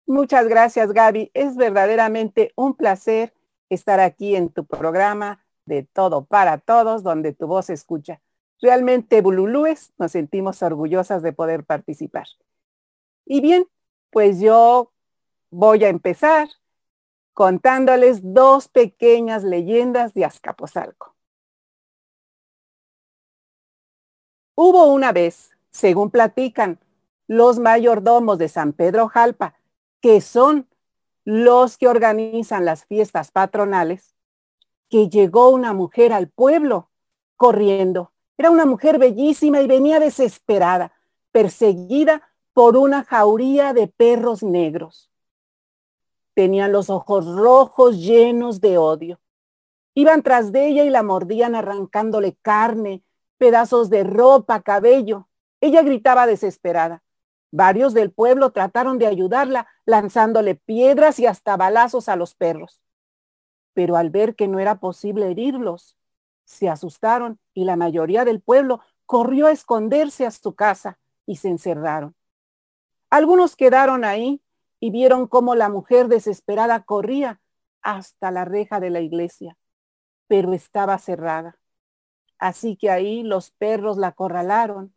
[0.07, 1.29] Muchas gracias, Gaby.
[1.33, 3.33] Es verdaderamente un placer
[3.69, 8.19] estar aquí en tu programa de Todo para Todos, donde tu voz se escucha.
[8.61, 12.25] Realmente, Bululúes, nos sentimos orgullosas de poder participar.
[13.25, 13.67] Y bien,
[14.09, 14.91] pues yo
[15.51, 16.49] voy a empezar
[17.33, 21.15] contándoles dos pequeñas leyendas de Azcapotzalco.
[24.55, 26.79] Hubo una vez, según platican,
[27.29, 29.53] los mayordomos de San Pedro Jalpa,
[30.01, 30.67] que son
[31.23, 34.15] los que organizan las fiestas patronales,
[34.89, 36.89] que llegó una mujer al pueblo
[37.35, 38.11] corriendo.
[38.35, 40.91] Era una mujer bellísima y venía desesperada,
[41.31, 42.23] perseguida
[42.53, 45.11] por una jauría de perros negros.
[46.33, 49.19] Tenían los ojos rojos llenos de odio.
[49.93, 53.03] Iban tras de ella y la mordían arrancándole carne,
[53.37, 55.27] pedazos de ropa, cabello.
[55.61, 57.03] Ella gritaba desesperada.
[57.51, 62.81] Varios del pueblo trataron de ayudarla lanzándole piedras y hasta balazos a los perros.
[63.73, 65.97] Pero al ver que no era posible herirlos,
[66.45, 71.47] se asustaron y la mayoría del pueblo corrió a esconderse a su casa y se
[71.47, 72.15] encerraron.
[73.09, 74.41] Algunos quedaron ahí
[74.79, 77.41] y vieron cómo la mujer desesperada corría
[77.81, 79.57] hasta la reja de la iglesia,
[80.27, 81.57] pero estaba cerrada.
[82.37, 84.93] Así que ahí los perros la acorralaron.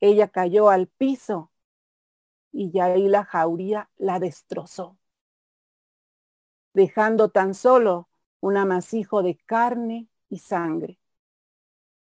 [0.00, 1.50] Ella cayó al piso
[2.52, 4.96] y ya ahí la jauría la destrozó,
[6.74, 8.08] dejando tan solo
[8.40, 10.98] un amasijo de carne y sangre.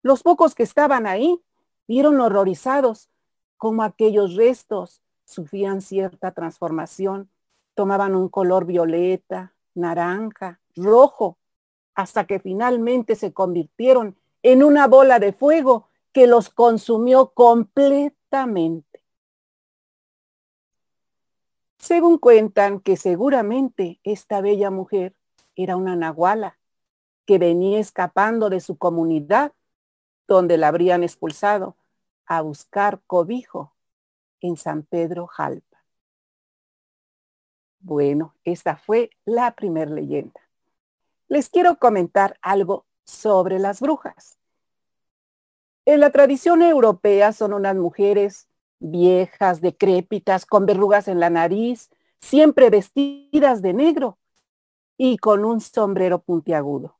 [0.02, 1.42] Los pocos que estaban ahí
[1.88, 3.10] vieron horrorizados
[3.58, 7.30] cómo aquellos restos sufrían cierta transformación,
[7.76, 11.38] tomaban un color violeta, naranja, rojo,
[11.96, 19.03] hasta que finalmente se convirtieron en una bola de fuego que los consumió completamente.
[21.84, 25.18] Según cuentan que seguramente esta bella mujer
[25.54, 26.58] era una nahuala
[27.26, 29.52] que venía escapando de su comunidad
[30.26, 31.76] donde la habrían expulsado
[32.26, 33.76] a buscar cobijo
[34.40, 35.84] en San Pedro Jalpa.
[37.82, 40.40] Bueno, esta fue la primer leyenda.
[41.28, 44.40] Les quiero comentar algo sobre las brujas.
[45.84, 48.48] En la tradición europea son unas mujeres
[48.84, 51.90] viejas, decrépitas, con verrugas en la nariz,
[52.20, 54.20] siempre vestidas de negro
[54.98, 56.98] y con un sombrero puntiagudo.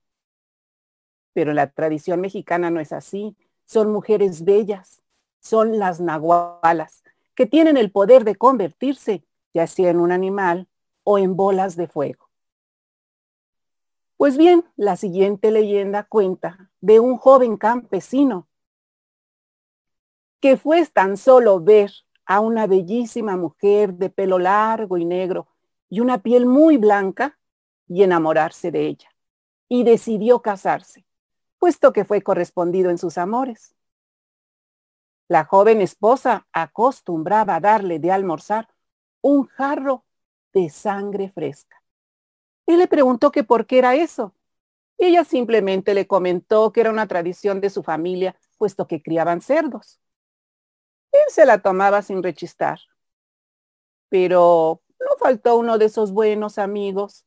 [1.34, 3.36] Pero la tradición mexicana no es así.
[3.66, 5.02] Son mujeres bellas,
[5.40, 7.04] son las nahualas,
[7.36, 9.24] que tienen el poder de convertirse
[9.54, 10.68] ya sea en un animal
[11.04, 12.30] o en bolas de fuego.
[14.18, 18.48] Pues bien, la siguiente leyenda cuenta de un joven campesino
[20.44, 21.90] que fue tan solo ver
[22.26, 25.48] a una bellísima mujer de pelo largo y negro
[25.90, 27.40] y una piel muy blanca
[27.88, 29.08] y enamorarse de ella.
[29.70, 31.06] Y decidió casarse,
[31.60, 33.74] puesto que fue correspondido en sus amores.
[35.30, 38.68] La joven esposa acostumbraba a darle de almorzar
[39.22, 40.04] un jarro
[40.52, 41.82] de sangre fresca.
[42.66, 44.36] Él le preguntó que por qué era eso.
[44.98, 50.02] Ella simplemente le comentó que era una tradición de su familia, puesto que criaban cerdos.
[51.14, 52.80] Él se la tomaba sin rechistar.
[54.10, 57.26] Pero no faltó uno de esos buenos amigos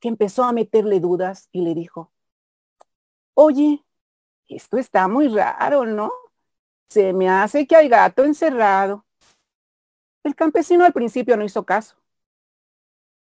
[0.00, 2.12] que empezó a meterle dudas y le dijo,
[3.34, 3.84] oye,
[4.48, 6.12] esto está muy raro, ¿no?
[6.88, 9.04] Se me hace que hay gato encerrado.
[10.22, 11.96] El campesino al principio no hizo caso,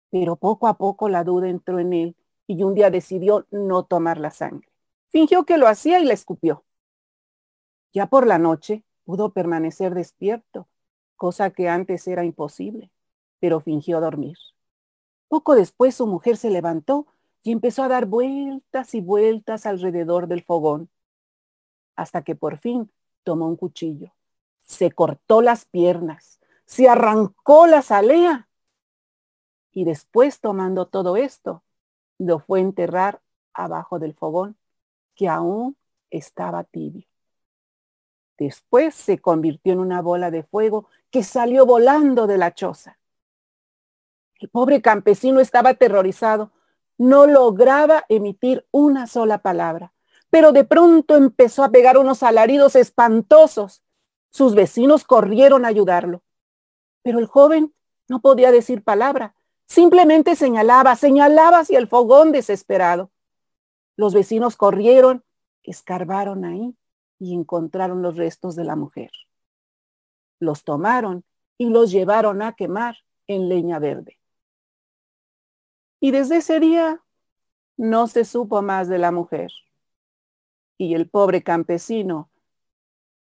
[0.09, 2.15] pero poco a poco la duda entró en él
[2.47, 4.69] y un día decidió no tomar la sangre.
[5.09, 6.63] Fingió que lo hacía y la escupió.
[7.93, 10.67] Ya por la noche pudo permanecer despierto,
[11.15, 12.91] cosa que antes era imposible,
[13.39, 14.37] pero fingió dormir.
[15.27, 17.07] Poco después su mujer se levantó
[17.43, 20.89] y empezó a dar vueltas y vueltas alrededor del fogón,
[21.95, 22.91] hasta que por fin
[23.23, 24.13] tomó un cuchillo,
[24.61, 28.49] se cortó las piernas, se arrancó la salea
[29.71, 31.63] y después tomando todo esto,
[32.17, 33.21] lo fue a enterrar
[33.53, 34.57] abajo del fogón,
[35.15, 35.77] que aún
[36.09, 37.05] estaba tibio.
[38.37, 42.99] Después se convirtió en una bola de fuego que salió volando de la choza.
[44.39, 46.51] El pobre campesino estaba aterrorizado.
[46.97, 49.93] No lograba emitir una sola palabra,
[50.29, 53.83] pero de pronto empezó a pegar unos alaridos espantosos.
[54.29, 56.21] Sus vecinos corrieron a ayudarlo,
[57.01, 57.73] pero el joven
[58.09, 59.33] no podía decir palabra.
[59.67, 63.11] Simplemente señalaba, señalaba hacia el fogón desesperado.
[63.95, 65.23] Los vecinos corrieron,
[65.63, 66.75] escarbaron ahí
[67.19, 69.11] y encontraron los restos de la mujer.
[70.39, 71.23] Los tomaron
[71.57, 72.97] y los llevaron a quemar
[73.27, 74.19] en leña verde.
[75.99, 77.01] Y desde ese día
[77.77, 79.51] no se supo más de la mujer.
[80.77, 82.29] Y el pobre campesino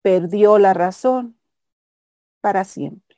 [0.02, 1.38] perdió la razón
[2.40, 3.16] para siempre.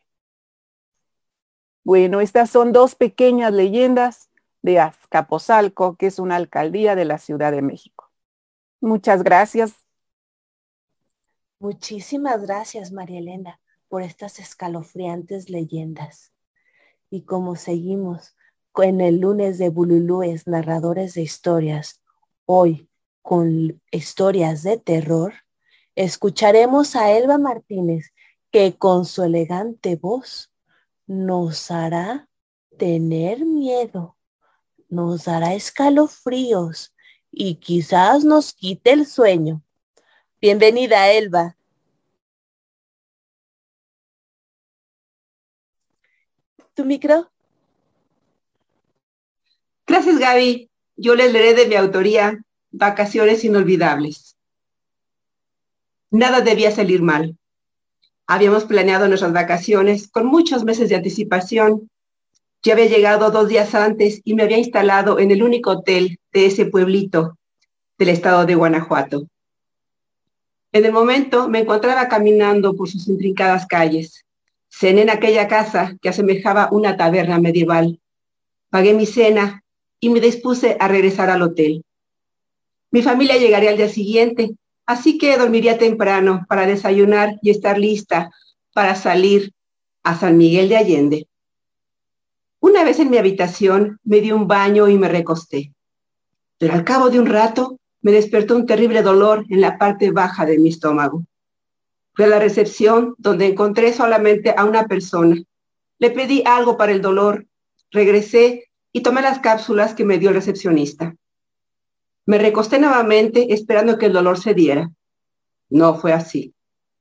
[1.84, 4.30] Bueno, estas son dos pequeñas leyendas
[4.62, 8.10] de Azcapotzalco, que es una alcaldía de la Ciudad de México.
[8.80, 9.85] Muchas gracias.
[11.58, 16.32] Muchísimas gracias, María Elena, por estas escalofriantes leyendas.
[17.08, 18.36] Y como seguimos
[18.76, 22.02] en el lunes de Bululúes, narradores de historias,
[22.44, 22.90] hoy
[23.22, 25.32] con historias de terror,
[25.94, 28.12] escucharemos a Elba Martínez,
[28.50, 30.52] que con su elegante voz
[31.06, 32.28] nos hará
[32.76, 34.16] tener miedo,
[34.88, 36.94] nos dará escalofríos
[37.30, 39.62] y quizás nos quite el sueño.
[40.46, 41.56] Bienvenida, Elba.
[46.72, 47.32] ¿Tu micro?
[49.88, 50.70] Gracias, Gaby.
[50.94, 54.36] Yo les leeré de mi autoría Vacaciones Inolvidables.
[56.12, 57.36] Nada debía salir mal.
[58.28, 61.90] Habíamos planeado nuestras vacaciones con muchos meses de anticipación.
[62.62, 66.46] Ya había llegado dos días antes y me había instalado en el único hotel de
[66.46, 67.36] ese pueblito
[67.98, 69.26] del estado de Guanajuato.
[70.76, 74.26] En el momento me encontraba caminando por sus intrincadas calles.
[74.68, 77.98] Cené en aquella casa que asemejaba una taberna medieval.
[78.68, 79.64] Pagué mi cena
[80.00, 81.82] y me dispuse a regresar al hotel.
[82.90, 84.54] Mi familia llegaría al día siguiente,
[84.84, 88.30] así que dormiría temprano para desayunar y estar lista
[88.74, 89.54] para salir
[90.02, 91.26] a San Miguel de Allende.
[92.60, 95.72] Una vez en mi habitación me di un baño y me recosté.
[96.58, 100.46] Pero al cabo de un rato me despertó un terrible dolor en la parte baja
[100.46, 101.24] de mi estómago.
[102.12, 105.34] Fui a la recepción donde encontré solamente a una persona.
[105.98, 107.48] Le pedí algo para el dolor,
[107.90, 111.16] regresé y tomé las cápsulas que me dio el recepcionista.
[112.26, 114.88] Me recosté nuevamente esperando que el dolor se diera.
[115.68, 116.54] No fue así.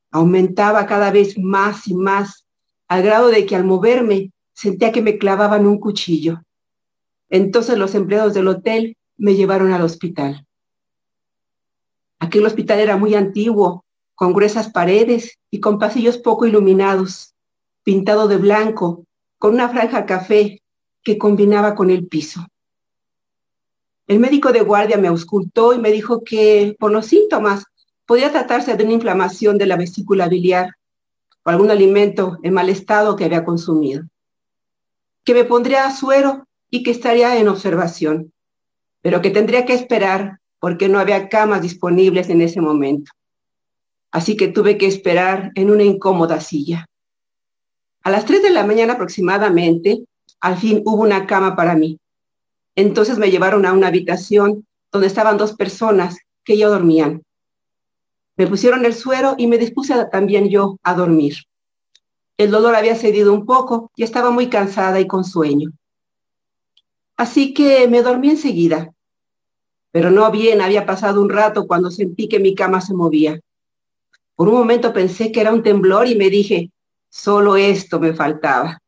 [0.10, 2.48] Aumentaba cada vez más y más,
[2.88, 6.42] al grado de que al moverme sentía que me clavaban un cuchillo.
[7.30, 10.45] Entonces los empleados del hotel me llevaron al hospital.
[12.20, 13.86] Aquel hospital era muy antiguo,
[14.16, 17.34] con gruesas paredes y con pasillos poco iluminados,
[17.84, 19.06] pintado de blanco,
[19.38, 20.62] con una franja café
[21.04, 22.48] que combinaba con el piso.
[24.08, 27.66] El médico de guardia me auscultó y me dijo que por los síntomas
[28.06, 30.72] podía tratarse de una inflamación de la vesícula biliar
[31.44, 34.04] o algún alimento en mal estado que había consumido,
[35.24, 38.32] que me pondría suero y que estaría en observación,
[39.02, 43.12] pero que tendría que esperar porque no había camas disponibles en ese momento.
[44.12, 46.88] Así que tuve que esperar en una incómoda silla.
[48.04, 50.06] A las 3 de la mañana aproximadamente,
[50.40, 52.00] al fin hubo una cama para mí.
[52.76, 57.24] Entonces me llevaron a una habitación donde estaban dos personas que ya dormían.
[58.38, 61.36] Me pusieron el suero y me dispuse también yo a dormir.
[62.38, 65.72] El dolor había cedido un poco y estaba muy cansada y con sueño.
[67.18, 68.94] Así que me dormí enseguida.
[69.96, 73.40] Pero no bien había pasado un rato cuando sentí que mi cama se movía.
[74.36, 76.70] Por un momento pensé que era un temblor y me dije,
[77.08, 78.82] solo esto me faltaba.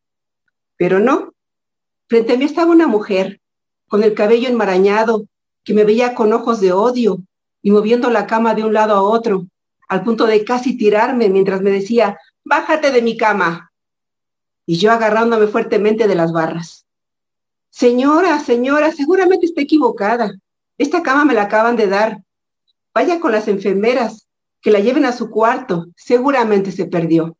[0.76, 1.34] Pero no.
[2.10, 3.40] Frente a mí estaba una mujer
[3.88, 5.24] con el cabello enmarañado
[5.64, 7.20] que me veía con ojos de odio
[7.62, 9.48] y moviendo la cama de un lado a otro,
[9.88, 13.72] al punto de casi tirarme mientras me decía, bájate de mi cama.
[14.66, 16.86] Y yo agarrándome fuertemente de las barras.
[17.70, 20.34] Señora, señora, seguramente está equivocada.
[20.78, 22.24] Esta cama me la acaban de dar.
[22.94, 24.28] Vaya con las enfermeras,
[24.62, 25.88] que la lleven a su cuarto.
[25.96, 27.38] Seguramente se perdió.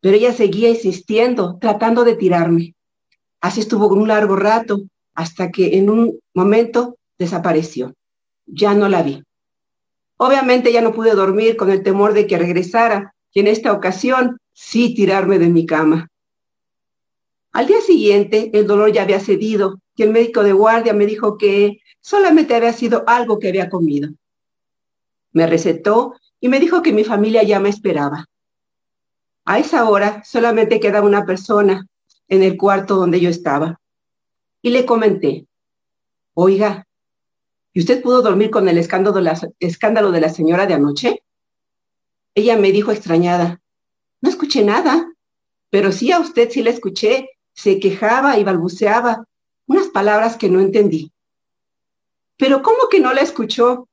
[0.00, 2.74] Pero ella seguía insistiendo, tratando de tirarme.
[3.40, 4.82] Así estuvo un largo rato,
[5.14, 7.94] hasta que en un momento desapareció.
[8.46, 9.22] Ya no la vi.
[10.16, 14.38] Obviamente ya no pude dormir con el temor de que regresara y en esta ocasión
[14.52, 16.08] sí tirarme de mi cama.
[17.52, 21.38] Al día siguiente el dolor ya había cedido y el médico de guardia me dijo
[21.38, 24.08] que solamente había sido algo que había comido.
[25.32, 28.24] Me recetó y me dijo que mi familia ya me esperaba.
[29.44, 31.86] A esa hora solamente quedaba una persona
[32.26, 33.78] en el cuarto donde yo estaba.
[34.62, 35.46] Y le comenté,
[36.32, 36.86] oiga,
[37.74, 41.22] ¿y usted pudo dormir con el escándalo de la, escándalo de la señora de anoche?
[42.34, 43.60] Ella me dijo extrañada,
[44.22, 45.12] no escuché nada,
[45.68, 49.26] pero sí a usted sí la escuché, se quejaba y balbuceaba
[49.66, 51.12] unas palabras que no entendí.
[52.38, 53.88] Pero ¿cómo que no la escuchó?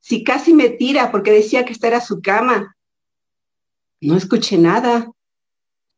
[0.00, 2.74] Si casi me tira porque decía que esta era su cama.
[4.00, 5.12] No escuché nada.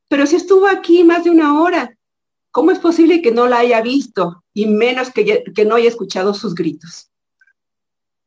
[0.09, 1.97] Pero si estuvo aquí más de una hora,
[2.51, 6.55] ¿cómo es posible que no la haya visto y menos que, no haya escuchado sus
[6.55, 7.09] gritos?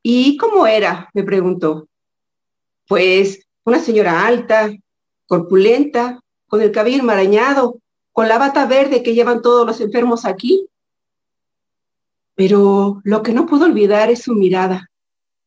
[0.02, 1.10] ¿Y cómo era?
[1.14, 1.88] me preguntó.
[2.88, 4.72] Pues una señora alta,
[5.28, 7.80] corpulenta, con el cabello enmarañado,
[8.14, 10.70] con la bata verde que llevan todos los enfermos aquí.
[12.36, 14.92] Pero lo que no puedo olvidar es su mirada.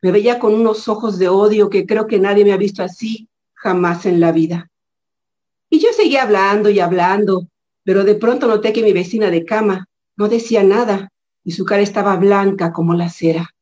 [0.01, 3.29] Me veía con unos ojos de odio que creo que nadie me ha visto así
[3.55, 4.71] jamás en la vida.
[5.71, 7.49] Y yo seguía hablando y hablando,
[7.85, 11.13] pero de pronto noté que mi vecina de cama no decía nada
[11.45, 13.55] y su cara estaba blanca como la cera.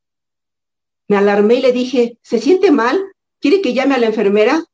[1.08, 3.00] Me alarmé y le dije, ¿se siente mal?
[3.40, 4.64] ¿Quiere que llame a la enfermera?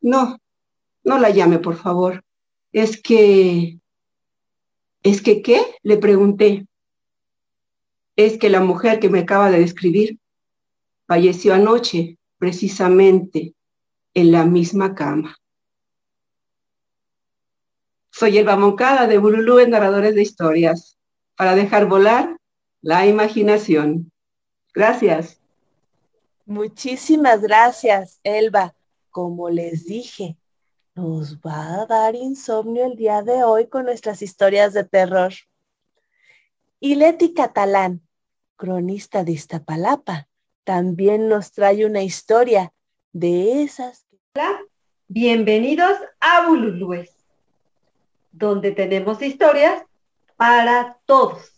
[0.00, 0.38] No,
[1.04, 2.24] no la llame, por favor.
[2.72, 3.78] Es que...
[5.02, 5.62] ¿Es que qué?
[5.82, 6.66] Le pregunté.
[8.16, 10.18] Es que la mujer que me acaba de describir
[11.06, 13.54] falleció anoche, precisamente,
[14.14, 15.36] en la misma cama.
[18.10, 20.96] Soy Elba Moncada de Bululú en Narradores de Historias,
[21.36, 22.38] para dejar volar
[22.80, 24.10] la imaginación.
[24.72, 25.38] Gracias.
[26.46, 28.74] Muchísimas gracias, Elba.
[29.10, 30.38] Como les dije,
[30.94, 35.34] nos va a dar insomnio el día de hoy con nuestras historias de terror.
[36.80, 38.05] Y Leti Catalán,
[38.56, 40.28] cronista de Iztapalapa,
[40.64, 42.72] también nos trae una historia
[43.12, 44.06] de esas.
[45.08, 47.14] Bienvenidos a Bululúes,
[48.32, 49.82] donde tenemos historias
[50.36, 51.52] para todos.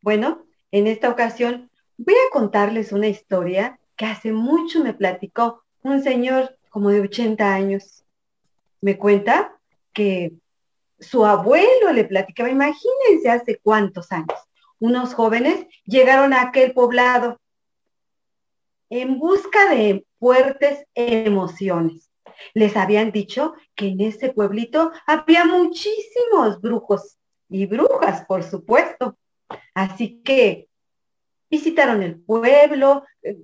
[0.00, 6.02] Bueno, en esta ocasión voy a contarles una historia que hace mucho me platicó un
[6.02, 8.04] señor como de 80 años.
[8.80, 9.58] Me cuenta
[9.92, 10.32] que
[10.98, 14.38] su abuelo le platicaba, imagínense hace cuántos años,
[14.84, 17.40] unos jóvenes llegaron a aquel poblado
[18.90, 22.10] en busca de fuertes emociones.
[22.52, 27.16] Les habían dicho que en ese pueblito había muchísimos brujos
[27.48, 29.16] y brujas, por supuesto.
[29.72, 30.68] Así que
[31.48, 33.38] visitaron el pueblo, eh,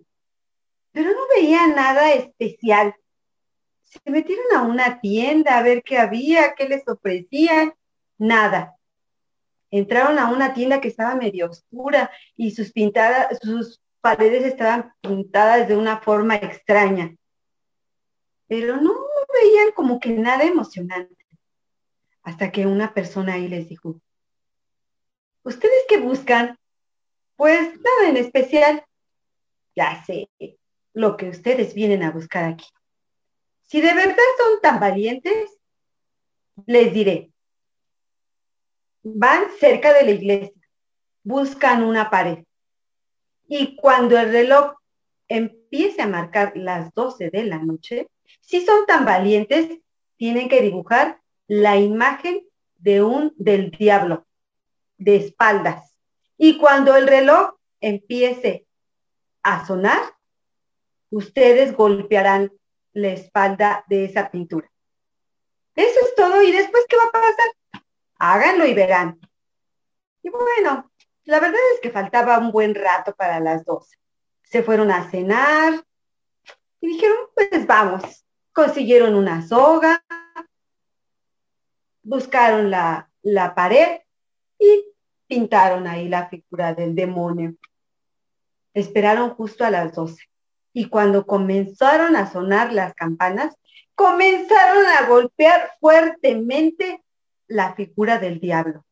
[0.92, 2.94] pero no veían nada especial.
[3.80, 7.72] Se metieron a una tienda a ver qué había, qué les ofrecían,
[8.18, 8.76] nada.
[9.70, 15.68] Entraron a una tienda que estaba medio oscura y sus pintadas, sus paredes estaban pintadas
[15.68, 17.14] de una forma extraña.
[18.48, 18.92] Pero no
[19.42, 21.16] veían como que nada emocionante.
[22.22, 24.00] Hasta que una persona ahí les dijo,
[25.42, 26.58] ¿ustedes qué buscan?
[27.36, 28.84] Pues nada en especial.
[29.76, 30.28] Ya sé
[30.92, 32.66] lo que ustedes vienen a buscar aquí.
[33.62, 35.58] Si de verdad son tan valientes,
[36.66, 37.30] les diré,
[39.02, 40.68] van cerca de la iglesia,
[41.22, 42.44] buscan una pared
[43.52, 44.74] y cuando el reloj
[45.26, 48.06] empiece a marcar las 12 de la noche,
[48.40, 49.80] si son tan valientes,
[50.16, 52.46] tienen que dibujar la imagen
[52.78, 54.24] de un del diablo
[54.98, 55.98] de espaldas.
[56.38, 58.66] Y cuando el reloj empiece
[59.42, 60.00] a sonar,
[61.10, 62.52] ustedes golpearán
[62.92, 64.70] la espalda de esa pintura.
[65.74, 66.40] Eso es todo.
[66.40, 67.50] ¿Y después qué va a pasar?
[68.20, 69.18] Háganlo y verán.
[70.22, 70.92] Y bueno,
[71.24, 73.96] la verdad es que faltaba un buen rato para las 12.
[74.42, 75.82] Se fueron a cenar
[76.82, 78.26] y dijeron, pues vamos.
[78.52, 80.04] Consiguieron una soga,
[82.02, 84.00] buscaron la, la pared
[84.58, 84.84] y
[85.26, 87.54] pintaron ahí la figura del demonio.
[88.74, 90.22] Esperaron justo a las 12.
[90.74, 93.56] Y cuando comenzaron a sonar las campanas,
[93.94, 97.02] comenzaron a golpear fuertemente
[97.50, 98.84] la figura del diablo.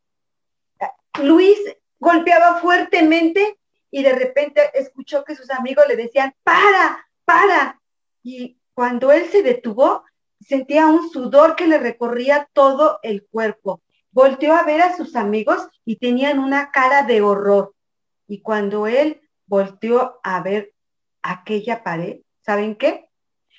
[1.23, 1.59] Luis
[1.99, 3.59] golpeaba fuertemente
[3.91, 7.81] y de repente escuchó que sus amigos le decían, para, para.
[8.23, 10.05] Y cuando él se detuvo,
[10.41, 13.81] sentía un sudor que le recorría todo el cuerpo.
[14.11, 17.75] Volteó a ver a sus amigos y tenían una cara de horror.
[18.27, 20.75] Y cuando él volteó a ver
[21.23, 23.09] aquella pared, ¿saben qué?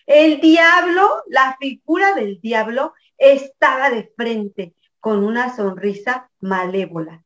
[0.05, 7.23] El diablo, la figura del diablo, estaba de frente con una sonrisa malévola.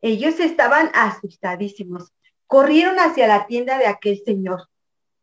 [0.00, 2.12] Ellos estaban asustadísimos.
[2.46, 4.68] Corrieron hacia la tienda de aquel señor.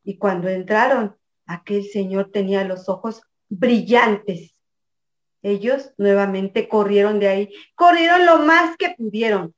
[0.03, 4.53] Y cuando entraron, aquel señor tenía los ojos brillantes.
[5.41, 9.53] Ellos nuevamente corrieron de ahí, corrieron lo más que pudieron.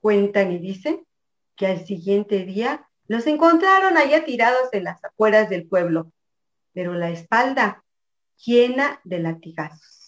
[0.00, 1.06] Cuentan y dicen
[1.56, 6.12] que al siguiente día los encontraron allá tirados en las afueras del pueblo,
[6.72, 7.84] pero la espalda
[8.44, 10.01] llena de latigazos.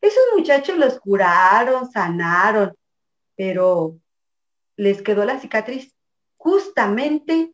[0.00, 2.74] Esos muchachos los curaron, sanaron,
[3.36, 3.98] pero
[4.76, 5.94] les quedó la cicatriz
[6.36, 7.52] justamente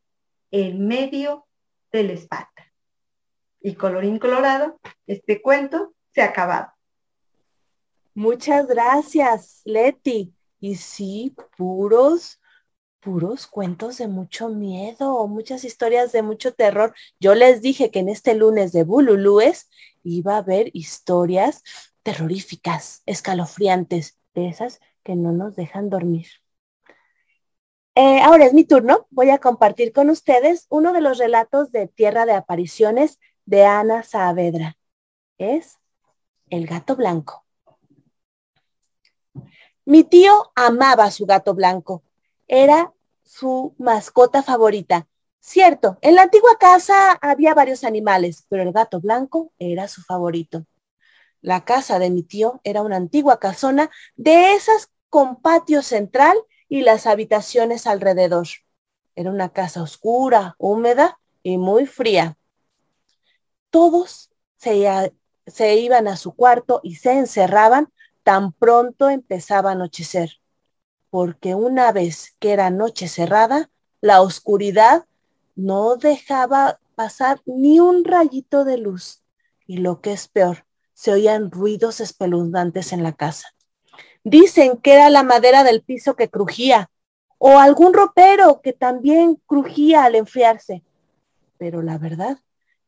[0.51, 1.47] en medio
[1.91, 2.73] de la espalda.
[3.61, 6.73] Y colorín colorado, este cuento se ha acabado.
[8.15, 10.35] Muchas gracias, Leti.
[10.61, 12.41] Y sí, puros,
[13.01, 16.95] puros cuentos de mucho miedo, muchas historias de mucho terror.
[17.19, 19.69] Yo les dije que en este lunes de Bululúes
[20.03, 21.63] iba a haber historias
[22.05, 26.27] terroríficas, escalofriantes, de esas que no nos dejan dormir.
[27.95, 29.07] Eh, ahora es mi turno.
[29.11, 34.03] Voy a compartir con ustedes uno de los relatos de Tierra de Apariciones de Ana
[34.03, 34.77] Saavedra.
[35.39, 35.79] Es
[36.51, 37.45] El gato blanco.
[39.85, 42.03] Mi tío amaba a su gato blanco.
[42.49, 45.07] Era su mascota favorita.
[45.41, 50.65] Cierto, en la antigua casa había varios animales, pero el gato blanco era su favorito.
[51.45, 56.39] La casa de mi tío era una antigua casona de esas con patio central
[56.71, 58.47] y las habitaciones alrededor.
[59.15, 62.39] Era una casa oscura, húmeda y muy fría.
[63.69, 65.13] Todos se,
[65.47, 67.93] se iban a su cuarto y se encerraban
[68.23, 70.41] tan pronto empezaba a anochecer,
[71.11, 73.69] porque una vez que era noche cerrada,
[74.01, 75.05] la oscuridad
[75.57, 79.23] no dejaba pasar ni un rayito de luz.
[79.67, 80.65] Y lo que es peor,
[80.95, 83.49] se oían ruidos espeluznantes en la casa.
[84.23, 86.91] Dicen que era la madera del piso que crujía
[87.39, 90.83] o algún ropero que también crujía al enfriarse.
[91.59, 92.39] Pero la verdad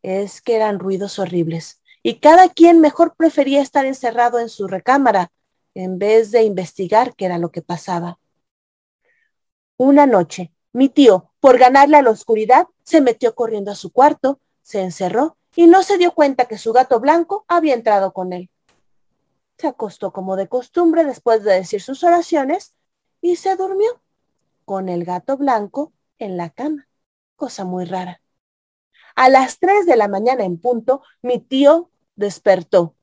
[0.03, 5.31] es que eran ruidos horribles y cada quien mejor prefería estar encerrado en su recámara
[5.75, 8.19] en vez de investigar qué era lo que pasaba.
[9.77, 14.41] Una noche, mi tío, por ganarle a la oscuridad, se metió corriendo a su cuarto,
[14.63, 18.51] se encerró y no se dio cuenta que su gato blanco había entrado con él.
[19.57, 22.75] Se acostó como de costumbre después de decir sus oraciones
[23.23, 24.01] y se durmió
[24.67, 26.87] con el gato blanco en la cama,
[27.37, 28.21] cosa muy rara.
[29.15, 32.95] A las tres de la mañana en punto, mi tío despertó.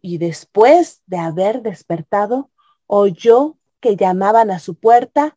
[0.00, 2.50] Y después de haber despertado,
[2.88, 5.36] oyó que llamaban a su puerta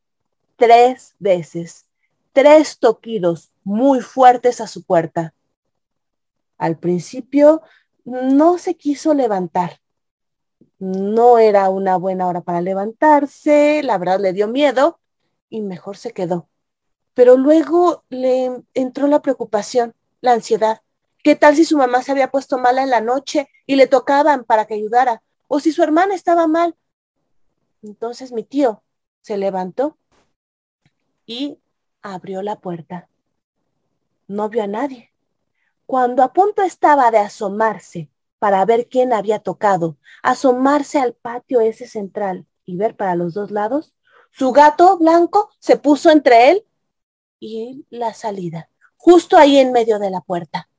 [0.55, 1.85] tres veces,
[2.33, 5.35] tres toquidos muy fuertes a su puerta.
[6.57, 7.61] Al principio
[8.05, 9.79] no se quiso levantar.
[10.79, 14.99] No era una buena hora para levantarse, la verdad le dio miedo
[15.49, 16.49] y mejor se quedó.
[17.13, 20.81] Pero luego le entró la preocupación, la ansiedad.
[21.23, 24.43] ¿Qué tal si su mamá se había puesto mala en la noche y le tocaban
[24.43, 25.23] para que ayudara?
[25.47, 26.75] ¿O si su hermana estaba mal?
[27.81, 28.83] Entonces mi tío
[29.21, 29.97] se levantó
[31.25, 31.57] y
[32.01, 33.09] abrió la puerta.
[34.27, 35.14] No vio a nadie.
[35.85, 38.09] Cuando a punto estaba de asomarse
[38.39, 43.51] para ver quién había tocado, asomarse al patio ese central y ver para los dos
[43.51, 43.93] lados,
[44.31, 46.65] su gato blanco se puso entre él
[47.39, 50.69] y la salida, justo ahí en medio de la puerta.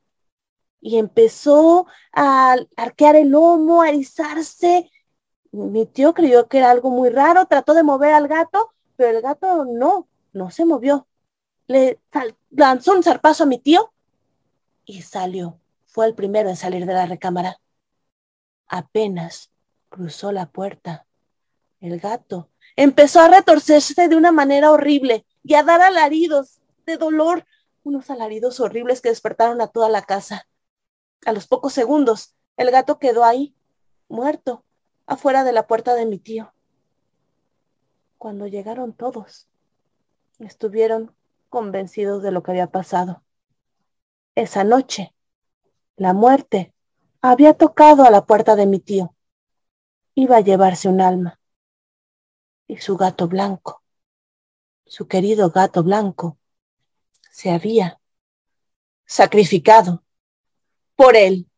[0.81, 4.91] Y empezó a arquear el lomo, a erizarse.
[5.51, 9.21] Mi tío creyó que era algo muy raro, trató de mover al gato, pero el
[9.21, 11.07] gato no, no se movió.
[11.65, 11.99] Le
[12.51, 13.91] lanzó un zarpazo a mi tío
[14.87, 15.59] y salió.
[15.85, 17.59] Fue el primero en salir de la recámara.
[18.67, 19.51] Apenas
[19.89, 21.05] cruzó la puerta.
[21.79, 27.45] El gato empezó a retorcerse de una manera horrible y a dar alaridos de dolor,
[27.83, 30.47] unos alaridos horribles que despertaron a toda la casa.
[31.25, 33.55] A los pocos segundos, el gato quedó ahí,
[34.07, 34.63] muerto,
[35.05, 36.53] afuera de la puerta de mi tío.
[38.17, 39.47] Cuando llegaron todos,
[40.39, 41.13] estuvieron
[41.49, 43.21] convencidos de lo que había pasado.
[44.37, 45.15] Esa noche,
[45.95, 46.71] la muerte
[47.23, 49.15] había tocado a la puerta de mi tío.
[50.13, 51.39] Iba a llevarse un alma.
[52.67, 53.81] Y su gato blanco,
[54.85, 56.37] su querido gato blanco,
[57.31, 57.99] se había
[59.07, 60.03] sacrificado
[60.95, 61.49] por él.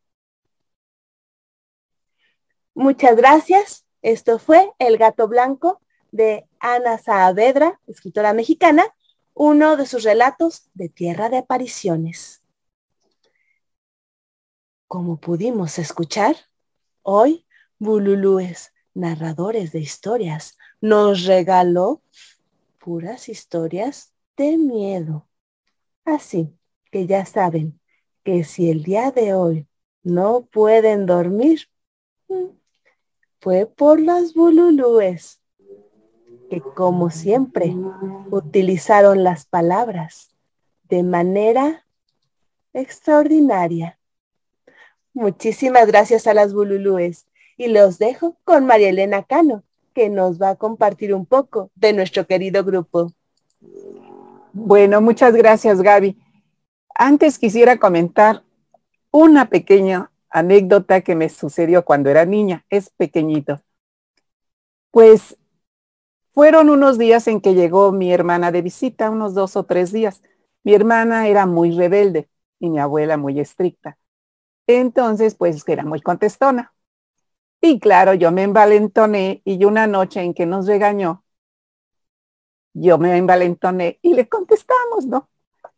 [2.73, 3.85] Muchas gracias.
[4.01, 5.81] Esto fue El gato blanco
[6.11, 8.85] de Ana Saavedra, escritora mexicana,
[9.33, 12.41] uno de sus relatos de Tierra de Apariciones.
[14.89, 16.35] Como pudimos escuchar,
[17.03, 17.45] hoy
[17.77, 22.01] Bululúes, narradores de historias, nos regaló
[22.79, 25.27] puras historias de miedo.
[26.05, 26.57] Así
[26.91, 27.79] que ya saben
[28.23, 29.67] que si el día de hoy
[30.01, 31.69] no pueden dormir,
[32.27, 32.47] mm,
[33.41, 35.39] fue por las bululúes,
[36.49, 37.75] que como siempre
[38.31, 40.31] utilizaron las palabras
[40.85, 41.85] de manera
[42.73, 43.98] extraordinaria.
[45.19, 47.27] Muchísimas gracias a las bululúes
[47.57, 49.63] y los dejo con María Elena Cano,
[49.93, 53.11] que nos va a compartir un poco de nuestro querido grupo.
[54.53, 56.17] Bueno, muchas gracias Gaby.
[56.95, 58.43] Antes quisiera comentar
[59.11, 62.63] una pequeña anécdota que me sucedió cuando era niña.
[62.69, 63.61] Es pequeñito.
[64.89, 65.35] Pues
[66.31, 70.21] fueron unos días en que llegó mi hermana de visita, unos dos o tres días.
[70.63, 73.98] Mi hermana era muy rebelde y mi abuela muy estricta.
[74.69, 76.73] Entonces, pues era muy contestona.
[77.59, 81.23] Y claro, yo me envalentoné y una noche en que nos regañó,
[82.73, 85.27] yo me envalentoné y le contestamos, ¿no?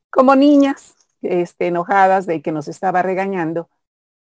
[0.09, 3.69] Como niñas, este, enojadas de que nos estaba regañando.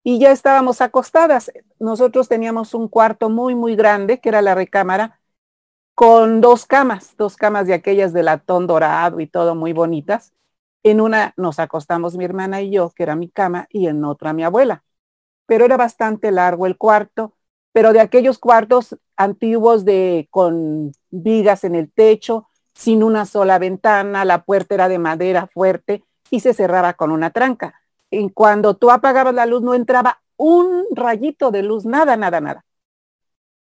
[0.03, 1.51] Y ya estábamos acostadas.
[1.79, 5.19] Nosotros teníamos un cuarto muy, muy grande, que era la recámara,
[5.95, 10.33] con dos camas, dos camas de aquellas de latón dorado y todo muy bonitas.
[10.85, 14.33] En una nos acostamos mi hermana y yo, que era mi cama, y en otra
[14.33, 14.83] mi abuela.
[15.47, 17.33] Pero era bastante largo el cuarto,
[17.73, 24.25] pero de aquellos cuartos antiguos de con vigas en el techo, sin una sola ventana,
[24.25, 27.81] la puerta era de madera fuerte y se cerraba con una tranca.
[28.11, 32.65] Y cuando tú apagabas la luz no entraba un rayito de luz, nada, nada, nada.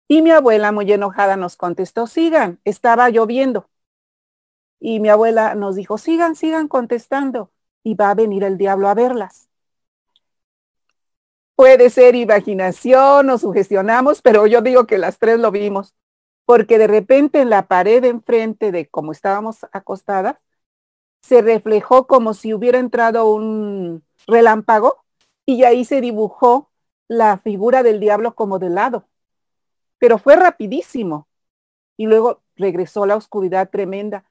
[0.07, 3.70] Y mi abuela, muy enojada, nos contestó, sigan, estaba lloviendo.
[4.81, 7.51] Y mi abuela nos dijo, sigan, sigan contestando,
[7.83, 9.47] y va a venir el diablo a verlas.
[11.55, 15.95] Puede ser imaginación o sugestionamos, pero yo digo que las tres lo vimos,
[16.45, 20.37] porque de repente en la pared enfrente de como estábamos acostadas,
[21.21, 25.03] se reflejó como si hubiera entrado un relámpago
[25.45, 26.71] y ahí se dibujó
[27.07, 29.07] la figura del diablo como de lado.
[29.99, 31.27] Pero fue rapidísimo.
[31.97, 34.25] Y luego regresó la oscuridad tremenda.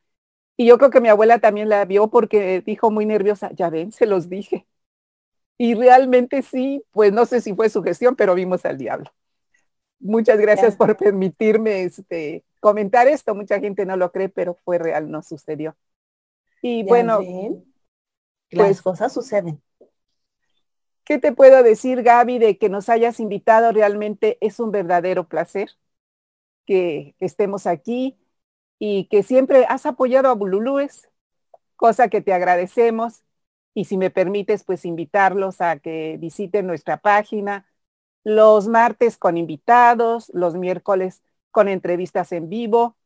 [0.61, 3.93] Y yo creo que mi abuela también la vio porque dijo muy nerviosa, ya ven,
[3.93, 4.67] se los dije.
[5.57, 9.11] Y realmente sí, pues no sé si fue su gestión, pero vimos al diablo.
[10.01, 13.35] Muchas gracias por permitirme este, comentar esto.
[13.35, 15.79] Mucha gente no lo cree, pero fue real, no sucedió.
[16.61, 17.65] Y Ya bueno, ven,
[18.51, 19.63] las pues cosas suceden.
[21.05, 23.73] ¿Qué te puedo decir, Gaby, de que nos hayas invitado?
[23.73, 25.71] Realmente es un verdadero placer
[26.67, 28.20] que estemos aquí
[28.81, 31.11] y que siempre has apoyado a Bululúes,
[31.77, 33.23] cosa que te agradecemos.
[33.75, 37.67] Y si me permites, pues invitarlos a que visiten nuestra página
[38.25, 42.97] los martes con invitados, los miércoles con entrevistas en vivo,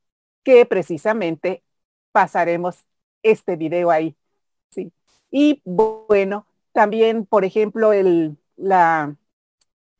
[0.42, 1.62] que precisamente
[2.12, 2.86] pasaremos
[3.22, 4.16] este video ahí.
[4.70, 4.92] Sí.
[5.30, 9.16] Y bueno, también, por ejemplo, el, la,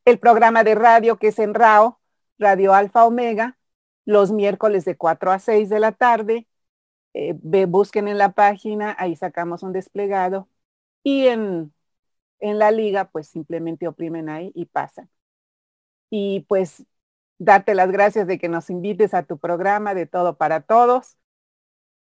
[0.04, 2.00] el programa de radio que es en RAO,
[2.38, 3.56] Radio Alfa Omega,
[4.04, 6.46] los miércoles de 4 a 6 de la tarde.
[7.14, 10.48] Eh, ve, busquen en la página, ahí sacamos un desplegado.
[11.02, 11.72] Y en,
[12.40, 15.10] en la liga, pues simplemente oprimen ahí y pasan.
[16.10, 16.84] Y pues
[17.38, 21.16] darte las gracias de que nos invites a tu programa de Todo para Todos,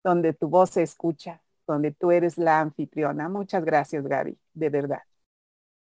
[0.04, 3.30] donde tu voz se escucha, donde tú eres la anfitriona.
[3.30, 5.02] Muchas gracias, Gaby, de verdad.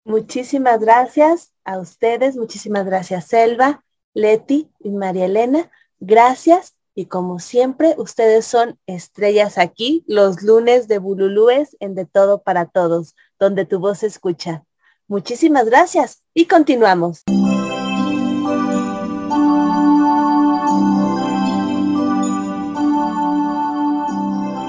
[0.04, 3.84] Muchísimas gracias a ustedes, muchísimas gracias, Selva,
[4.14, 5.70] Leti y María Elena.
[6.00, 6.74] Gracias.
[6.94, 12.66] Y como siempre, ustedes son estrellas aquí los lunes de Bululúes en De Todo para
[12.66, 14.64] Todos, donde tu voz se escucha.
[15.06, 17.22] Muchísimas gracias y continuamos.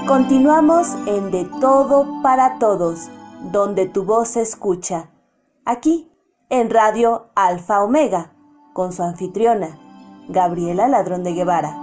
[0.06, 3.08] Continuamos en De Todo para Todos,
[3.52, 5.10] donde tu voz se escucha.
[5.64, 6.10] Aquí,
[6.50, 8.34] en Radio Alfa Omega,
[8.74, 9.78] con su anfitriona,
[10.28, 11.74] Gabriela Ladrón de Guevara.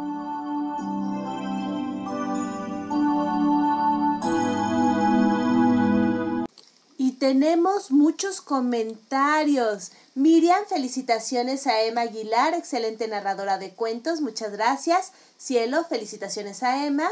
[6.97, 9.91] Y tenemos muchos comentarios.
[10.13, 15.11] Miriam, felicitaciones a Emma Aguilar, excelente narradora de cuentos, muchas gracias.
[15.37, 17.09] Cielo, felicitaciones a Emma,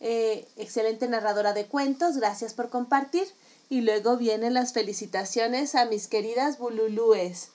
[0.00, 3.28] eh, excelente narradora de cuentos, gracias por compartir.
[3.68, 7.50] Y luego vienen las felicitaciones a mis queridas bululúes.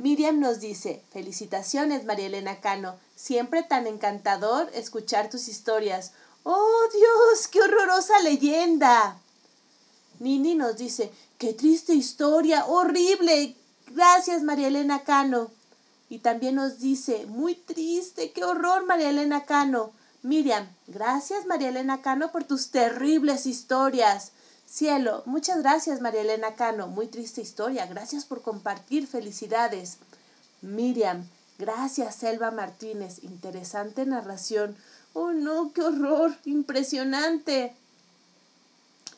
[0.00, 6.12] Miriam nos dice, felicitaciones María Elena Cano, siempre tan encantador escuchar tus historias.
[6.42, 9.18] ¡Oh Dios, qué horrorosa leyenda!
[10.18, 13.56] Nini nos dice, qué triste historia, horrible.
[13.88, 15.50] Gracias María Elena Cano.
[16.08, 19.92] Y también nos dice, muy triste, qué horror María Elena Cano.
[20.22, 24.32] Miriam, gracias María Elena Cano por tus terribles historias.
[24.72, 29.98] Cielo, muchas gracias María Elena Cano, muy triste historia, gracias por compartir, felicidades.
[30.62, 31.28] Miriam,
[31.58, 34.76] gracias Selva Martínez, interesante narración.
[35.12, 37.74] Oh no, qué horror, impresionante.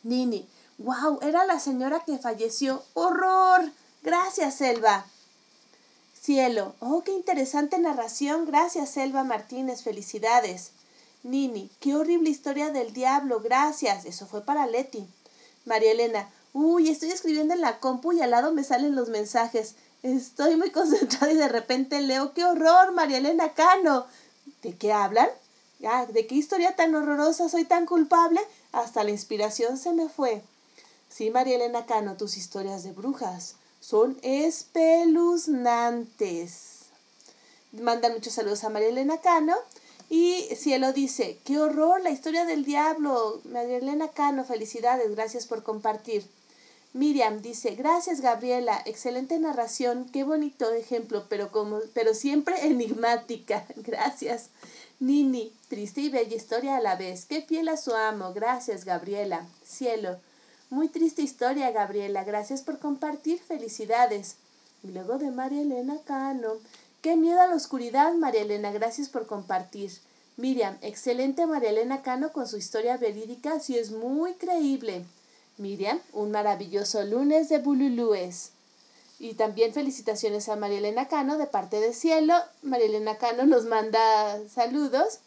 [0.02, 0.48] Nini,
[0.78, 2.82] wow, era la señora que falleció.
[2.94, 3.70] Horror,
[4.02, 5.04] gracias Selva.
[6.18, 10.70] Cielo, oh, qué interesante narración, gracias Selva Martínez, felicidades.
[11.22, 14.06] Nini, qué horrible historia del diablo, gracias.
[14.06, 15.06] Eso fue para Leti.
[15.64, 19.74] María Elena, uy, estoy escribiendo en la compu y al lado me salen los mensajes.
[20.02, 24.06] Estoy muy concentrada y de repente leo, qué horror, María Elena Cano.
[24.62, 25.28] ¿De qué hablan?
[25.84, 28.40] Ah, ¿De qué historia tan horrorosa soy tan culpable?
[28.72, 30.42] Hasta la inspiración se me fue.
[31.08, 36.82] Sí, María Elena Cano, tus historias de brujas son espeluznantes.
[37.72, 39.56] Mandan muchos saludos a María Elena Cano.
[40.14, 43.40] Y Cielo dice, qué horror, la historia del diablo.
[43.44, 46.22] María Elena Cano, felicidades, gracias por compartir.
[46.92, 53.64] Miriam dice, gracias Gabriela, excelente narración, qué bonito ejemplo, pero, como, pero siempre enigmática.
[53.76, 54.50] Gracias.
[55.00, 58.34] Nini, triste y bella historia a la vez, qué fiel a su amo.
[58.34, 59.46] Gracias Gabriela.
[59.64, 60.18] Cielo,
[60.68, 64.36] muy triste historia Gabriela, gracias por compartir, felicidades.
[64.84, 66.58] Y luego de María Elena Cano,
[67.02, 69.90] Qué miedo a la oscuridad, María Elena, gracias por compartir.
[70.36, 75.04] Miriam, excelente María Elena Cano con su historia verídica, sí es muy creíble.
[75.58, 78.50] Miriam, un maravilloso lunes de Bululúes.
[79.18, 82.34] Y también felicitaciones a María Elena Cano de parte de Cielo.
[82.62, 85.18] María Elena Cano nos manda saludos.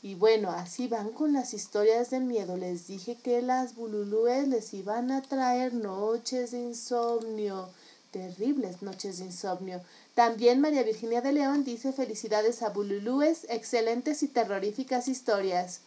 [0.00, 2.56] Y bueno, así van con las historias de miedo.
[2.56, 7.68] Les dije que las Bululúes les iban a traer noches de insomnio,
[8.12, 9.82] terribles noches de insomnio.
[10.18, 15.82] También María Virginia de León dice felicidades a Bululúes, excelentes y terroríficas historias.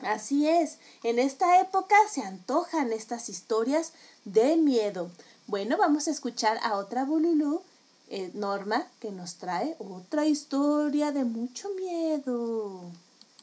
[0.00, 3.94] Así es, en esta época se antojan estas historias
[4.26, 5.10] de miedo.
[5.46, 7.62] Bueno, vamos a escuchar a otra Bululú,
[8.10, 12.82] eh, Norma, que nos trae otra historia de mucho miedo.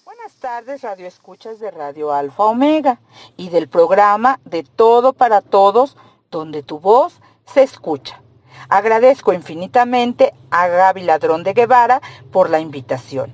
[0.06, 3.00] Buenas tardes, Radio Escuchas de Radio Alfa Omega
[3.36, 5.98] y del programa de Todo para Todos,
[6.30, 7.16] donde tu voz
[7.52, 8.22] se escucha.
[8.70, 12.02] Agradezco infinitamente a Gaby Ladrón de Guevara
[12.32, 13.34] por la invitación.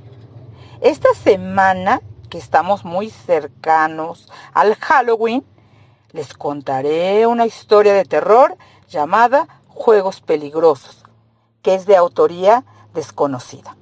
[0.82, 5.44] Esta semana, que estamos muy cercanos al Halloween,
[6.12, 11.04] les contaré una historia de terror llamada Juegos Peligrosos,
[11.64, 12.64] que es de autoría
[12.94, 13.76] desconocida.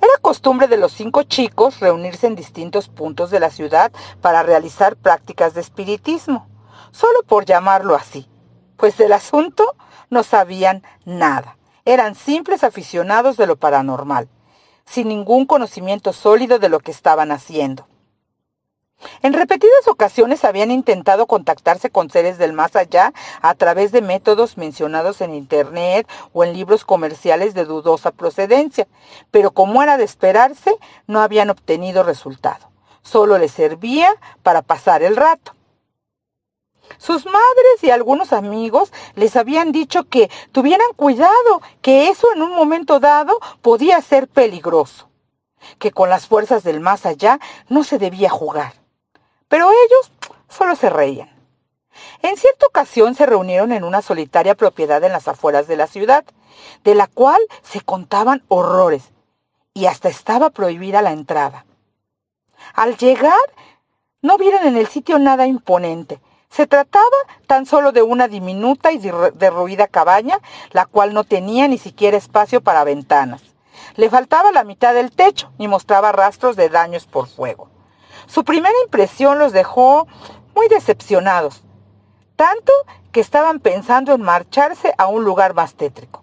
[0.00, 3.90] Era costumbre de los cinco chicos reunirse en distintos puntos de la ciudad
[4.20, 6.46] para realizar prácticas de espiritismo,
[6.92, 8.29] solo por llamarlo así
[8.80, 9.76] pues del asunto
[10.08, 11.58] no sabían nada.
[11.84, 14.28] Eran simples aficionados de lo paranormal,
[14.86, 17.86] sin ningún conocimiento sólido de lo que estaban haciendo.
[19.22, 23.12] En repetidas ocasiones habían intentado contactarse con seres del más allá
[23.42, 28.88] a través de métodos mencionados en Internet o en libros comerciales de dudosa procedencia,
[29.30, 30.74] pero como era de esperarse,
[31.06, 32.70] no habían obtenido resultado.
[33.02, 34.10] Solo les servía
[34.42, 35.54] para pasar el rato.
[36.98, 42.54] Sus madres y algunos amigos les habían dicho que tuvieran cuidado, que eso en un
[42.54, 45.08] momento dado podía ser peligroso,
[45.78, 48.74] que con las fuerzas del más allá no se debía jugar.
[49.48, 50.12] Pero ellos
[50.48, 51.30] solo se reían.
[52.22, 56.24] En cierta ocasión se reunieron en una solitaria propiedad en las afueras de la ciudad,
[56.84, 59.10] de la cual se contaban horrores,
[59.74, 61.64] y hasta estaba prohibida la entrada.
[62.74, 63.38] Al llegar,
[64.22, 66.20] no vieron en el sitio nada imponente,
[66.50, 67.06] se trataba
[67.46, 70.40] tan solo de una diminuta y derruida cabaña,
[70.72, 73.42] la cual no tenía ni siquiera espacio para ventanas.
[73.94, 77.68] Le faltaba la mitad del techo y mostraba rastros de daños por fuego.
[78.26, 80.06] Su primera impresión los dejó
[80.54, 81.62] muy decepcionados,
[82.36, 82.72] tanto
[83.12, 86.22] que estaban pensando en marcharse a un lugar más tétrico.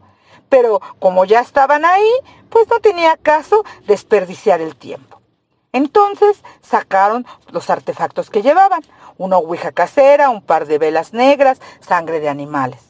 [0.49, 2.11] Pero como ya estaban ahí,
[2.49, 5.21] pues no tenía caso desperdiciar el tiempo.
[5.73, 8.81] Entonces sacaron los artefactos que llevaban,
[9.17, 12.81] una ouija casera, un par de velas negras, sangre de animales.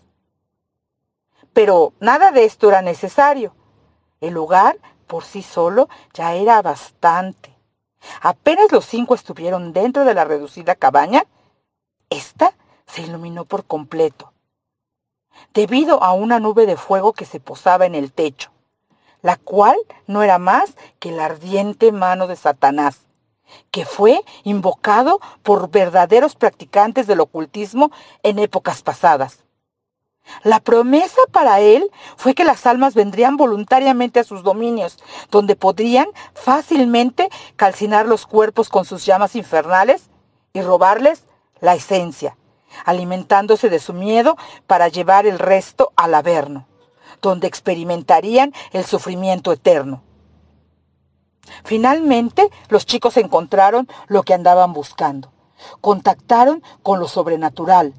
[1.54, 3.56] Pero nada de esto era necesario.
[4.22, 4.78] El lugar
[5.08, 7.56] por sí solo ya era bastante.
[8.22, 11.26] Apenas los cinco estuvieron dentro de la reducida cabaña,
[12.10, 12.54] esta
[12.86, 14.32] se iluminó por completo,
[15.54, 18.52] debido a una nube de fuego que se posaba en el techo,
[19.22, 19.76] la cual
[20.06, 23.07] no era más que la ardiente mano de Satanás,
[23.72, 27.92] que fue invocado por verdaderos practicantes del ocultismo
[28.24, 29.44] en épocas pasadas.
[30.44, 34.98] La promesa para él fue que las almas vendrían voluntariamente a sus dominios,
[35.32, 40.10] donde podrían fácilmente calcinar los cuerpos con sus llamas infernales
[40.54, 41.26] y robarles
[41.60, 42.38] la esencia,
[42.86, 44.38] alimentándose de su miedo
[44.68, 46.68] para llevar el resto al Averno,
[47.22, 50.04] donde experimentarían el sufrimiento eterno.
[51.64, 55.32] Finalmente, los chicos encontraron lo que andaban buscando.
[55.82, 57.94] Contactaron con lo sobrenatural,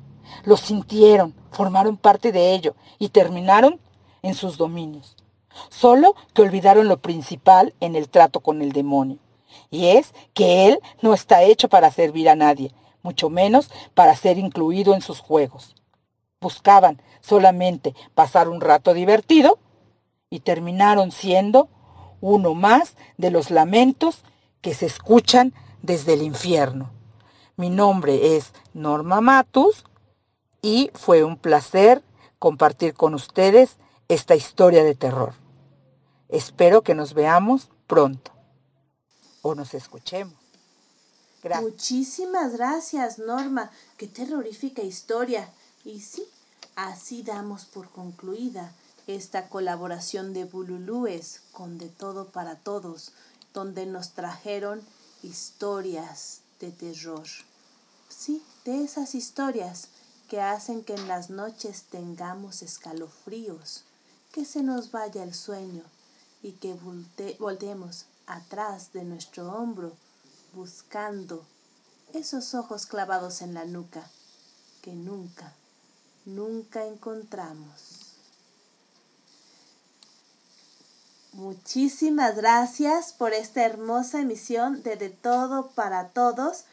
[0.44, 3.80] lo sintieron, formaron parte de ello y terminaron
[4.22, 5.16] en sus dominios.
[5.70, 9.18] Solo que olvidaron lo principal en el trato con el demonio,
[9.70, 12.72] y es que él no está hecho para servir a nadie,
[13.02, 15.74] mucho menos para ser incluido en sus juegos.
[16.40, 19.58] Buscaban solamente pasar un rato divertido
[20.30, 21.68] y terminaron siendo
[22.20, 24.22] uno más de los lamentos
[24.60, 26.90] que se escuchan desde el infierno.
[27.56, 29.84] Mi nombre es Norma Matus
[30.62, 32.02] y fue un placer
[32.38, 33.76] compartir con ustedes
[34.08, 35.34] esta historia de terror.
[36.28, 38.32] Espero que nos veamos pronto
[39.42, 40.34] o nos escuchemos.
[41.42, 41.70] Gracias.
[41.70, 43.70] Muchísimas gracias, Norma.
[43.96, 45.48] Qué terrorífica historia.
[45.84, 46.24] Y sí,
[46.74, 48.72] así damos por concluida
[49.08, 53.12] esta colaboración de Bululúes con De Todo para Todos,
[53.54, 54.82] donde nos trajeron
[55.22, 57.26] historias de terror.
[58.10, 59.88] Sí, de esas historias
[60.28, 63.84] que hacen que en las noches tengamos escalofríos,
[64.30, 65.84] que se nos vaya el sueño
[66.42, 66.78] y que
[67.38, 69.96] voltemos atrás de nuestro hombro
[70.52, 71.46] buscando
[72.12, 74.10] esos ojos clavados en la nuca
[74.82, 75.54] que nunca,
[76.26, 77.97] nunca encontramos.
[81.38, 86.64] Muchísimas gracias por esta hermosa emisión de De Todo para Todos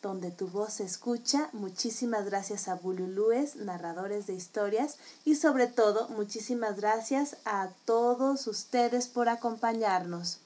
[0.00, 1.48] donde tu voz se escucha.
[1.52, 9.08] Muchísimas gracias a Bululúes, narradores de historias, y sobre todo muchísimas gracias a todos ustedes
[9.08, 10.38] por acompañarnos.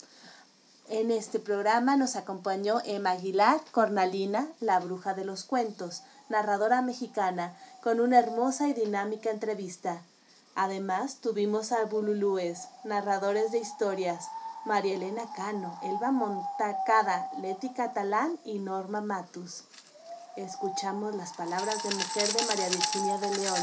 [0.89, 7.55] En este programa nos acompañó Emma Aguilar, Cornalina, la bruja de los cuentos, narradora mexicana,
[7.82, 10.01] con una hermosa y dinámica entrevista.
[10.57, 14.24] Además, tuvimos a Bululúes, narradores de historias,
[14.65, 19.65] María Elena Cano, Elba Montacada, Leti Catalán y Norma Matus.
[20.35, 23.61] Escuchamos las palabras de mujer de María Virginia de León,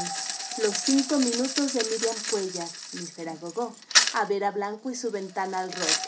[0.62, 3.74] los cinco minutos de Miriam Cuellar, Nífera Gogó,
[4.14, 6.00] a Vera Blanco y su ventana al rock,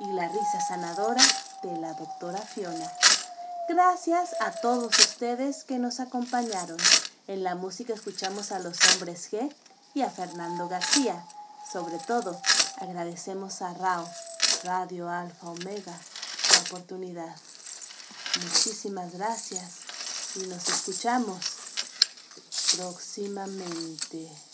[0.00, 1.22] y la risa sanadora
[1.64, 2.92] de la doctora Fiona.
[3.68, 6.78] Gracias a todos ustedes que nos acompañaron.
[7.26, 9.52] En la música escuchamos a los hombres G
[9.94, 11.24] y a Fernando García.
[11.70, 12.40] Sobre todo,
[12.80, 14.08] agradecemos a Rao
[14.64, 15.94] Radio Alfa Omega
[16.52, 17.36] la oportunidad.
[18.42, 21.38] Muchísimas gracias y nos escuchamos
[22.76, 24.47] próximamente.